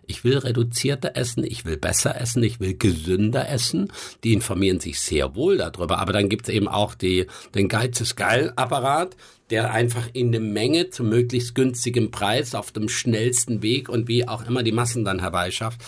Ich 0.07 0.25
will 0.25 0.39
reduzierter 0.39 1.17
essen, 1.17 1.45
ich 1.45 1.65
will 1.65 1.77
besser 1.77 2.21
essen, 2.21 2.43
ich 2.43 2.59
will 2.59 2.77
gesünder 2.77 3.49
essen. 3.49 3.93
Die 4.25 4.33
informieren 4.33 4.81
sich 4.81 4.99
sehr 5.01 5.37
wohl 5.37 5.59
darüber, 5.59 5.99
aber 6.01 6.13
dann 6.13 6.29
gibt 6.29 6.49
es 6.49 6.55
eben 6.55 6.67
auch 6.67 6.97
die, 6.97 7.27
den 7.55 7.69
Geiz 7.69 8.01
ist 8.01 8.17
geil 8.17 8.53
Apparat, 8.57 9.17
der 9.51 9.73
einfach 9.73 10.09
in 10.13 10.33
der 10.33 10.41
Menge 10.41 10.91
zum 10.91 11.09
möglichst 11.09 11.55
günstigen 11.55 12.11
Preis 12.11 12.55
auf 12.55 12.71
dem 12.73 12.89
schnellsten 12.89 13.63
Weg 13.63 13.89
und 13.89 14.09
wie 14.09 14.27
auch 14.27 14.47
immer 14.47 14.63
die 14.63 14.73
Massen 14.73 15.05
dann 15.05 15.21
herbeischafft. 15.21 15.81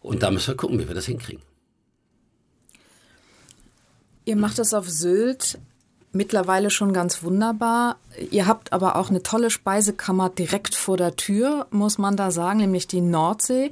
Und 0.00 0.22
da 0.22 0.30
müssen 0.30 0.48
wir 0.48 0.56
gucken, 0.56 0.78
wie 0.78 0.88
wir 0.88 0.94
das 0.94 1.06
hinkriegen. 1.06 1.42
Ihr 4.24 4.36
macht 4.36 4.58
das 4.58 4.74
auf 4.74 4.88
Sylt 4.88 5.58
mittlerweile 6.16 6.70
schon 6.70 6.92
ganz 6.92 7.22
wunderbar. 7.22 7.96
Ihr 8.30 8.46
habt 8.46 8.72
aber 8.72 8.96
auch 8.96 9.10
eine 9.10 9.22
tolle 9.22 9.50
Speisekammer 9.50 10.30
direkt 10.30 10.74
vor 10.74 10.96
der 10.96 11.14
Tür, 11.16 11.66
muss 11.70 11.98
man 11.98 12.16
da 12.16 12.30
sagen, 12.30 12.58
nämlich 12.58 12.88
die 12.88 13.00
Nordsee. 13.00 13.70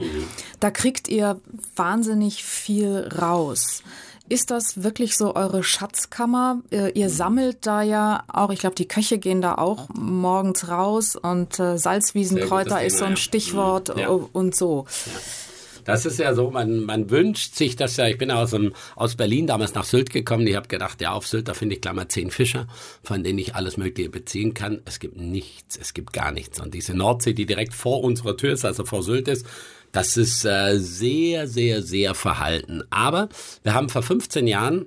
Da 0.60 0.70
kriegt 0.70 1.08
ihr 1.08 1.40
wahnsinnig 1.74 2.44
viel 2.44 3.08
raus. 3.18 3.82
Ist 4.28 4.50
das 4.50 4.82
wirklich 4.82 5.16
so 5.16 5.34
eure 5.34 5.62
Schatzkammer? 5.62 6.62
Ihr 6.70 7.10
sammelt 7.10 7.66
da 7.66 7.82
ja 7.82 8.24
auch, 8.32 8.50
ich 8.50 8.60
glaube, 8.60 8.74
die 8.74 8.88
Köche 8.88 9.18
gehen 9.18 9.42
da 9.42 9.56
auch 9.56 9.88
morgens 9.94 10.68
raus 10.68 11.14
und 11.14 11.60
äh, 11.60 11.76
Salzwiesenkräuter 11.76 12.82
ist 12.82 12.98
so 12.98 13.04
ein 13.04 13.18
Stichwort 13.18 13.98
ja. 13.98 14.08
und 14.08 14.54
so. 14.54 14.86
Ja. 15.06 15.12
Das 15.84 16.06
ist 16.06 16.18
ja 16.18 16.34
so, 16.34 16.50
man, 16.50 16.84
man 16.84 17.10
wünscht 17.10 17.54
sich 17.54 17.76
das 17.76 17.96
ja. 17.96 18.06
Ich 18.06 18.18
bin 18.18 18.30
aus, 18.30 18.50
dem, 18.50 18.72
aus 18.96 19.16
Berlin 19.16 19.46
damals 19.46 19.74
nach 19.74 19.84
Sylt 19.84 20.10
gekommen. 20.10 20.46
Ich 20.46 20.56
habe 20.56 20.68
gedacht, 20.68 21.00
ja, 21.00 21.12
auf 21.12 21.26
Sylt, 21.26 21.48
da 21.48 21.54
finde 21.54 21.74
ich 21.74 21.82
gleich 21.82 21.94
mal 21.94 22.08
zehn 22.08 22.30
Fischer, 22.30 22.66
von 23.02 23.22
denen 23.22 23.38
ich 23.38 23.54
alles 23.54 23.76
Mögliche 23.76 24.08
beziehen 24.08 24.54
kann. 24.54 24.80
Es 24.86 24.98
gibt 24.98 25.16
nichts, 25.18 25.76
es 25.76 25.92
gibt 25.92 26.12
gar 26.12 26.32
nichts. 26.32 26.60
Und 26.60 26.74
diese 26.74 26.94
Nordsee, 26.94 27.34
die 27.34 27.46
direkt 27.46 27.74
vor 27.74 28.02
unserer 28.02 28.36
Tür 28.36 28.54
ist, 28.54 28.64
also 28.64 28.84
vor 28.84 29.02
Sylt 29.02 29.28
ist, 29.28 29.46
das 29.94 30.16
ist 30.16 30.44
äh, 30.44 30.76
sehr, 30.78 31.46
sehr, 31.46 31.80
sehr 31.82 32.14
verhalten. 32.14 32.82
Aber 32.90 33.28
wir 33.62 33.74
haben 33.74 33.88
vor 33.88 34.02
15 34.02 34.48
Jahren 34.48 34.86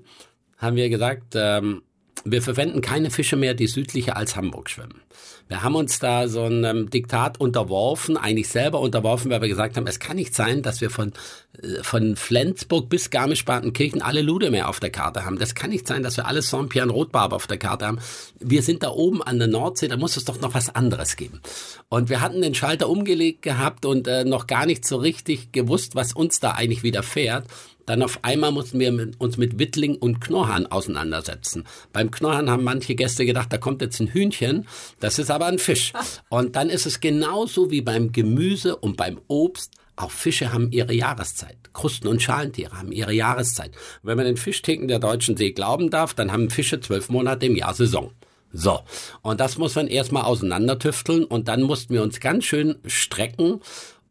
haben 0.58 0.76
wir 0.76 0.90
gesagt, 0.90 1.34
ähm, 1.36 1.84
wir 2.26 2.42
verwenden 2.42 2.82
keine 2.82 3.12
Fische 3.12 3.36
mehr, 3.36 3.54
die 3.54 3.68
südlicher 3.68 4.18
als 4.18 4.36
Hamburg 4.36 4.70
schwimmen. 4.70 5.02
Wir 5.48 5.64
haben 5.64 5.76
uns 5.76 6.00
da 6.00 6.28
so 6.28 6.44
einem 6.44 6.90
Diktat 6.90 7.40
unterworfen, 7.40 8.18
eigentlich 8.18 8.50
selber 8.50 8.82
unterworfen, 8.82 9.32
weil 9.32 9.42
wir 9.42 9.48
gesagt 9.48 9.78
haben, 9.78 9.88
es 9.88 10.00
kann 10.00 10.18
nicht 10.18 10.36
sein, 10.36 10.62
dass 10.62 10.82
wir 10.82 10.90
von, 10.90 11.14
äh, 11.62 11.84
von 11.84 12.18
Flensburg 12.18 12.90
bis 12.90 13.10
Garmisch-Partenkirchen 13.10 14.02
alle 14.02 14.22
Lude 14.22 14.52
mehr 14.52 14.68
auf 14.68 14.82
der 14.82 14.90
Karte 14.90 15.26
haben. 15.26 15.40
Das 15.40 15.56
kann 15.56 15.70
nicht 15.70 15.88
sein, 15.88 16.04
dass 16.04 16.18
wir 16.18 16.28
alles 16.28 16.50
Saint-Pierre 16.50 16.90
Rotbarbe 16.90 17.36
auf 17.36 17.48
der 17.48 17.58
Karte 17.58 17.88
haben. 17.88 18.00
Wir 18.40 18.62
sind 18.62 18.84
da 18.84 18.90
oben 18.90 19.24
an 19.24 19.40
der 19.40 19.48
Nordsee, 19.48 19.88
da 19.88 19.96
muss 19.96 20.18
es 20.18 20.26
doch 20.26 20.42
noch 20.42 20.54
was 20.54 20.74
anderes 20.76 21.16
geben. 21.16 21.42
Und 21.88 22.10
wir 22.10 22.20
hatten 22.20 22.42
den 22.42 22.56
Schalter 22.56 22.90
umgelegt 22.90 23.42
gehabt 23.42 23.86
und 23.86 24.08
äh, 24.08 24.26
noch 24.26 24.48
gar 24.48 24.66
nicht 24.66 24.86
so 24.86 24.98
richtig 24.98 25.54
gewusst, 25.54 25.96
was 25.96 26.12
uns 26.12 26.42
da 26.42 26.52
eigentlich 26.52 26.84
widerfährt. 26.84 27.46
Dann 27.88 28.04
auf 28.04 28.20
einmal 28.22 28.52
mussten 28.52 28.80
wir 28.80 28.92
mit, 28.92 29.20
uns 29.20 29.38
mit 29.38 29.58
Wittling 29.58 29.96
und 29.96 30.20
Knorrhahn 30.20 30.68
auseinandersetzen. 30.68 31.64
Beim 31.94 32.12
Knorrhahn 32.12 32.50
haben 32.50 32.64
manche 32.64 32.94
Gäste 32.94 33.26
gedacht, 33.26 33.52
da 33.52 33.58
kommt 33.58 33.82
jetzt 33.82 34.00
ein 34.00 34.10
Hühnchen, 34.10 34.68
das 35.00 35.18
ist 35.18 35.32
aber 35.32 35.48
ein 35.48 35.58
Fisch. 35.58 35.94
Und 36.30 36.56
dann 36.56 36.70
ist 36.70 36.86
es 36.86 37.00
genauso 37.00 37.72
wie 37.72 37.82
beim 37.82 38.12
Gemüse 38.12 38.76
und 38.76 38.98
beim 38.98 39.20
Obst. 39.28 39.74
Auch 39.96 40.12
Fische 40.12 40.54
haben 40.54 40.72
ihre 40.72 40.94
Jahreszeit. 40.94 41.58
Krusten- 41.74 42.08
und 42.08 42.22
Schalentiere 42.22 42.78
haben 42.78 42.92
ihre 42.92 43.14
Jahreszeit. 43.14 43.72
Und 44.04 44.10
wenn 44.10 44.18
man 44.18 44.26
den 44.28 44.38
Fischtheken 44.38 44.88
der 44.88 45.00
Deutschen 45.00 45.38
See 45.38 45.52
glauben 45.52 45.90
darf, 45.90 46.14
dann 46.14 46.32
haben 46.32 46.52
Fische 46.52 46.80
zwölf 46.82 47.10
Monate 47.10 47.48
im 47.48 47.56
Jahr 47.56 47.74
Saison. 47.74 48.12
So, 48.52 48.82
und 49.24 49.40
das 49.40 49.58
muss 49.58 49.76
man 49.76 49.88
erstmal 49.88 50.24
auseinandertüfteln 50.24 51.24
und 51.24 51.48
dann 51.48 51.64
mussten 51.64 51.94
wir 51.94 52.04
uns 52.04 52.20
ganz 52.20 52.46
schön 52.46 52.76
strecken, 52.86 53.62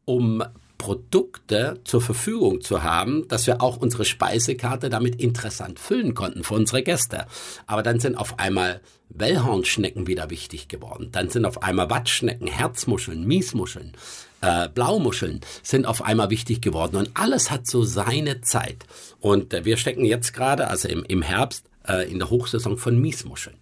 um 0.05 0.43
Produkte 0.79 1.81
zur 1.85 2.01
Verfügung 2.01 2.61
zu 2.61 2.83
haben, 2.83 3.27
dass 3.29 3.47
wir 3.47 3.63
auch 3.63 3.77
unsere 3.77 4.05
Speisekarte 4.05 4.89
damit 4.91 5.17
interessant 5.17 5.79
füllen 5.79 6.15
konnten 6.15 6.45
für 6.45 6.55
unsere 6.55 6.83
Gäste. 6.83 7.27
Aber 7.67 7.83
dann 7.83 8.01
sind 8.01 8.17
auf 8.17 8.39
einmal 8.39 8.81
Wellhornschnecken 9.09 10.07
wieder 10.07 10.31
wichtig 10.31 10.69
geworden. 10.69 11.11
Dann 11.13 11.31
sind 11.31 11.45
auf 11.45 11.63
einmal 11.63 11.91
Wattschnecken, 11.91 12.47
Herzmuscheln, 12.47 13.27
Miesmuscheln, 13.27 13.93
äh, 14.41 14.69
Blaumuscheln 14.69 15.41
sind 15.63 15.87
auf 15.87 16.03
einmal 16.03 16.31
wichtig 16.31 16.61
geworden. 16.61 16.97
Und 16.97 17.11
alles 17.15 17.51
hat 17.51 17.67
so 17.67 17.83
seine 17.83 18.41
Zeit. 18.43 18.85
Und 19.21 19.55
äh, 19.55 19.65
wir 19.65 19.77
stecken 19.77 20.05
jetzt 20.05 20.33
gerade, 20.33 20.69
also 20.69 20.89
im, 20.89 21.05
im 21.05 21.23
Herbst, 21.23 21.65
äh, 21.87 22.11
in 22.11 22.19
der 22.19 22.31
Hochsaison 22.31 22.77
von 22.77 22.99
Miesmuscheln. 22.99 23.57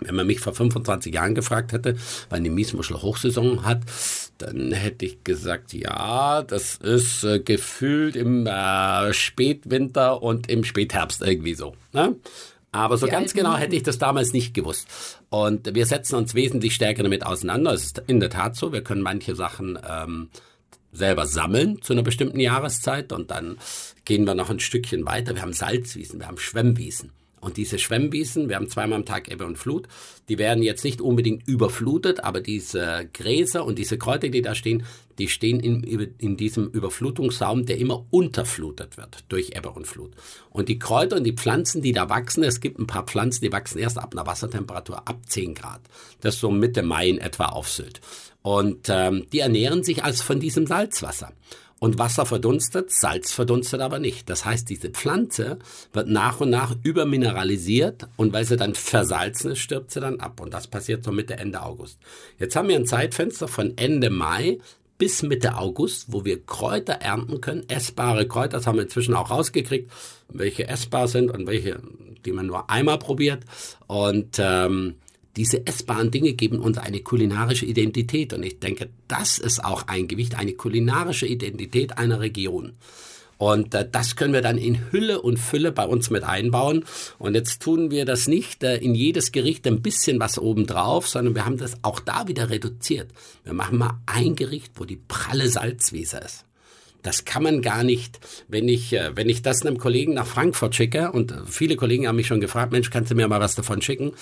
Wenn 0.00 0.14
man 0.16 0.26
mich 0.26 0.40
vor 0.40 0.54
25 0.54 1.14
Jahren 1.14 1.34
gefragt 1.34 1.72
hätte, 1.72 1.96
wann 2.28 2.44
die 2.44 2.50
Miesmuschel 2.50 3.00
Hochsaison 3.00 3.64
hat, 3.64 3.80
dann 4.38 4.72
hätte 4.72 5.06
ich 5.06 5.24
gesagt, 5.24 5.72
ja, 5.72 6.42
das 6.42 6.76
ist 6.76 7.24
äh, 7.24 7.38
gefühlt 7.40 8.16
im 8.16 8.46
äh, 8.46 9.12
Spätwinter 9.12 10.22
und 10.22 10.48
im 10.48 10.64
Spätherbst 10.64 11.22
irgendwie 11.22 11.54
so. 11.54 11.74
Ne? 11.92 12.16
Aber 12.72 12.98
so 12.98 13.06
die 13.06 13.12
ganz 13.12 13.34
genau 13.34 13.56
hätte 13.56 13.76
ich 13.76 13.84
das 13.84 13.98
damals 13.98 14.32
nicht 14.32 14.52
gewusst. 14.52 14.88
Und 15.30 15.74
wir 15.74 15.86
setzen 15.86 16.16
uns 16.16 16.34
wesentlich 16.34 16.74
stärker 16.74 17.04
damit 17.04 17.24
auseinander. 17.24 17.72
Es 17.72 17.84
ist 17.84 18.02
in 18.08 18.18
der 18.18 18.30
Tat 18.30 18.56
so, 18.56 18.72
wir 18.72 18.82
können 18.82 19.02
manche 19.02 19.36
Sachen 19.36 19.78
ähm, 19.88 20.28
selber 20.90 21.26
sammeln 21.26 21.82
zu 21.82 21.92
einer 21.92 22.02
bestimmten 22.02 22.40
Jahreszeit 22.40 23.12
und 23.12 23.30
dann 23.30 23.58
gehen 24.04 24.26
wir 24.26 24.34
noch 24.34 24.50
ein 24.50 24.60
Stückchen 24.60 25.06
weiter. 25.06 25.34
Wir 25.34 25.42
haben 25.42 25.52
Salzwiesen, 25.52 26.18
wir 26.18 26.26
haben 26.26 26.38
Schwemmwiesen. 26.38 27.12
Und 27.44 27.58
diese 27.58 27.78
Schwemmwiesen, 27.78 28.48
wir 28.48 28.56
haben 28.56 28.70
zweimal 28.70 29.00
am 29.00 29.04
Tag 29.04 29.30
Ebbe 29.30 29.44
und 29.44 29.58
Flut, 29.58 29.86
die 30.30 30.38
werden 30.38 30.62
jetzt 30.62 30.82
nicht 30.82 31.02
unbedingt 31.02 31.46
überflutet, 31.46 32.24
aber 32.24 32.40
diese 32.40 33.06
Gräser 33.12 33.66
und 33.66 33.78
diese 33.78 33.98
Kräuter, 33.98 34.30
die 34.30 34.40
da 34.40 34.54
stehen, 34.54 34.84
die 35.18 35.28
stehen 35.28 35.60
in, 35.60 35.82
in 36.18 36.38
diesem 36.38 36.68
Überflutungssaum, 36.68 37.66
der 37.66 37.76
immer 37.76 38.06
unterflutet 38.10 38.96
wird 38.96 39.24
durch 39.28 39.50
Ebbe 39.54 39.70
und 39.70 39.86
Flut. 39.86 40.12
Und 40.50 40.70
die 40.70 40.78
Kräuter 40.78 41.16
und 41.16 41.24
die 41.24 41.34
Pflanzen, 41.34 41.82
die 41.82 41.92
da 41.92 42.08
wachsen, 42.08 42.42
es 42.44 42.60
gibt 42.60 42.78
ein 42.78 42.86
paar 42.86 43.04
Pflanzen, 43.04 43.44
die 43.44 43.52
wachsen 43.52 43.78
erst 43.78 43.98
ab 43.98 44.14
einer 44.14 44.26
Wassertemperatur 44.26 45.06
ab 45.06 45.18
10 45.26 45.54
Grad. 45.54 45.82
Das 46.22 46.40
so 46.40 46.50
Mitte 46.50 46.82
Mai 46.82 47.10
in 47.10 47.18
etwa 47.18 47.46
auf 47.46 47.68
Sylt. 47.68 48.00
Und 48.40 48.88
ähm, 48.88 49.26
die 49.32 49.40
ernähren 49.40 49.84
sich 49.84 50.02
also 50.02 50.22
von 50.22 50.40
diesem 50.40 50.66
Salzwasser. 50.66 51.32
Und 51.84 51.98
Wasser 51.98 52.24
verdunstet, 52.24 52.90
Salz 52.90 53.30
verdunstet 53.30 53.82
aber 53.82 53.98
nicht. 53.98 54.30
Das 54.30 54.46
heißt, 54.46 54.70
diese 54.70 54.88
Pflanze 54.88 55.58
wird 55.92 56.08
nach 56.08 56.40
und 56.40 56.48
nach 56.48 56.74
übermineralisiert 56.82 58.08
und 58.16 58.32
weil 58.32 58.46
sie 58.46 58.56
dann 58.56 58.74
versalzen 58.74 59.50
ist, 59.50 59.58
stirbt 59.58 59.90
sie 59.90 60.00
dann 60.00 60.18
ab. 60.18 60.40
Und 60.40 60.54
das 60.54 60.66
passiert 60.66 61.04
so 61.04 61.12
Mitte, 61.12 61.34
Ende 61.34 61.60
August. 61.60 61.98
Jetzt 62.38 62.56
haben 62.56 62.68
wir 62.68 62.76
ein 62.76 62.86
Zeitfenster 62.86 63.48
von 63.48 63.76
Ende 63.76 64.08
Mai 64.08 64.60
bis 64.96 65.22
Mitte 65.22 65.58
August, 65.58 66.06
wo 66.08 66.24
wir 66.24 66.42
Kräuter 66.46 66.94
ernten 66.94 67.42
können, 67.42 67.68
essbare 67.68 68.26
Kräuter, 68.26 68.56
das 68.56 68.66
haben 68.66 68.76
wir 68.76 68.84
inzwischen 68.84 69.12
auch 69.12 69.30
rausgekriegt, 69.30 69.92
welche 70.30 70.66
essbar 70.66 71.06
sind 71.06 71.30
und 71.30 71.46
welche, 71.46 71.82
die 72.24 72.32
man 72.32 72.46
nur 72.46 72.70
einmal 72.70 72.98
probiert. 72.98 73.44
Und 73.88 74.38
ähm, 74.38 74.94
diese 75.36 75.66
essbaren 75.66 76.10
Dinge 76.10 76.34
geben 76.34 76.58
uns 76.58 76.78
eine 76.78 77.00
kulinarische 77.00 77.66
Identität. 77.66 78.32
Und 78.32 78.44
ich 78.44 78.60
denke, 78.60 78.88
das 79.08 79.38
ist 79.38 79.64
auch 79.64 79.88
ein 79.88 80.08
Gewicht, 80.08 80.36
eine 80.36 80.52
kulinarische 80.52 81.26
Identität 81.26 81.98
einer 81.98 82.20
Region. 82.20 82.74
Und 83.36 83.74
äh, 83.74 83.88
das 83.90 84.16
können 84.16 84.32
wir 84.32 84.42
dann 84.42 84.58
in 84.58 84.92
Hülle 84.92 85.20
und 85.20 85.38
Fülle 85.38 85.72
bei 85.72 85.84
uns 85.84 86.10
mit 86.10 86.22
einbauen. 86.22 86.84
Und 87.18 87.34
jetzt 87.34 87.62
tun 87.62 87.90
wir 87.90 88.04
das 88.04 88.28
nicht 88.28 88.62
äh, 88.62 88.76
in 88.76 88.94
jedes 88.94 89.32
Gericht 89.32 89.66
ein 89.66 89.82
bisschen 89.82 90.20
was 90.20 90.38
obendrauf, 90.38 91.08
sondern 91.08 91.34
wir 91.34 91.44
haben 91.44 91.58
das 91.58 91.76
auch 91.82 92.00
da 92.00 92.28
wieder 92.28 92.50
reduziert. 92.50 93.08
Wir 93.42 93.52
machen 93.52 93.78
mal 93.78 93.98
ein 94.06 94.36
Gericht, 94.36 94.72
wo 94.76 94.84
die 94.84 94.96
pralle 95.08 95.48
Salzwiese 95.48 96.18
ist. 96.18 96.44
Das 97.04 97.26
kann 97.26 97.42
man 97.42 97.60
gar 97.60 97.84
nicht, 97.84 98.18
wenn 98.48 98.66
ich, 98.66 98.94
äh, 98.94 99.14
wenn 99.14 99.28
ich 99.28 99.42
das 99.42 99.62
einem 99.62 99.78
Kollegen 99.78 100.14
nach 100.14 100.26
Frankfurt 100.26 100.74
schicke, 100.74 101.12
und 101.12 101.34
viele 101.46 101.76
Kollegen 101.76 102.08
haben 102.08 102.16
mich 102.16 102.26
schon 102.26 102.40
gefragt, 102.40 102.72
Mensch, 102.72 102.90
kannst 102.90 103.10
du 103.10 103.14
mir 103.14 103.28
mal 103.28 103.40
was 103.40 103.54
davon 103.54 103.82
schicken? 103.82 104.12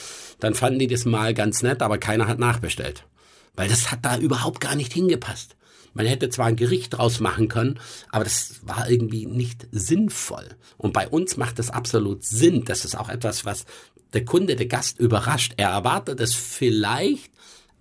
Dann 0.40 0.54
fanden 0.54 0.80
die 0.80 0.88
das 0.88 1.04
mal 1.04 1.32
ganz 1.32 1.62
nett, 1.62 1.80
aber 1.80 1.96
keiner 1.96 2.26
hat 2.26 2.40
nachbestellt. 2.40 3.04
Weil 3.54 3.68
das 3.68 3.90
hat 3.92 4.00
da 4.04 4.18
überhaupt 4.18 4.60
gar 4.60 4.74
nicht 4.74 4.92
hingepasst. 4.92 5.56
Man 5.94 6.06
hätte 6.06 6.28
zwar 6.28 6.46
ein 6.46 6.56
Gericht 6.56 6.94
draus 6.94 7.20
machen 7.20 7.48
können, 7.48 7.78
aber 8.10 8.24
das 8.24 8.60
war 8.62 8.90
irgendwie 8.90 9.26
nicht 9.26 9.68
sinnvoll. 9.70 10.48
Und 10.76 10.92
bei 10.92 11.06
uns 11.06 11.36
macht 11.36 11.60
das 11.60 11.70
absolut 11.70 12.24
Sinn. 12.24 12.64
Das 12.64 12.84
ist 12.84 12.98
auch 12.98 13.08
etwas, 13.08 13.44
was 13.44 13.64
der 14.12 14.24
Kunde, 14.24 14.56
der 14.56 14.66
Gast 14.66 14.98
überrascht. 14.98 15.54
Er 15.56 15.68
erwartet 15.68 16.18
es 16.18 16.34
vielleicht, 16.34 17.30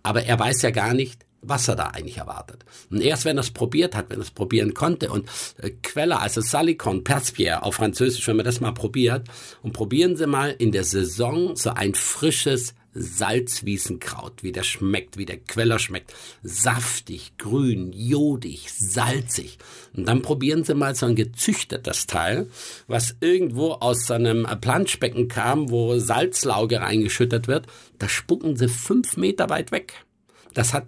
aber 0.03 0.25
er 0.25 0.37
weiß 0.37 0.61
ja 0.61 0.69
gar 0.69 0.93
nicht, 0.93 1.25
was 1.41 1.67
er 1.67 1.75
da 1.75 1.87
eigentlich 1.87 2.17
erwartet. 2.17 2.65
Und 2.89 3.01
erst 3.01 3.25
wenn 3.25 3.37
er 3.37 3.41
es 3.41 3.51
probiert 3.51 3.95
hat, 3.95 4.09
wenn 4.09 4.19
er 4.19 4.23
es 4.23 4.31
probieren 4.31 4.73
konnte 4.73 5.09
und 5.09 5.27
äh, 5.57 5.71
Quelle, 5.83 6.19
also 6.19 6.41
Salicon, 6.41 7.03
Perspierre 7.03 7.63
auf 7.63 7.75
Französisch, 7.75 8.27
wenn 8.27 8.37
man 8.37 8.45
das 8.45 8.61
mal 8.61 8.71
probiert 8.71 9.27
und 9.61 9.73
probieren 9.73 10.15
Sie 10.15 10.27
mal 10.27 10.55
in 10.57 10.71
der 10.71 10.83
Saison 10.83 11.55
so 11.55 11.71
ein 11.71 11.95
frisches 11.95 12.73
Salzwiesenkraut, 12.93 14.43
wie 14.43 14.51
der 14.51 14.63
schmeckt, 14.63 15.17
wie 15.17 15.25
der 15.25 15.37
Queller 15.37 15.79
schmeckt. 15.79 16.13
Saftig, 16.43 17.37
grün, 17.37 17.93
jodig, 17.93 18.67
salzig. 18.69 19.57
Und 19.95 20.07
dann 20.07 20.21
probieren 20.21 20.63
Sie 20.63 20.73
mal 20.73 20.93
so 20.93 21.05
ein 21.05 21.15
gezüchtetes 21.15 22.05
Teil, 22.07 22.47
was 22.87 23.15
irgendwo 23.21 23.71
aus 23.73 24.07
so 24.07 24.13
einem 24.13 24.45
Planschbecken 24.59 25.29
kam, 25.29 25.69
wo 25.69 25.97
Salzlauge 25.99 26.81
reingeschüttet 26.81 27.47
wird. 27.47 27.67
Da 27.97 28.09
spucken 28.09 28.57
Sie 28.57 28.67
fünf 28.67 29.15
Meter 29.15 29.49
weit 29.49 29.71
weg. 29.71 30.05
Das 30.53 30.73
hat, 30.73 30.87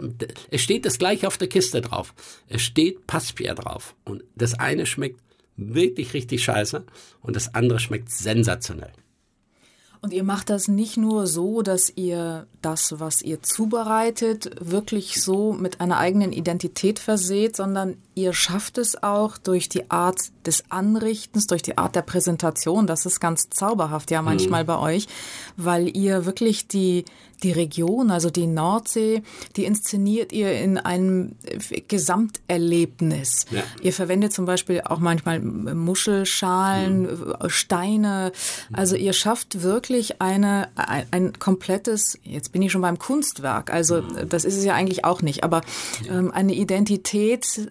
es 0.52 0.62
steht 0.62 0.86
das 0.86 0.98
gleiche 0.98 1.28
auf 1.28 1.38
der 1.38 1.48
Kiste 1.48 1.82
drauf. 1.82 2.14
Es 2.48 2.62
steht 2.62 3.08
Passpier 3.08 3.56
drauf. 3.56 3.96
Und 4.06 4.24
das 4.36 4.54
eine 4.54 4.86
schmeckt 4.86 5.20
wirklich 5.56 6.14
richtig 6.14 6.44
scheiße 6.44 6.84
und 7.22 7.36
das 7.36 7.54
andere 7.54 7.80
schmeckt 7.80 8.10
sensationell. 8.12 8.94
Und 10.04 10.12
ihr 10.12 10.26
macht 10.26 10.50
das 10.50 10.68
nicht 10.68 10.98
nur 10.98 11.28
so, 11.28 11.62
dass 11.62 11.90
ihr 11.96 12.46
das, 12.62 13.00
was 13.00 13.22
ihr 13.22 13.42
zubereitet, 13.42 14.52
wirklich 14.60 15.22
so 15.22 15.54
mit 15.54 15.80
einer 15.80 15.98
eigenen 15.98 16.34
Identität 16.34 17.00
verseht, 17.00 17.56
sondern 17.56 17.96
ihr 18.14 18.34
schafft 18.34 18.78
es 18.78 19.02
auch 19.02 19.38
durch 19.38 19.70
die 19.70 19.90
Art 19.90 20.20
des 20.46 20.70
Anrichtens, 20.70 21.48
durch 21.48 21.62
die 21.62 21.78
Art 21.78 21.96
der 21.96 22.02
Präsentation. 22.02 22.86
Das 22.86 23.06
ist 23.06 23.22
ganz 23.22 23.50
zauberhaft 23.50 24.12
ja 24.12 24.22
manchmal 24.22 24.64
mhm. 24.64 24.68
bei 24.68 24.78
euch, 24.78 25.08
weil 25.56 25.96
ihr 25.96 26.26
wirklich 26.26 26.68
die, 26.68 27.06
die 27.44 27.52
Region, 27.52 28.12
also 28.12 28.30
die 28.30 28.48
Nordsee, 28.48 29.22
die 29.56 29.66
inszeniert 29.66 30.32
ihr 30.32 30.60
in 30.60 30.78
einem 30.78 31.36
Gesamterlebnis. 31.88 33.46
Ja. 33.52 33.64
Ihr 33.82 33.94
verwendet 33.94 34.34
zum 34.34 34.46
Beispiel 34.46 34.82
auch 34.82 35.00
manchmal 35.00 35.40
Muschelschalen, 35.40 37.02
mhm. 37.04 37.50
Steine. 37.50 38.32
Also 38.72 38.96
ihr 38.96 39.14
schafft 39.14 39.62
wirklich 39.62 40.22
eine, 40.22 40.70
ein, 40.76 41.06
ein, 41.12 41.40
komplettes, 41.40 42.18
jetzt 42.24 42.52
bin 42.52 42.62
ich 42.62 42.72
schon 42.72 42.82
beim 42.82 43.00
Kunstwerk, 43.00 43.74
also 43.74 44.02
das 44.02 44.46
ist 44.46 44.58
es 44.58 44.64
ja 44.64 44.74
eigentlich 44.74 45.06
auch 45.06 45.22
nicht, 45.22 45.44
aber 45.44 45.62
ähm, 46.10 46.32
eine 46.32 46.54
Identität, 46.54 47.70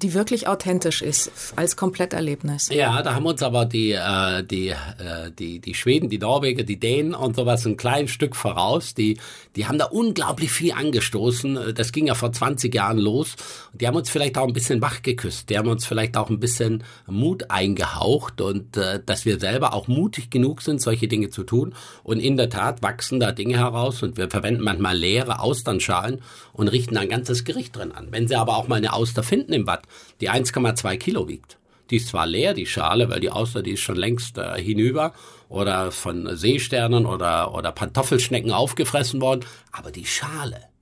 die 0.00 0.14
wirklich 0.14 0.48
authentisch 0.48 1.02
ist 1.02 1.30
als 1.56 1.76
Kompletterlebnis. 1.76 2.68
Ja, 2.72 3.02
da 3.02 3.14
haben 3.14 3.26
uns 3.26 3.42
aber 3.42 3.66
die, 3.66 3.92
äh, 3.92 4.42
die, 4.42 4.68
äh, 4.68 5.30
die, 5.38 5.60
die 5.60 5.74
Schweden, 5.74 6.08
die 6.08 6.18
Norweger, 6.18 6.62
die 6.62 6.80
Dänen 6.80 7.14
und 7.14 7.36
sowas 7.36 7.66
ein 7.66 7.76
kleines 7.76 8.10
Stück 8.10 8.34
voraus. 8.34 8.94
Die, 8.94 9.18
die 9.54 9.66
haben 9.66 9.78
da 9.78 9.86
unglaublich 9.86 10.50
viel 10.50 10.72
angestoßen. 10.72 11.74
Das 11.74 11.92
ging 11.92 12.06
ja 12.06 12.14
vor 12.14 12.32
20 12.32 12.74
Jahren 12.74 12.98
los. 12.98 13.36
Die 13.74 13.86
haben 13.86 13.96
uns 13.96 14.08
vielleicht 14.08 14.38
auch 14.38 14.46
ein 14.46 14.54
bisschen 14.54 14.80
wach 14.80 15.02
geküsst. 15.02 15.50
Die 15.50 15.58
haben 15.58 15.68
uns 15.68 15.84
vielleicht 15.84 16.16
auch 16.16 16.30
ein 16.30 16.40
bisschen 16.40 16.84
Mut 17.06 17.50
eingehaucht 17.50 18.40
und 18.40 18.76
äh, 18.76 19.00
dass 19.04 19.26
wir 19.26 19.38
selber 19.38 19.74
auch 19.74 19.88
mutig 19.88 20.30
genug 20.30 20.62
sind, 20.62 20.80
solche 20.80 21.08
Dinge 21.08 21.30
zu 21.30 21.44
tun. 21.44 21.74
Und 22.02 22.18
in 22.18 22.36
der 22.36 22.48
Tat 22.48 22.82
wachsen 22.82 23.20
da 23.20 23.32
Dinge 23.32 23.58
heraus 23.58 24.02
und 24.02 24.16
wir 24.16 24.30
verwenden 24.30 24.62
manchmal 24.62 24.96
leere 24.96 25.40
Austernschalen 25.40 26.22
und 26.52 26.68
richten 26.68 26.96
ein 26.96 27.08
ganzes 27.08 27.44
Gericht 27.44 27.76
drin 27.76 27.92
an. 27.92 28.08
Wenn 28.10 28.28
Sie 28.28 28.36
aber 28.36 28.56
auch 28.56 28.68
mal 28.68 28.76
eine 28.76 28.92
Auster 28.92 29.22
finden 29.22 29.52
im 29.52 29.64
Bad, 29.64 29.81
die 30.20 30.30
1,2 30.30 30.96
Kilo 30.96 31.28
wiegt, 31.28 31.58
die 31.90 31.96
ist 31.96 32.08
zwar 32.08 32.26
leer, 32.26 32.54
die 32.54 32.66
Schale, 32.66 33.08
weil 33.08 33.20
die 33.20 33.30
Auster, 33.30 33.62
die 33.62 33.72
ist 33.72 33.80
schon 33.80 33.96
längst 33.96 34.38
äh, 34.38 34.60
hinüber 34.60 35.12
oder 35.48 35.92
von 35.92 36.36
Seesternen 36.36 37.06
oder, 37.06 37.54
oder 37.54 37.72
Pantoffelschnecken 37.72 38.52
aufgefressen 38.52 39.20
worden, 39.20 39.44
aber 39.72 39.90
die 39.90 40.06
Schale, 40.06 40.72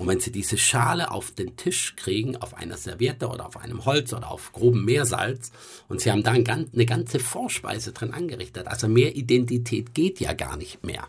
und 0.00 0.08
wenn 0.08 0.20
Sie 0.20 0.32
diese 0.32 0.56
Schale 0.56 1.10
auf 1.10 1.30
den 1.32 1.56
Tisch 1.56 1.94
kriegen, 1.94 2.34
auf 2.36 2.56
einer 2.56 2.78
Serviette 2.78 3.28
oder 3.28 3.46
auf 3.46 3.58
einem 3.58 3.84
Holz 3.84 4.14
oder 4.14 4.30
auf 4.30 4.50
grobem 4.52 4.86
Meersalz, 4.86 5.52
und 5.88 6.00
Sie 6.00 6.10
haben 6.10 6.22
da 6.22 6.30
eine 6.30 6.86
ganze 6.86 7.18
Vorspeise 7.18 7.92
drin 7.92 8.14
angerichtet, 8.14 8.66
also 8.66 8.88
mehr 8.88 9.14
Identität 9.14 9.94
geht 9.94 10.18
ja 10.18 10.32
gar 10.32 10.56
nicht 10.56 10.84
mehr. 10.84 11.06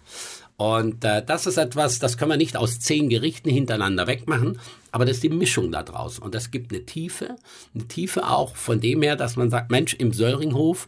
Und 0.61 1.03
äh, 1.03 1.25
das 1.25 1.47
ist 1.47 1.57
etwas, 1.57 1.97
das 1.97 2.19
können 2.19 2.29
wir 2.29 2.37
nicht 2.37 2.55
aus 2.55 2.79
zehn 2.79 3.09
Gerichten 3.09 3.49
hintereinander 3.49 4.05
wegmachen, 4.05 4.59
aber 4.91 5.05
das 5.05 5.15
ist 5.15 5.23
die 5.23 5.29
Mischung 5.29 5.71
da 5.71 5.81
draus. 5.81 6.19
Und 6.19 6.35
das 6.35 6.51
gibt 6.51 6.71
eine 6.71 6.85
Tiefe, 6.85 7.35
eine 7.73 7.87
Tiefe 7.87 8.29
auch 8.29 8.55
von 8.55 8.79
dem 8.79 9.01
her, 9.01 9.15
dass 9.15 9.37
man 9.37 9.49
sagt, 9.49 9.71
Mensch, 9.71 9.95
im 9.95 10.13
Söllringhof, 10.13 10.85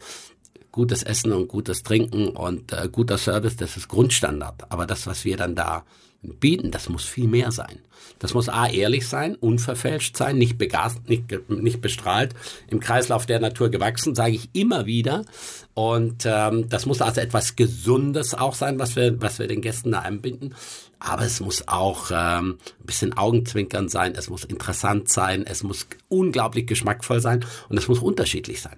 gutes 0.70 1.02
Essen 1.02 1.32
und 1.32 1.48
gutes 1.48 1.82
Trinken 1.82 2.28
und 2.28 2.72
äh, 2.72 2.88
guter 2.88 3.18
Service, 3.18 3.56
das 3.56 3.76
ist 3.76 3.88
Grundstandard. 3.88 4.70
Aber 4.70 4.86
das, 4.86 5.08
was 5.08 5.24
wir 5.24 5.36
dann 5.36 5.56
da 5.56 5.84
bieten, 6.22 6.70
das 6.70 6.88
muss 6.88 7.04
viel 7.04 7.26
mehr 7.26 7.50
sein. 7.50 7.80
Das 8.20 8.32
muss 8.32 8.48
A, 8.48 8.68
ehrlich 8.68 9.08
sein, 9.08 9.34
unverfälscht 9.34 10.16
sein, 10.16 10.38
nicht 10.38 10.56
begast, 10.56 11.08
nicht, 11.08 11.24
nicht 11.50 11.80
bestrahlt, 11.80 12.32
im 12.68 12.78
Kreislauf 12.78 13.26
der 13.26 13.40
Natur 13.40 13.70
gewachsen, 13.70 14.14
sage 14.14 14.36
ich 14.36 14.50
immer 14.52 14.86
wieder. 14.86 15.24
Und 15.74 16.24
ähm, 16.24 16.68
das 16.68 16.86
muss 16.86 17.02
also 17.02 17.20
etwas 17.20 17.56
Gesundes 17.56 18.34
auch 18.34 18.54
sein, 18.54 18.78
was 18.78 18.94
wir, 18.94 19.20
was 19.20 19.40
wir 19.40 19.48
den 19.48 19.60
Gästen 19.60 19.90
da 19.90 20.00
einbinden. 20.00 20.54
Aber 21.00 21.24
es 21.24 21.40
muss 21.40 21.66
auch 21.66 22.10
ähm, 22.12 22.58
ein 22.80 22.86
bisschen 22.86 23.16
Augenzwinkern 23.16 23.88
sein, 23.88 24.14
es 24.16 24.30
muss 24.30 24.44
interessant 24.44 25.08
sein, 25.08 25.44
es 25.46 25.64
muss 25.64 25.86
unglaublich 26.08 26.66
geschmackvoll 26.66 27.20
sein 27.20 27.44
und 27.68 27.76
es 27.76 27.88
muss 27.88 27.98
unterschiedlich 27.98 28.62
sein. 28.62 28.76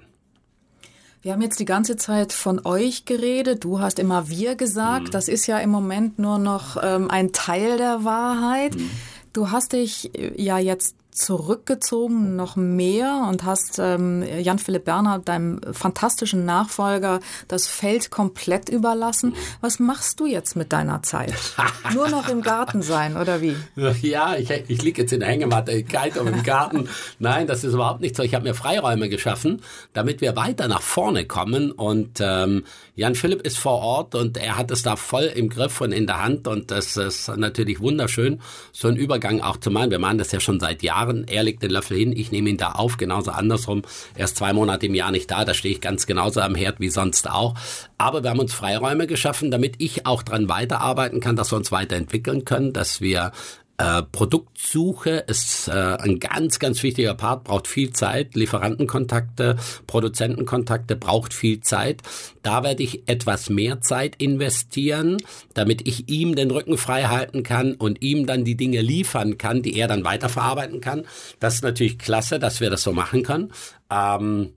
Wir 1.20 1.32
haben 1.32 1.42
jetzt 1.42 1.61
die 1.61 1.64
ganze 1.64 1.97
Zeit 1.97 2.32
von 2.32 2.64
euch 2.64 3.05
geredet. 3.05 3.64
Du 3.64 3.80
hast 3.80 3.99
immer 3.99 4.28
wir 4.28 4.55
gesagt. 4.55 5.09
Mhm. 5.09 5.11
Das 5.11 5.28
ist 5.28 5.47
ja 5.47 5.59
im 5.59 5.70
Moment 5.70 6.18
nur 6.18 6.38
noch 6.38 6.76
ähm, 6.82 7.11
ein 7.11 7.32
Teil 7.32 7.78
der 7.78 8.05
Wahrheit. 8.05 8.76
Mhm. 8.76 8.90
Du 9.32 9.51
hast 9.51 9.72
dich 9.72 10.14
äh, 10.16 10.40
ja 10.40 10.59
jetzt 10.59 10.94
zurückgezogen, 11.17 12.37
noch 12.37 12.57
mehr 12.57 13.27
und 13.29 13.45
hast 13.45 13.79
ähm, 13.79 14.23
Jan-Philipp 14.23 14.85
Berner, 14.85 15.19
deinem 15.19 15.61
fantastischen 15.73 16.45
Nachfolger, 16.45 17.21
das 17.49 17.67
Feld 17.67 18.11
komplett 18.11 18.69
überlassen. 18.69 19.35
Was 19.61 19.79
machst 19.79 20.21
du 20.21 20.27
jetzt 20.27 20.57
mit 20.57 20.73
deiner 20.73 21.03
Zeit? 21.03 21.35
Nur 21.95 22.09
noch 22.09 22.29
im 22.29 22.43
Garten 22.43 22.83
sein, 22.83 23.17
oder 23.17 23.41
wie? 23.41 23.57
Ja, 24.03 24.37
ich, 24.37 24.51
ich 24.51 24.83
liege 24.83 25.03
jetzt 25.03 25.12
in 25.12 25.21
der 25.21 25.29
Hängematte, 25.29 25.83
kite 25.83 26.21
im 26.21 26.43
Garten. 26.43 26.89
Nein, 27.19 27.47
das 27.47 27.64
ist 27.64 27.75
überhaupt 27.75 28.01
nicht 28.01 28.17
so. 28.17 28.23
Ich 28.23 28.35
habe 28.35 28.45
mir 28.45 28.55
Freiräume 28.55 29.09
geschaffen, 29.09 29.62
damit 29.93 30.21
wir 30.21 30.37
weiter 30.37 30.69
nach 30.69 30.83
vorne 30.83 31.25
kommen. 31.25 31.73
Und 31.73 32.21
ähm, 32.21 32.64
Jan-Philipp 32.97 33.42
ist 33.42 33.59
vor 33.59 33.80
Ort 33.80 34.14
und 34.14 34.36
er 34.36 34.59
hat 34.59 34.70
es 34.70 34.82
da 34.82 34.97
voll 34.97 35.24
im 35.24 35.49
Griff 35.49 35.80
und 35.80 35.92
in 35.92 36.07
der 36.07 36.22
Hand. 36.22 36.49
Und 36.49 36.70
das 36.70 36.97
ist 36.97 37.28
natürlich 37.36 37.80
wunderschön, 37.80 38.40
so 38.72 38.88
einen 38.88 38.97
Übergang 38.97 39.40
auch 39.40 39.57
zu 39.57 39.70
machen. 39.70 39.90
Wir 39.90 39.99
machen 39.99 40.18
das 40.18 40.32
ja 40.32 40.40
schon 40.40 40.61
seit 40.61 40.82
Jahren 40.82 40.97
Jahren. 40.97 41.28
Er 41.28 41.42
legt 41.42 41.62
den 41.62 41.70
Löffel 41.70 41.97
hin, 41.99 42.12
ich 42.16 42.32
nehme 42.32 42.51
ihn 42.51 42.57
da 42.57 42.72
auf, 42.72 42.97
genauso 42.97 43.30
andersrum. 43.30 43.82
Er 44.14 44.24
ist 44.24 44.36
zwei 44.36 44.53
Monate 44.53 44.86
im 44.86 44.94
Jahr 44.94 45.11
nicht 45.11 45.30
da, 45.30 45.44
da 45.44 45.55
stehe 45.55 45.74
ich 45.74 45.80
ganz 45.80 46.07
genauso 46.07 46.40
am 46.40 46.55
Herd 46.55 46.80
wie 46.80 46.88
sonst 46.88 47.28
auch. 47.28 47.55
Aber 47.99 48.22
wir 48.22 48.30
haben 48.30 48.40
uns 48.40 48.55
Freiräume 48.55 49.07
geschaffen, 49.07 49.51
damit 49.51 49.74
ich 49.78 50.07
auch 50.07 50.22
dran 50.22 50.49
weiterarbeiten 50.49 51.20
kann, 51.20 51.36
dass 51.36 51.53
wir 51.53 51.57
uns 51.57 51.72
weiterentwickeln 51.72 52.44
können, 52.44 52.72
dass 52.72 53.01
wir 53.01 53.32
äh, 53.79 54.03
Produktsuche 54.03 55.24
ist 55.27 55.68
äh, 55.68 55.72
ein 55.72 56.18
ganz, 56.18 56.59
ganz 56.59 56.83
wichtiger 56.83 57.14
Part, 57.14 57.45
braucht 57.45 57.68
viel 57.68 57.93
Zeit. 57.93 58.35
Lieferantenkontakte, 58.35 59.57
Produzentenkontakte 59.87 60.97
braucht 60.97 61.35
viel 61.35 61.61
Zeit. 61.61 62.03
Da 62.43 62.62
werde 62.62 62.83
ich 62.83 63.07
etwas 63.09 63.51
mehr 63.51 63.81
Zeit 63.83 64.16
investieren, 64.16 65.18
damit 65.53 65.87
ich 65.87 66.09
ihm 66.09 66.37
den 66.37 66.51
Rücken 66.51 66.79
frei 66.79 67.05
halten 67.05 67.43
kann 67.43 67.74
und 67.74 68.03
ihm 68.03 68.27
dann 68.27 68.45
die 68.45 68.57
Dinge 68.57 68.81
liefern 68.81 69.37
kann, 69.37 69.62
die 69.62 69.79
er 69.79 69.89
dann 69.89 70.05
weiterverarbeiten 70.05 70.81
kann. 70.81 71.05
Das 71.39 71.57
ist 71.57 71.62
natürlich 71.62 71.99
klasse, 71.99 72.39
dass 72.39 72.61
wir 72.61 72.70
das 72.70 72.83
so 72.83 72.93
machen 72.93 73.22
können. 73.22 73.53
Ähm, 73.91 74.53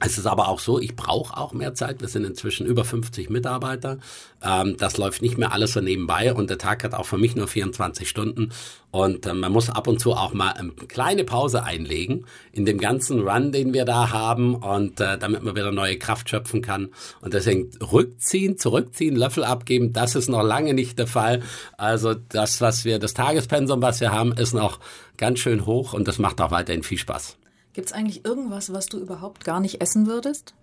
es 0.00 0.16
ist 0.16 0.26
aber 0.26 0.48
auch 0.48 0.60
so, 0.60 0.78
ich 0.78 0.94
brauche 0.94 1.36
auch 1.36 1.52
mehr 1.52 1.74
Zeit. 1.74 2.00
Wir 2.00 2.08
sind 2.08 2.24
inzwischen 2.24 2.66
über 2.66 2.84
50 2.84 3.30
Mitarbeiter. 3.30 3.98
Ähm, 4.42 4.76
das 4.78 4.96
läuft 4.96 5.22
nicht 5.22 5.38
mehr 5.38 5.52
alles 5.52 5.72
so 5.72 5.80
nebenbei 5.80 6.32
und 6.32 6.50
der 6.50 6.58
Tag 6.58 6.84
hat 6.84 6.94
auch 6.94 7.06
für 7.06 7.18
mich 7.18 7.34
nur 7.34 7.48
24 7.48 8.08
Stunden. 8.08 8.52
Und 8.92 9.26
äh, 9.26 9.34
man 9.34 9.50
muss 9.50 9.70
ab 9.70 9.88
und 9.88 9.98
zu 9.98 10.12
auch 10.12 10.32
mal 10.32 10.52
eine 10.52 10.70
kleine 10.70 11.24
Pause 11.24 11.64
einlegen 11.64 12.26
in 12.52 12.64
dem 12.64 12.78
ganzen 12.78 13.20
Run, 13.20 13.50
den 13.50 13.74
wir 13.74 13.84
da 13.84 14.10
haben 14.10 14.54
und 14.54 15.00
äh, 15.00 15.18
damit 15.18 15.42
man 15.42 15.56
wieder 15.56 15.72
neue 15.72 15.98
Kraft 15.98 16.30
schöpfen 16.30 16.62
kann. 16.62 16.90
Und 17.20 17.34
deswegen 17.34 17.70
rückziehen, 17.80 18.56
zurückziehen, 18.56 19.16
Löffel 19.16 19.42
abgeben, 19.42 19.92
das 19.92 20.14
ist 20.14 20.28
noch 20.28 20.44
lange 20.44 20.74
nicht 20.74 20.98
der 21.00 21.08
Fall. 21.08 21.42
Also 21.76 22.14
das, 22.14 22.60
was 22.60 22.84
wir, 22.84 23.00
das 23.00 23.14
Tagespensum, 23.14 23.82
was 23.82 24.00
wir 24.00 24.12
haben, 24.12 24.32
ist 24.32 24.54
noch 24.54 24.78
ganz 25.16 25.40
schön 25.40 25.66
hoch 25.66 25.92
und 25.92 26.06
das 26.06 26.20
macht 26.20 26.40
auch 26.40 26.52
weiterhin 26.52 26.84
viel 26.84 26.98
Spaß. 26.98 27.36
Gibt 27.72 27.88
es 27.88 27.92
eigentlich 27.92 28.24
irgendwas, 28.24 28.72
was 28.72 28.86
du 28.86 28.98
überhaupt 28.98 29.44
gar 29.44 29.60
nicht 29.60 29.80
essen 29.80 30.06
würdest? 30.06 30.54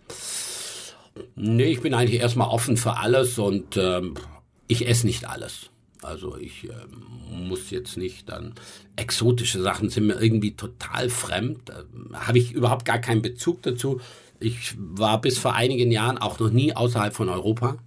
Nee, 1.35 1.71
ich 1.71 1.81
bin 1.81 1.93
eigentlich 1.93 2.19
erstmal 2.19 2.49
offen 2.49 2.77
für 2.77 2.97
alles 2.97 3.39
und 3.39 3.77
ähm, 3.77 4.15
ich 4.67 4.87
esse 4.87 5.05
nicht 5.05 5.29
alles. 5.29 5.69
Also 6.01 6.37
ich 6.37 6.65
ähm, 6.65 7.47
muss 7.47 7.71
jetzt 7.71 7.97
nicht 7.97 8.29
dann 8.29 8.53
exotische 8.95 9.61
Sachen 9.61 9.89
sind 9.89 10.07
mir 10.07 10.21
irgendwie 10.21 10.55
total 10.55 11.09
fremd. 11.09 11.69
Da 11.69 11.83
habe 12.13 12.37
ich 12.37 12.51
überhaupt 12.51 12.85
gar 12.85 12.99
keinen 12.99 13.21
Bezug 13.21 13.63
dazu. 13.63 14.01
Ich 14.39 14.75
war 14.77 15.21
bis 15.21 15.37
vor 15.39 15.53
einigen 15.53 15.91
Jahren 15.91 16.17
auch 16.17 16.39
noch 16.39 16.51
nie 16.51 16.75
außerhalb 16.75 17.15
von 17.15 17.29
Europa. 17.29 17.77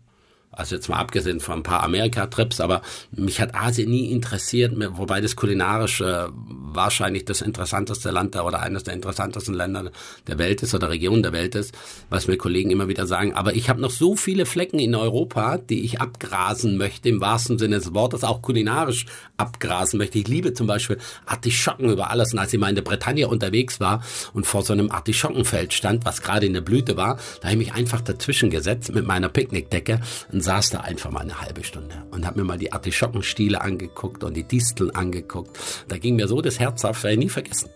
Also 0.51 0.75
jetzt 0.75 0.89
mal 0.89 0.97
abgesehen 0.97 1.41
von 1.41 1.59
ein 1.59 1.63
paar 1.63 1.83
Amerika-Trips, 1.83 2.61
aber 2.61 2.83
mich 3.13 3.41
hat 3.41 3.55
Asien 3.55 3.91
nie 3.91 4.11
interessiert, 4.11 4.73
wobei 4.97 5.21
das 5.21 5.37
kulinarisch 5.37 6.01
äh, 6.01 6.27
wahrscheinlich 6.31 7.27
das 7.27 7.43
interessanteste 7.43 8.11
Land 8.11 8.35
da 8.35 8.45
oder 8.45 8.61
eines 8.61 8.83
der 8.83 8.95
interessantesten 8.95 9.55
Länder 9.55 9.91
der 10.27 10.39
Welt 10.39 10.63
ist 10.63 10.75
oder 10.75 10.89
Region 10.89 11.23
der 11.23 11.33
Welt 11.33 11.55
ist, 11.55 11.77
was 12.09 12.29
mir 12.29 12.39
Kollegen 12.39 12.71
immer 12.71 12.89
wieder 12.89 13.07
sagen. 13.07 13.35
Aber 13.35 13.55
ich 13.55 13.69
habe 13.69 13.81
noch 13.81 13.91
so 13.91 14.17
viele 14.17 14.47
Flecken 14.47 14.79
in 14.79 14.95
Europa, 14.95 15.59
die 15.59 15.85
ich 15.85 16.01
abgrasen 16.01 16.77
möchte, 16.79 17.09
im 17.09 17.21
wahrsten 17.21 17.59
Sinne 17.59 17.77
des 17.77 17.93
Wortes, 17.93 18.25
auch 18.25 18.41
kulinarisch 18.41 19.07
abgrasen 19.37 19.99
möchte. 19.99 20.19
Ich 20.19 20.29
liebe 20.29 20.55
zum 20.55 20.67
Beispiel 20.67 20.99
Artischocken 21.27 21.91
über 21.91 22.11
alles. 22.11 22.33
Und 22.33 22.39
als 22.39 22.53
ich 22.53 22.59
mal 22.59 22.71
in 22.71 22.75
der 22.75 22.83
Bretagne 22.83 23.29
unterwegs 23.29 23.81
war 23.81 24.03
und 24.33 24.47
vor 24.47 24.63
so 24.63 24.73
einem 24.73 24.91
Artischockenfeld 24.91 25.75
stand, 25.75 26.05
was 26.05 26.23
gerade 26.23 26.47
in 26.47 26.55
der 26.55 26.63
Blüte 26.63 26.97
war, 26.97 27.19
da 27.41 27.49
habe 27.49 27.53
ich 27.53 27.69
mich 27.69 27.75
einfach 27.75 28.01
dazwischen 28.01 28.51
gesetzt 28.51 28.93
mit 28.95 29.07
meiner 29.07 29.29
Picknickdecke 29.29 30.01
und 30.39 30.43
saß 30.45 30.71
da 30.71 30.81
einfach 30.83 31.11
mal 31.11 31.23
eine 31.23 31.41
halbe 31.41 31.65
Stunde 31.65 32.05
und 32.13 32.25
habe 32.25 32.39
mir 32.39 32.45
mal 32.45 32.59
die 32.59 32.73
Artischockenstiele 32.73 33.61
angeguckt 33.61 34.23
und 34.23 34.35
die 34.35 34.45
Disteln 34.45 34.93
angeguckt. 34.93 35.59
Da 35.89 35.99
ging 35.99 36.15
mir 36.15 36.29
so 36.29 36.41
das 36.41 36.61
Herz 36.61 36.85
auf, 36.85 37.03
werde 37.03 37.15
ich 37.15 37.19
nie 37.19 37.29
vergessen. 37.29 37.71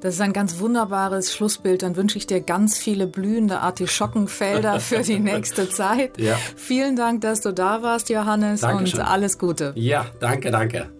Das 0.00 0.14
ist 0.14 0.20
ein 0.20 0.32
ganz 0.32 0.58
wunderbares 0.58 1.32
Schlussbild. 1.32 1.82
Dann 1.82 1.94
wünsche 1.94 2.18
ich 2.18 2.26
dir 2.26 2.40
ganz 2.40 2.76
viele 2.76 3.06
blühende 3.06 3.60
Artischockenfelder 3.60 4.80
für 4.80 5.02
die 5.02 5.20
nächste 5.20 5.70
Zeit. 5.70 6.20
Ja. 6.20 6.36
Vielen 6.56 6.96
Dank, 6.96 7.20
dass 7.20 7.40
du 7.40 7.52
da 7.52 7.82
warst, 7.82 8.10
Johannes, 8.10 8.62
Dankeschön. 8.62 9.00
und 9.00 9.06
alles 9.06 9.38
Gute. 9.38 9.72
Ja, 9.76 10.06
danke, 10.18 10.50
danke. 10.50 10.90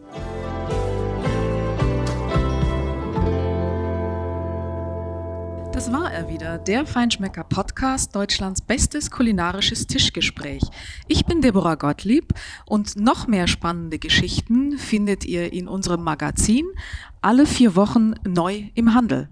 Das 5.76 5.92
war 5.92 6.10
er 6.10 6.30
wieder, 6.30 6.56
der 6.56 6.86
Feinschmecker 6.86 7.44
Podcast, 7.44 8.16
Deutschlands 8.16 8.62
bestes 8.62 9.10
kulinarisches 9.10 9.86
Tischgespräch. 9.86 10.62
Ich 11.06 11.26
bin 11.26 11.42
Deborah 11.42 11.74
Gottlieb 11.74 12.32
und 12.64 12.96
noch 12.96 13.26
mehr 13.26 13.46
spannende 13.46 13.98
Geschichten 13.98 14.78
findet 14.78 15.26
ihr 15.26 15.52
in 15.52 15.68
unserem 15.68 16.02
Magazin 16.02 16.64
alle 17.20 17.44
vier 17.44 17.76
Wochen 17.76 18.14
neu 18.24 18.70
im 18.72 18.94
Handel. 18.94 19.28